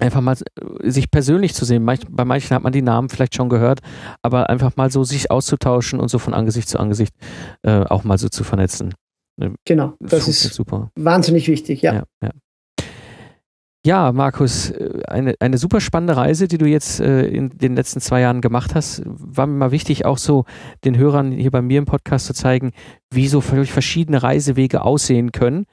einfach 0.00 0.20
mal 0.20 0.36
äh, 0.36 0.90
sich 0.90 1.10
persönlich 1.10 1.54
zu 1.54 1.64
sehen. 1.64 1.84
bei 1.84 2.24
manchen 2.24 2.54
hat 2.54 2.62
man 2.62 2.72
die 2.72 2.82
Namen 2.82 3.08
vielleicht 3.08 3.34
schon 3.34 3.48
gehört, 3.48 3.80
aber 4.22 4.50
einfach 4.50 4.76
mal 4.76 4.90
so 4.90 5.04
sich 5.04 5.30
auszutauschen 5.30 6.00
und 6.00 6.08
so 6.08 6.18
von 6.18 6.34
Angesicht 6.34 6.68
zu 6.68 6.78
Angesicht 6.78 7.14
äh, 7.62 7.80
auch 7.84 8.04
mal 8.04 8.18
so 8.18 8.28
zu 8.28 8.44
vernetzen. 8.44 8.94
Äh, 9.40 9.50
genau, 9.64 9.94
das 10.00 10.28
ist 10.28 10.42
super. 10.54 10.90
wahnsinnig 10.96 11.48
wichtig, 11.48 11.82
ja. 11.82 11.94
ja, 11.94 12.04
ja. 12.22 12.30
Ja, 13.86 14.12
Markus, 14.12 14.70
äh, 14.70 15.02
eine, 15.08 15.34
eine 15.40 15.58
super 15.58 15.78
spannende 15.78 16.16
Reise, 16.16 16.48
die 16.48 16.56
du 16.56 16.64
jetzt 16.64 17.00
äh, 17.00 17.26
in 17.26 17.50
den 17.50 17.76
letzten 17.76 18.00
zwei 18.00 18.22
Jahren 18.22 18.40
gemacht 18.40 18.74
hast. 18.74 19.02
War 19.04 19.46
mir 19.46 19.58
mal 19.58 19.70
wichtig, 19.72 20.06
auch 20.06 20.16
so 20.16 20.46
den 20.84 20.96
Hörern 20.96 21.32
hier 21.32 21.50
bei 21.50 21.60
mir 21.60 21.78
im 21.78 21.84
Podcast 21.84 22.24
zu 22.24 22.32
zeigen, 22.32 22.72
wie 23.12 23.28
so 23.28 23.42
verschiedene 23.42 24.22
Reisewege 24.22 24.82
aussehen 24.82 25.32
können. 25.32 25.66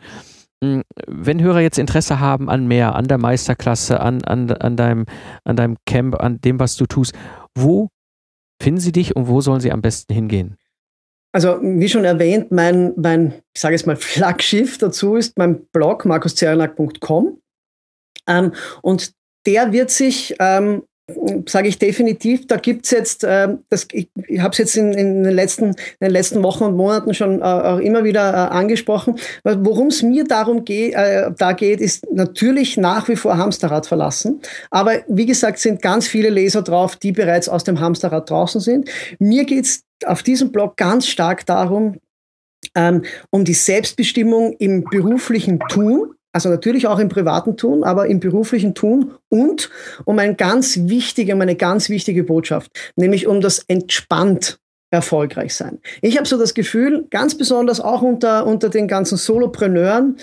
Hm, 0.64 0.84
wenn 1.08 1.42
Hörer 1.42 1.62
jetzt 1.62 1.80
Interesse 1.80 2.20
haben 2.20 2.50
an 2.50 2.68
mehr, 2.68 2.96
an 2.96 3.08
der 3.08 3.18
Meisterklasse, 3.18 4.00
an, 4.00 4.24
an, 4.24 4.52
an, 4.52 4.78
deinem, 4.78 5.06
an 5.44 5.56
deinem 5.56 5.78
Camp, 5.86 6.16
an 6.22 6.40
dem, 6.42 6.60
was 6.60 6.76
du 6.76 6.86
tust, 6.86 7.14
wo 7.58 7.90
finden 8.62 8.80
sie 8.80 8.92
dich 8.92 9.16
und 9.16 9.28
wo 9.28 9.42
sollen 9.42 9.60
sie 9.60 9.72
am 9.72 9.82
besten 9.82 10.14
hingehen? 10.14 10.58
Also, 11.34 11.60
wie 11.62 11.90
schon 11.90 12.04
erwähnt, 12.04 12.52
mein, 12.52 12.94
mein 12.98 13.34
ich 13.56 13.62
sage 13.62 13.76
es 13.76 13.86
mal, 13.86 13.96
Flaggschiff 13.98 14.78
dazu 14.78 15.16
ist 15.16 15.38
mein 15.38 15.66
Blog 15.68 16.06
markuszernak.com. 16.06 17.42
Ähm, 18.28 18.54
und 18.82 19.14
der 19.48 19.72
wird 19.72 19.90
sich 19.90 20.36
ähm, 20.40 20.84
sage 21.48 21.68
ich 21.68 21.78
definitiv, 21.80 22.48
da 22.48 22.58
gibt 22.58 22.86
es 22.86 22.92
jetzt, 22.92 23.24
äh, 23.24 23.50
das, 23.70 23.88
ich, 23.92 24.10
ich 24.28 24.40
habe 24.40 24.52
es 24.52 24.58
jetzt 24.58 24.78
in, 24.78 24.94
in, 24.94 25.24
den 25.24 25.34
letzten, 25.34 25.66
in 25.66 25.76
den 26.02 26.12
letzten 26.12 26.44
Wochen 26.44 26.64
und 26.64 26.76
Monaten 26.76 27.14
schon 27.14 27.40
äh, 27.40 27.44
auch 27.44 27.80
immer 27.80 28.04
wieder 28.04 28.32
äh, 28.32 28.54
angesprochen. 28.54 29.16
Worum 29.44 29.88
es 29.88 30.04
mir 30.04 30.24
darum 30.24 30.66
geht, 30.66 30.94
äh, 30.94 31.32
da 31.38 31.54
geht, 31.54 31.82
ist 31.82 32.12
natürlich 32.12 32.78
nach 32.78 33.08
wie 33.08 33.16
vor 33.16 33.38
Hamsterrad 33.38 33.88
verlassen. 33.88 34.42
Aber 34.70 34.94
wie 35.08 35.26
gesagt, 35.26 35.60
sind 35.60 35.82
ganz 35.82 36.08
viele 36.08 36.30
Leser 36.30 36.62
drauf, 36.62 36.96
die 36.96 37.12
bereits 37.12 37.50
aus 37.50 37.64
dem 37.64 37.80
Hamsterrad 37.80 38.30
draußen 38.30 38.62
sind. 38.62 38.90
Mir 39.20 39.46
geht 39.46 39.66
es 39.66 39.84
auf 40.06 40.24
diesem 40.24 40.52
Blog 40.52 40.78
ganz 40.78 41.08
stark 41.08 41.46
darum, 41.46 41.98
ähm, 42.76 43.04
um 43.30 43.44
die 43.44 43.54
Selbstbestimmung 43.54 44.54
im 44.60 44.84
beruflichen 44.84 45.60
Tun 45.70 46.14
also 46.34 46.50
natürlich 46.50 46.88
auch 46.88 47.00
im 47.00 47.10
privaten 47.10 47.58
Tun, 47.58 47.84
aber 47.84 48.08
im 48.08 48.20
beruflichen 48.20 48.74
Tun 48.74 49.16
und 49.30 49.70
um 50.06 50.18
ein 50.20 50.38
ganz 50.38 50.80
wichtige, 50.84 51.34
um 51.34 51.42
eine 51.42 51.56
ganz 51.56 51.90
wichtige 51.90 52.24
Botschaft, 52.24 52.72
nämlich 52.96 53.28
um 53.28 53.42
das 53.42 53.60
entspannt 53.68 54.60
erfolgreich 54.92 55.56
sein. 55.56 55.80
Ich 56.02 56.18
habe 56.18 56.28
so 56.28 56.38
das 56.38 56.54
Gefühl, 56.54 57.08
ganz 57.10 57.38
besonders 57.38 57.80
auch 57.80 58.02
unter, 58.02 58.46
unter 58.46 58.70
den 58.70 58.88
ganzen 58.88 59.18
Solopreneuren, 59.18 60.18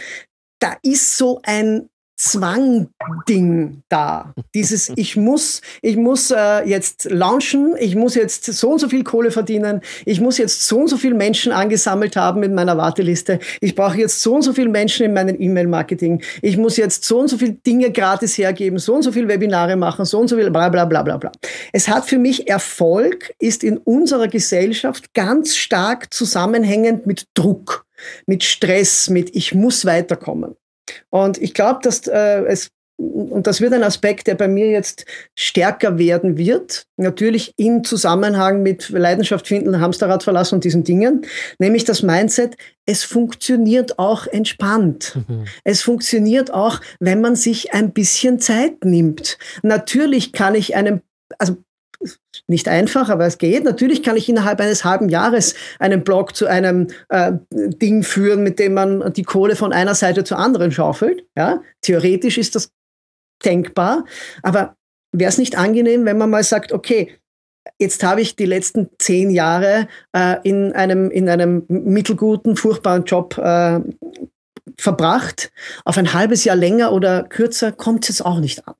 da 0.60 0.74
ist 0.82 1.16
so 1.16 1.40
ein 1.44 1.88
Zwang-Ding 2.18 3.82
da. 3.88 4.34
Dieses, 4.54 4.90
ich 4.96 5.16
muss, 5.16 5.62
ich 5.80 5.96
muss 5.96 6.30
äh, 6.30 6.68
jetzt 6.68 7.04
launchen, 7.10 7.74
ich 7.78 7.94
muss 7.94 8.14
jetzt 8.14 8.44
so 8.44 8.70
und 8.72 8.80
so 8.80 8.88
viel 8.88 9.04
Kohle 9.04 9.30
verdienen, 9.30 9.80
ich 10.04 10.20
muss 10.20 10.36
jetzt 10.36 10.66
so 10.66 10.80
und 10.80 10.88
so 10.88 10.96
viele 10.96 11.14
Menschen 11.14 11.52
angesammelt 11.52 12.16
haben 12.16 12.42
in 12.42 12.54
meiner 12.54 12.76
Warteliste, 12.76 13.38
ich 13.60 13.74
brauche 13.74 13.96
jetzt 13.96 14.20
so 14.20 14.34
und 14.34 14.42
so 14.42 14.52
viele 14.52 14.68
Menschen 14.68 15.06
in 15.06 15.14
meinem 15.14 15.40
E-Mail-Marketing, 15.40 16.22
ich 16.42 16.56
muss 16.56 16.76
jetzt 16.76 17.04
so 17.04 17.20
und 17.20 17.28
so 17.28 17.38
viele 17.38 17.52
Dinge 17.52 17.90
gratis 17.92 18.36
hergeben, 18.36 18.78
so 18.78 18.96
und 18.96 19.02
so 19.02 19.12
viele 19.12 19.28
Webinare 19.28 19.76
machen, 19.76 20.04
so 20.04 20.18
und 20.18 20.28
so 20.28 20.36
viel 20.36 20.50
bla 20.50 20.68
bla 20.68 20.84
bla 20.84 21.02
bla 21.02 21.16
bla. 21.16 21.32
Es 21.72 21.88
hat 21.88 22.04
für 22.06 22.18
mich 22.18 22.48
Erfolg, 22.48 23.32
ist 23.38 23.62
in 23.62 23.78
unserer 23.78 24.26
Gesellschaft 24.26 25.14
ganz 25.14 25.56
stark 25.56 26.12
zusammenhängend 26.12 27.06
mit 27.06 27.26
Druck, 27.34 27.86
mit 28.26 28.42
Stress, 28.42 29.08
mit 29.08 29.36
ich 29.36 29.54
muss 29.54 29.84
weiterkommen. 29.84 30.56
Und 31.10 31.38
ich 31.38 31.54
glaube, 31.54 31.80
dass 31.82 32.06
äh, 32.06 32.42
es 32.46 32.70
und 32.98 33.46
das 33.46 33.60
wird 33.60 33.72
ein 33.72 33.84
Aspekt, 33.84 34.26
der 34.26 34.34
bei 34.34 34.48
mir 34.48 34.70
jetzt 34.70 35.06
stärker 35.36 35.98
werden 35.98 36.36
wird, 36.36 36.82
natürlich 36.96 37.54
im 37.56 37.84
Zusammenhang 37.84 38.62
mit 38.64 38.88
Leidenschaft 38.90 39.46
finden, 39.46 39.80
Hamsterrad 39.80 40.24
verlassen 40.24 40.56
und 40.56 40.64
diesen 40.64 40.82
Dingen, 40.82 41.24
nämlich 41.60 41.84
das 41.84 42.02
Mindset, 42.02 42.56
es 42.86 43.04
funktioniert 43.04 44.00
auch 44.00 44.26
entspannt. 44.26 45.16
Mhm. 45.28 45.44
Es 45.62 45.80
funktioniert 45.80 46.52
auch, 46.52 46.80
wenn 46.98 47.20
man 47.20 47.36
sich 47.36 47.72
ein 47.72 47.92
bisschen 47.92 48.40
Zeit 48.40 48.84
nimmt. 48.84 49.38
Natürlich 49.62 50.32
kann 50.32 50.56
ich 50.56 50.74
einem, 50.74 51.00
also 51.38 51.56
nicht 52.48 52.66
einfach, 52.66 53.10
aber 53.10 53.26
es 53.26 53.38
geht. 53.38 53.64
Natürlich 53.64 54.02
kann 54.02 54.16
ich 54.16 54.28
innerhalb 54.28 54.60
eines 54.60 54.84
halben 54.84 55.08
Jahres 55.08 55.54
einen 55.78 56.02
Blog 56.02 56.34
zu 56.34 56.46
einem 56.46 56.88
äh, 57.10 57.32
Ding 57.52 58.02
führen, 58.02 58.42
mit 58.42 58.58
dem 58.58 58.74
man 58.74 59.12
die 59.12 59.22
Kohle 59.22 59.54
von 59.54 59.72
einer 59.72 59.94
Seite 59.94 60.24
zur 60.24 60.38
anderen 60.38 60.72
schaufelt. 60.72 61.24
Ja? 61.36 61.60
Theoretisch 61.82 62.38
ist 62.38 62.54
das 62.54 62.70
denkbar, 63.44 64.04
aber 64.42 64.74
wäre 65.12 65.28
es 65.28 65.38
nicht 65.38 65.56
angenehm, 65.56 66.04
wenn 66.06 66.18
man 66.18 66.30
mal 66.30 66.42
sagt, 66.42 66.72
okay, 66.72 67.14
jetzt 67.78 68.02
habe 68.02 68.22
ich 68.22 68.34
die 68.34 68.46
letzten 68.46 68.88
zehn 68.98 69.30
Jahre 69.30 69.86
äh, 70.12 70.36
in, 70.42 70.72
einem, 70.72 71.10
in 71.10 71.28
einem 71.28 71.64
mittelguten, 71.68 72.56
furchtbaren 72.56 73.04
Job 73.04 73.36
äh, 73.38 73.80
verbracht. 74.78 75.52
Auf 75.84 75.98
ein 75.98 76.14
halbes 76.14 76.44
Jahr 76.44 76.56
länger 76.56 76.92
oder 76.92 77.24
kürzer 77.24 77.72
kommt 77.72 78.04
es 78.04 78.08
jetzt 78.08 78.26
auch 78.26 78.40
nicht 78.40 78.66
an. 78.66 78.74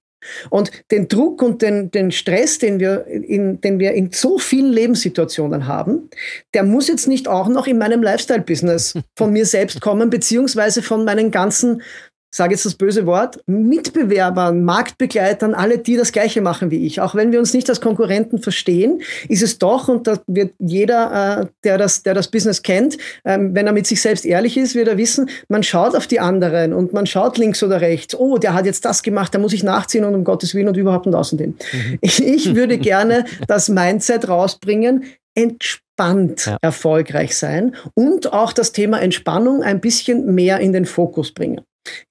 Und 0.51 0.71
den 0.91 1.09
Druck 1.09 1.43
und 1.43 1.63
den, 1.63 1.91
den 1.91 2.11
Stress, 2.11 2.59
den 2.59 2.81
wir, 2.81 3.07
in, 3.07 3.61
den 3.61 3.79
wir 3.79 3.93
in 3.93 4.11
so 4.13 4.39
vielen 4.39 4.73
Lebenssituationen 4.73 5.67
haben, 5.67 6.11
der 6.55 6.65
muss 6.65 6.89
jetzt 6.89 7.07
nicht 7.07 7.29
auch 7.29 7.49
noch 7.49 7.67
in 7.67 7.79
meinem 7.79 8.03
Lifestyle-Business 8.03 8.95
von 9.17 9.33
mir 9.33 9.47
selbst 9.47 9.81
kommen, 9.81 10.11
beziehungsweise 10.11 10.83
von 10.83 11.05
meinen 11.05 11.31
ganzen 11.31 11.83
sage 12.31 12.55
jetzt 12.55 12.67
das 12.67 12.75
böse 12.75 13.07
Wort, 13.07 13.41
Mitbewerbern, 13.47 14.65
Marktbegleitern, 14.65 15.55
alle, 15.55 15.79
die 15.79 15.97
das 15.97 16.13
Gleiche 16.13 16.41
machen 16.41 16.71
wie 16.71 16.87
ich. 16.87 17.01
Auch 17.01 17.15
wenn 17.15 17.33
wir 17.33 17.39
uns 17.39 17.55
nicht 17.55 17.69
als 17.69 17.81
Konkurrenten 17.81 18.39
verstehen, 18.39 19.01
ist 19.29 19.43
es 19.43 19.59
doch, 19.59 19.89
und 19.89 20.07
da 20.07 20.21
wird 20.27 20.53
jeder, 20.59 21.41
äh, 21.41 21.47
der, 21.65 21.79
das, 21.79 22.03
der 22.03 22.15
das 22.15 22.29
Business 22.29 22.63
kennt, 22.63 22.99
ähm, 23.25 23.55
wenn 23.55 23.67
er 23.67 23.73
mit 23.73 23.87
sich 23.87 24.03
selbst 24.03 24.27
ehrlich 24.27 24.57
ist, 24.57 24.75
wird 24.75 24.89
er 24.89 24.99
wissen, 24.99 25.31
man 25.49 25.63
schaut 25.63 25.97
auf 25.97 26.07
die 26.07 26.21
anderen 26.21 26.73
und 26.73 26.93
man 26.93 27.07
schaut 27.07 27.39
links 27.39 27.63
oder 27.63 27.81
rechts. 27.81 28.15
Oh, 28.15 28.39
der 28.39 28.55
hat 28.55 28.67
jetzt 28.67 28.85
das 28.85 29.03
gemacht, 29.03 29.35
da 29.35 29.39
muss 29.39 29.53
ich 29.53 29.63
nachziehen 29.63 30.05
und 30.05 30.15
um 30.15 30.25
Gottes 30.25 30.55
Willen 30.55 30.69
und 30.69 30.77
überhaupt 30.77 31.07
und 31.07 31.15
außerdem. 31.15 31.57
Mhm. 31.73 31.99
Ich, 32.01 32.55
würde 32.55 32.79
gerne 32.79 33.25
das 33.47 33.69
Mindset 33.69 34.29
rausbringen, 34.29 35.05
entspannt 35.35 35.83
entspannt 35.99 36.47
ja. 36.47 36.59
erfolgreich 36.63 37.37
sein 37.37 37.75
und 37.95 38.33
auch 38.33 38.53
das 38.53 38.73
Thema 38.73 39.01
Entspannung 39.01 39.63
ein 39.63 39.81
bisschen 39.81 40.35
mehr 40.35 40.61
in 40.61 40.73
den 40.73 40.87
Fokus 40.87 41.33
bringen. 41.33 41.61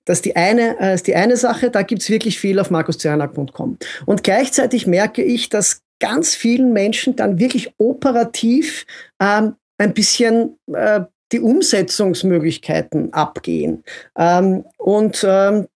Das 0.05 0.19
ist 0.19 0.25
die 0.25 0.35
eine, 0.35 0.79
äh, 0.79 0.95
ist 0.95 1.07
die 1.07 1.15
eine 1.15 1.37
Sache, 1.37 1.69
da 1.69 1.81
gibt 1.81 2.01
es 2.01 2.09
wirklich 2.09 2.39
viel 2.39 2.59
auf 2.59 2.71
markuszernak.com. 2.71 3.77
Und 4.05 4.23
gleichzeitig 4.23 4.87
merke 4.87 5.23
ich, 5.23 5.49
dass 5.49 5.81
ganz 5.99 6.35
vielen 6.35 6.73
Menschen 6.73 7.15
dann 7.15 7.39
wirklich 7.39 7.73
operativ 7.77 8.85
ähm, 9.21 9.55
ein 9.77 9.93
bisschen 9.93 10.57
äh, 10.73 11.01
die 11.31 11.39
Umsetzungsmöglichkeiten 11.39 13.13
abgehen. 13.13 13.83
Ähm, 14.17 14.65
und 14.77 15.25
ähm, 15.27 15.67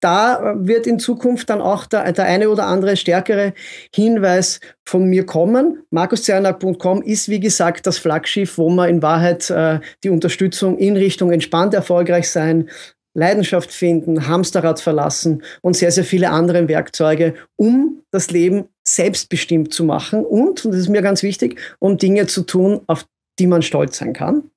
da 0.00 0.54
wird 0.56 0.86
in 0.86 1.00
Zukunft 1.00 1.50
dann 1.50 1.60
auch 1.60 1.86
der, 1.86 2.12
der, 2.12 2.26
eine 2.26 2.50
oder 2.50 2.66
andere 2.66 2.96
stärkere 2.96 3.52
Hinweis 3.92 4.60
von 4.84 5.04
mir 5.06 5.26
kommen. 5.26 5.82
MarkusZernak.com 5.90 7.02
ist, 7.02 7.28
wie 7.28 7.40
gesagt, 7.40 7.86
das 7.86 7.98
Flaggschiff, 7.98 8.58
wo 8.58 8.70
man 8.70 8.88
in 8.88 9.02
Wahrheit 9.02 9.50
äh, 9.50 9.80
die 10.04 10.10
Unterstützung 10.10 10.78
in 10.78 10.96
Richtung 10.96 11.32
entspannt 11.32 11.74
erfolgreich 11.74 12.30
sein, 12.30 12.68
Leidenschaft 13.14 13.72
finden, 13.72 14.28
Hamsterrad 14.28 14.80
verlassen 14.80 15.42
und 15.62 15.76
sehr, 15.76 15.90
sehr 15.90 16.04
viele 16.04 16.30
andere 16.30 16.68
Werkzeuge, 16.68 17.34
um 17.56 18.02
das 18.10 18.30
Leben 18.30 18.66
selbstbestimmt 18.86 19.72
zu 19.72 19.84
machen 19.84 20.24
und, 20.24 20.64
und 20.64 20.72
das 20.72 20.80
ist 20.80 20.88
mir 20.88 21.02
ganz 21.02 21.22
wichtig, 21.22 21.60
um 21.78 21.98
Dinge 21.98 22.26
zu 22.26 22.42
tun, 22.42 22.80
auf 22.86 23.06
die 23.38 23.46
man 23.46 23.62
stolz 23.62 23.98
sein 23.98 24.12
kann. 24.12 24.50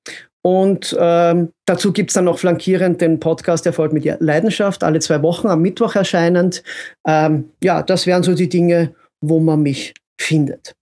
Und 0.43 0.97
ähm, 0.99 1.53
dazu 1.65 1.93
gibt 1.93 2.09
es 2.09 2.15
dann 2.15 2.25
noch 2.25 2.39
flankierend 2.39 2.99
den 2.99 3.19
Podcast 3.19 3.65
Erfolg 3.67 3.93
mit 3.93 4.05
Leidenschaft, 4.19 4.83
alle 4.83 4.99
zwei 4.99 5.21
Wochen 5.21 5.47
am 5.47 5.61
Mittwoch 5.61 5.95
erscheinend. 5.95 6.63
Ähm, 7.05 7.51
ja, 7.63 7.83
das 7.83 8.07
wären 8.07 8.23
so 8.23 8.33
die 8.33 8.49
Dinge, 8.49 8.95
wo 9.21 9.39
man 9.39 9.61
mich 9.61 9.93
findet. 10.19 10.73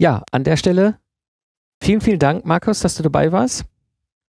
Ja, 0.00 0.22
an 0.30 0.44
der 0.44 0.56
Stelle 0.56 0.98
vielen, 1.82 2.00
vielen 2.00 2.20
Dank, 2.20 2.44
Markus, 2.44 2.80
dass 2.80 2.94
du 2.94 3.02
dabei 3.02 3.32
warst. 3.32 3.64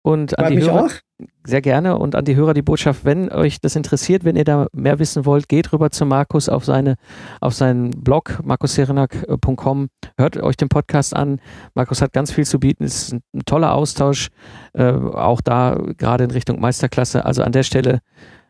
Und 0.06 0.38
an 0.38 0.46
Bei 0.46 0.50
die 0.52 0.62
Hörer, 0.62 0.86
auch. 0.86 1.28
sehr 1.46 1.62
gerne 1.62 1.98
und 1.98 2.14
an 2.14 2.26
die 2.26 2.36
Hörer 2.36 2.54
die 2.54 2.62
Botschaft, 2.62 3.06
wenn 3.06 3.32
euch 3.32 3.62
das 3.62 3.78
interessiert, 3.78 4.26
wenn 4.26 4.36
ihr 4.36 4.44
da 4.44 4.68
mehr 4.74 5.00
wissen 5.00 5.26
wollt, 5.26 5.48
geht 5.48 5.72
rüber 5.72 5.92
zu 5.92 6.06
Markus 6.06 6.50
auf 6.50 6.66
seine 6.66 6.96
auf 7.40 7.54
seinen 7.54 7.92
Blog 7.92 8.42
markusserenak.com, 8.44 9.88
hört 10.18 10.36
euch 10.44 10.58
den 10.58 10.68
Podcast 10.68 11.16
an. 11.16 11.40
Markus 11.74 12.02
hat 12.02 12.12
ganz 12.12 12.34
viel 12.34 12.46
zu 12.46 12.60
bieten, 12.60 12.84
es 12.84 13.04
ist 13.04 13.14
ein, 13.14 13.22
ein 13.34 13.46
toller 13.46 13.74
Austausch, 13.74 14.28
äh, 14.74 14.92
auch 14.92 15.40
da 15.40 15.82
gerade 15.98 16.26
in 16.26 16.32
Richtung 16.32 16.60
Meisterklasse. 16.60 17.24
Also 17.24 17.42
an 17.44 17.54
der 17.54 17.64
Stelle 17.64 18.00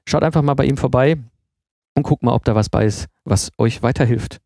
schaut 0.08 0.24
einfach 0.24 0.42
mal 0.42 0.56
bei 0.56 0.66
ihm 0.66 0.78
vorbei 0.78 1.18
und 1.96 2.02
guckt 2.02 2.24
mal, 2.24 2.34
ob 2.34 2.46
da 2.46 2.56
was 2.56 2.70
bei 2.70 2.86
ist, 2.86 3.10
was 3.26 3.52
euch 3.60 3.84
weiterhilft. 3.84 4.40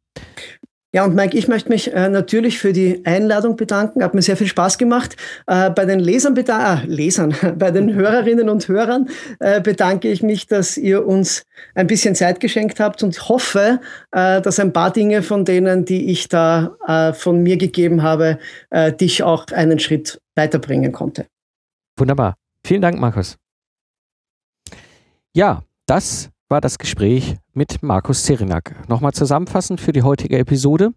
Ja, 0.94 1.04
und 1.04 1.16
Mike, 1.16 1.38
ich 1.38 1.50
möchte 1.50 1.70
mich 1.70 1.94
äh, 1.94 2.08
natürlich 2.08 2.60
für 2.60 2.72
die 2.72 3.06
Einladung 3.06 3.58
bedanken. 3.58 4.02
Hat 4.02 4.14
mir 4.14 4.22
sehr 4.22 4.38
viel 4.38 4.48
Spaß 4.48 4.78
gemacht. 4.78 5.18
Äh, 5.46 5.70
bei 5.70 5.84
den 5.84 6.00
Lesern, 6.00 6.34
ah, 6.48 6.82
Lesern, 6.86 7.36
bei 7.58 7.72
den 7.72 7.94
Hörerinnen 7.94 8.48
und 8.48 8.68
Hörern 8.70 9.10
äh, 9.40 9.60
bedanke 9.60 10.10
ich 10.10 10.24
mich, 10.24 10.48
dass 10.48 10.78
ihr 10.78 11.06
uns 11.06 11.44
ein 11.76 11.88
bisschen 11.88 12.16
Zeit 12.16 12.40
geschenkt 12.40 12.80
habt 12.80 13.04
und 13.04 13.28
hoffe, 13.28 13.82
äh, 14.12 14.42
dass 14.42 14.60
ein 14.60 14.72
paar 14.72 14.92
Dinge 14.92 15.24
von 15.24 15.44
denen, 15.44 15.84
die 15.84 16.10
ich 16.10 16.30
da 16.30 16.78
äh, 16.88 17.12
von 17.12 17.44
mir 17.44 17.58
gegeben 17.58 18.02
habe, 18.02 18.40
äh, 18.70 18.94
dich 18.94 19.24
auch 19.24 19.48
einen 19.48 19.80
Schritt 19.80 20.22
weiterbringen 20.36 20.94
konnte. 20.94 21.26
Wunderbar. 21.98 22.36
Vielen 22.66 22.82
Dank, 22.82 22.98
Markus. 22.98 23.36
Ja, 25.34 25.64
das 25.86 26.30
war 26.50 26.62
das 26.62 26.78
Gespräch 26.78 27.38
mit 27.54 27.84
Markus 27.84 28.24
Zerinak. 28.24 28.88
Nochmal 28.88 29.14
zusammenfassend 29.14 29.82
für 29.82 29.92
die 29.92 30.04
heutige 30.04 30.38
Episode. 30.38 30.92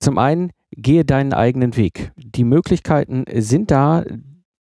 Zum 0.00 0.18
einen, 0.18 0.50
gehe 0.70 1.04
deinen 1.04 1.32
eigenen 1.32 1.76
Weg. 1.76 2.12
Die 2.16 2.44
Möglichkeiten 2.44 3.24
sind 3.34 3.70
da. 3.70 4.04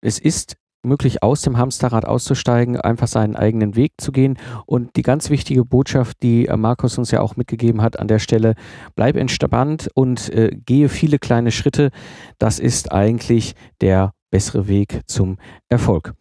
Es 0.01 0.19
ist 0.19 0.57
möglich, 0.85 1.23
aus 1.23 1.43
dem 1.43 1.59
Hamsterrad 1.59 2.05
auszusteigen, 2.05 2.77
einfach 2.77 3.07
seinen 3.07 3.37
eigenen 3.37 3.77
Weg 3.77 3.93
zu 3.99 4.13
gehen. 4.13 4.39
Und 4.67 4.97
die 4.97 5.03
ganz 5.03 5.31
wichtige 5.31 5.65
Botschaft, 5.65 6.23
die 6.23 6.49
Markus 6.57 6.99
uns 6.99 7.11
ja 7.11 7.21
auch 7.21 7.37
mitgegeben 7.37 7.83
hat 7.83 7.99
an 7.99 8.09
der 8.09 8.19
Stelle, 8.19 8.55
bleib 8.95 9.17
entspannt 9.17 9.89
und 9.95 10.29
äh, 10.31 10.51
gehe 10.67 10.89
viele 10.89 11.19
kleine 11.19 11.51
Schritte. 11.51 11.91
Das 12.39 12.59
ist 12.59 12.93
eigentlich 12.93 13.55
der 13.81 14.13
bessere 14.31 14.67
Weg 14.69 15.01
zum 15.07 15.39
Erfolg. 15.69 16.15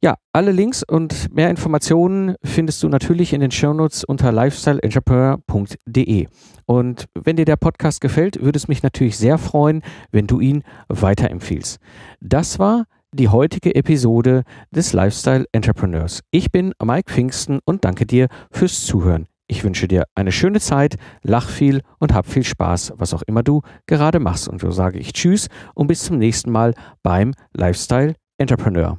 Ja, 0.00 0.14
alle 0.32 0.52
Links 0.52 0.84
und 0.84 1.34
mehr 1.34 1.50
Informationen 1.50 2.36
findest 2.44 2.84
du 2.84 2.88
natürlich 2.88 3.32
in 3.32 3.40
den 3.40 3.50
Shownotes 3.50 4.04
unter 4.04 4.30
lifestyleentrepreneur.de. 4.30 6.28
Und 6.66 7.06
wenn 7.14 7.34
dir 7.34 7.44
der 7.44 7.56
Podcast 7.56 8.00
gefällt, 8.00 8.40
würde 8.40 8.56
es 8.58 8.68
mich 8.68 8.84
natürlich 8.84 9.18
sehr 9.18 9.38
freuen, 9.38 9.82
wenn 10.12 10.28
du 10.28 10.38
ihn 10.38 10.62
weiterempfiehlst. 10.88 11.80
Das 12.20 12.60
war 12.60 12.84
die 13.10 13.28
heutige 13.28 13.74
Episode 13.74 14.44
des 14.70 14.92
Lifestyle 14.92 15.46
Entrepreneurs. 15.50 16.20
Ich 16.30 16.52
bin 16.52 16.74
Mike 16.80 17.10
Pfingsten 17.12 17.58
und 17.64 17.84
danke 17.84 18.06
dir 18.06 18.28
fürs 18.52 18.84
Zuhören. 18.86 19.26
Ich 19.48 19.64
wünsche 19.64 19.88
dir 19.88 20.04
eine 20.14 20.30
schöne 20.30 20.60
Zeit, 20.60 20.94
lach 21.22 21.48
viel 21.48 21.80
und 21.98 22.14
hab 22.14 22.26
viel 22.26 22.44
Spaß, 22.44 22.92
was 22.96 23.14
auch 23.14 23.22
immer 23.22 23.42
du 23.42 23.62
gerade 23.86 24.20
machst. 24.20 24.46
Und 24.46 24.60
so 24.60 24.70
sage 24.70 25.00
ich 25.00 25.12
Tschüss 25.12 25.48
und 25.74 25.88
bis 25.88 26.04
zum 26.04 26.18
nächsten 26.18 26.52
Mal 26.52 26.74
beim 27.02 27.34
Lifestyle 27.52 28.14
Entrepreneur. 28.36 28.98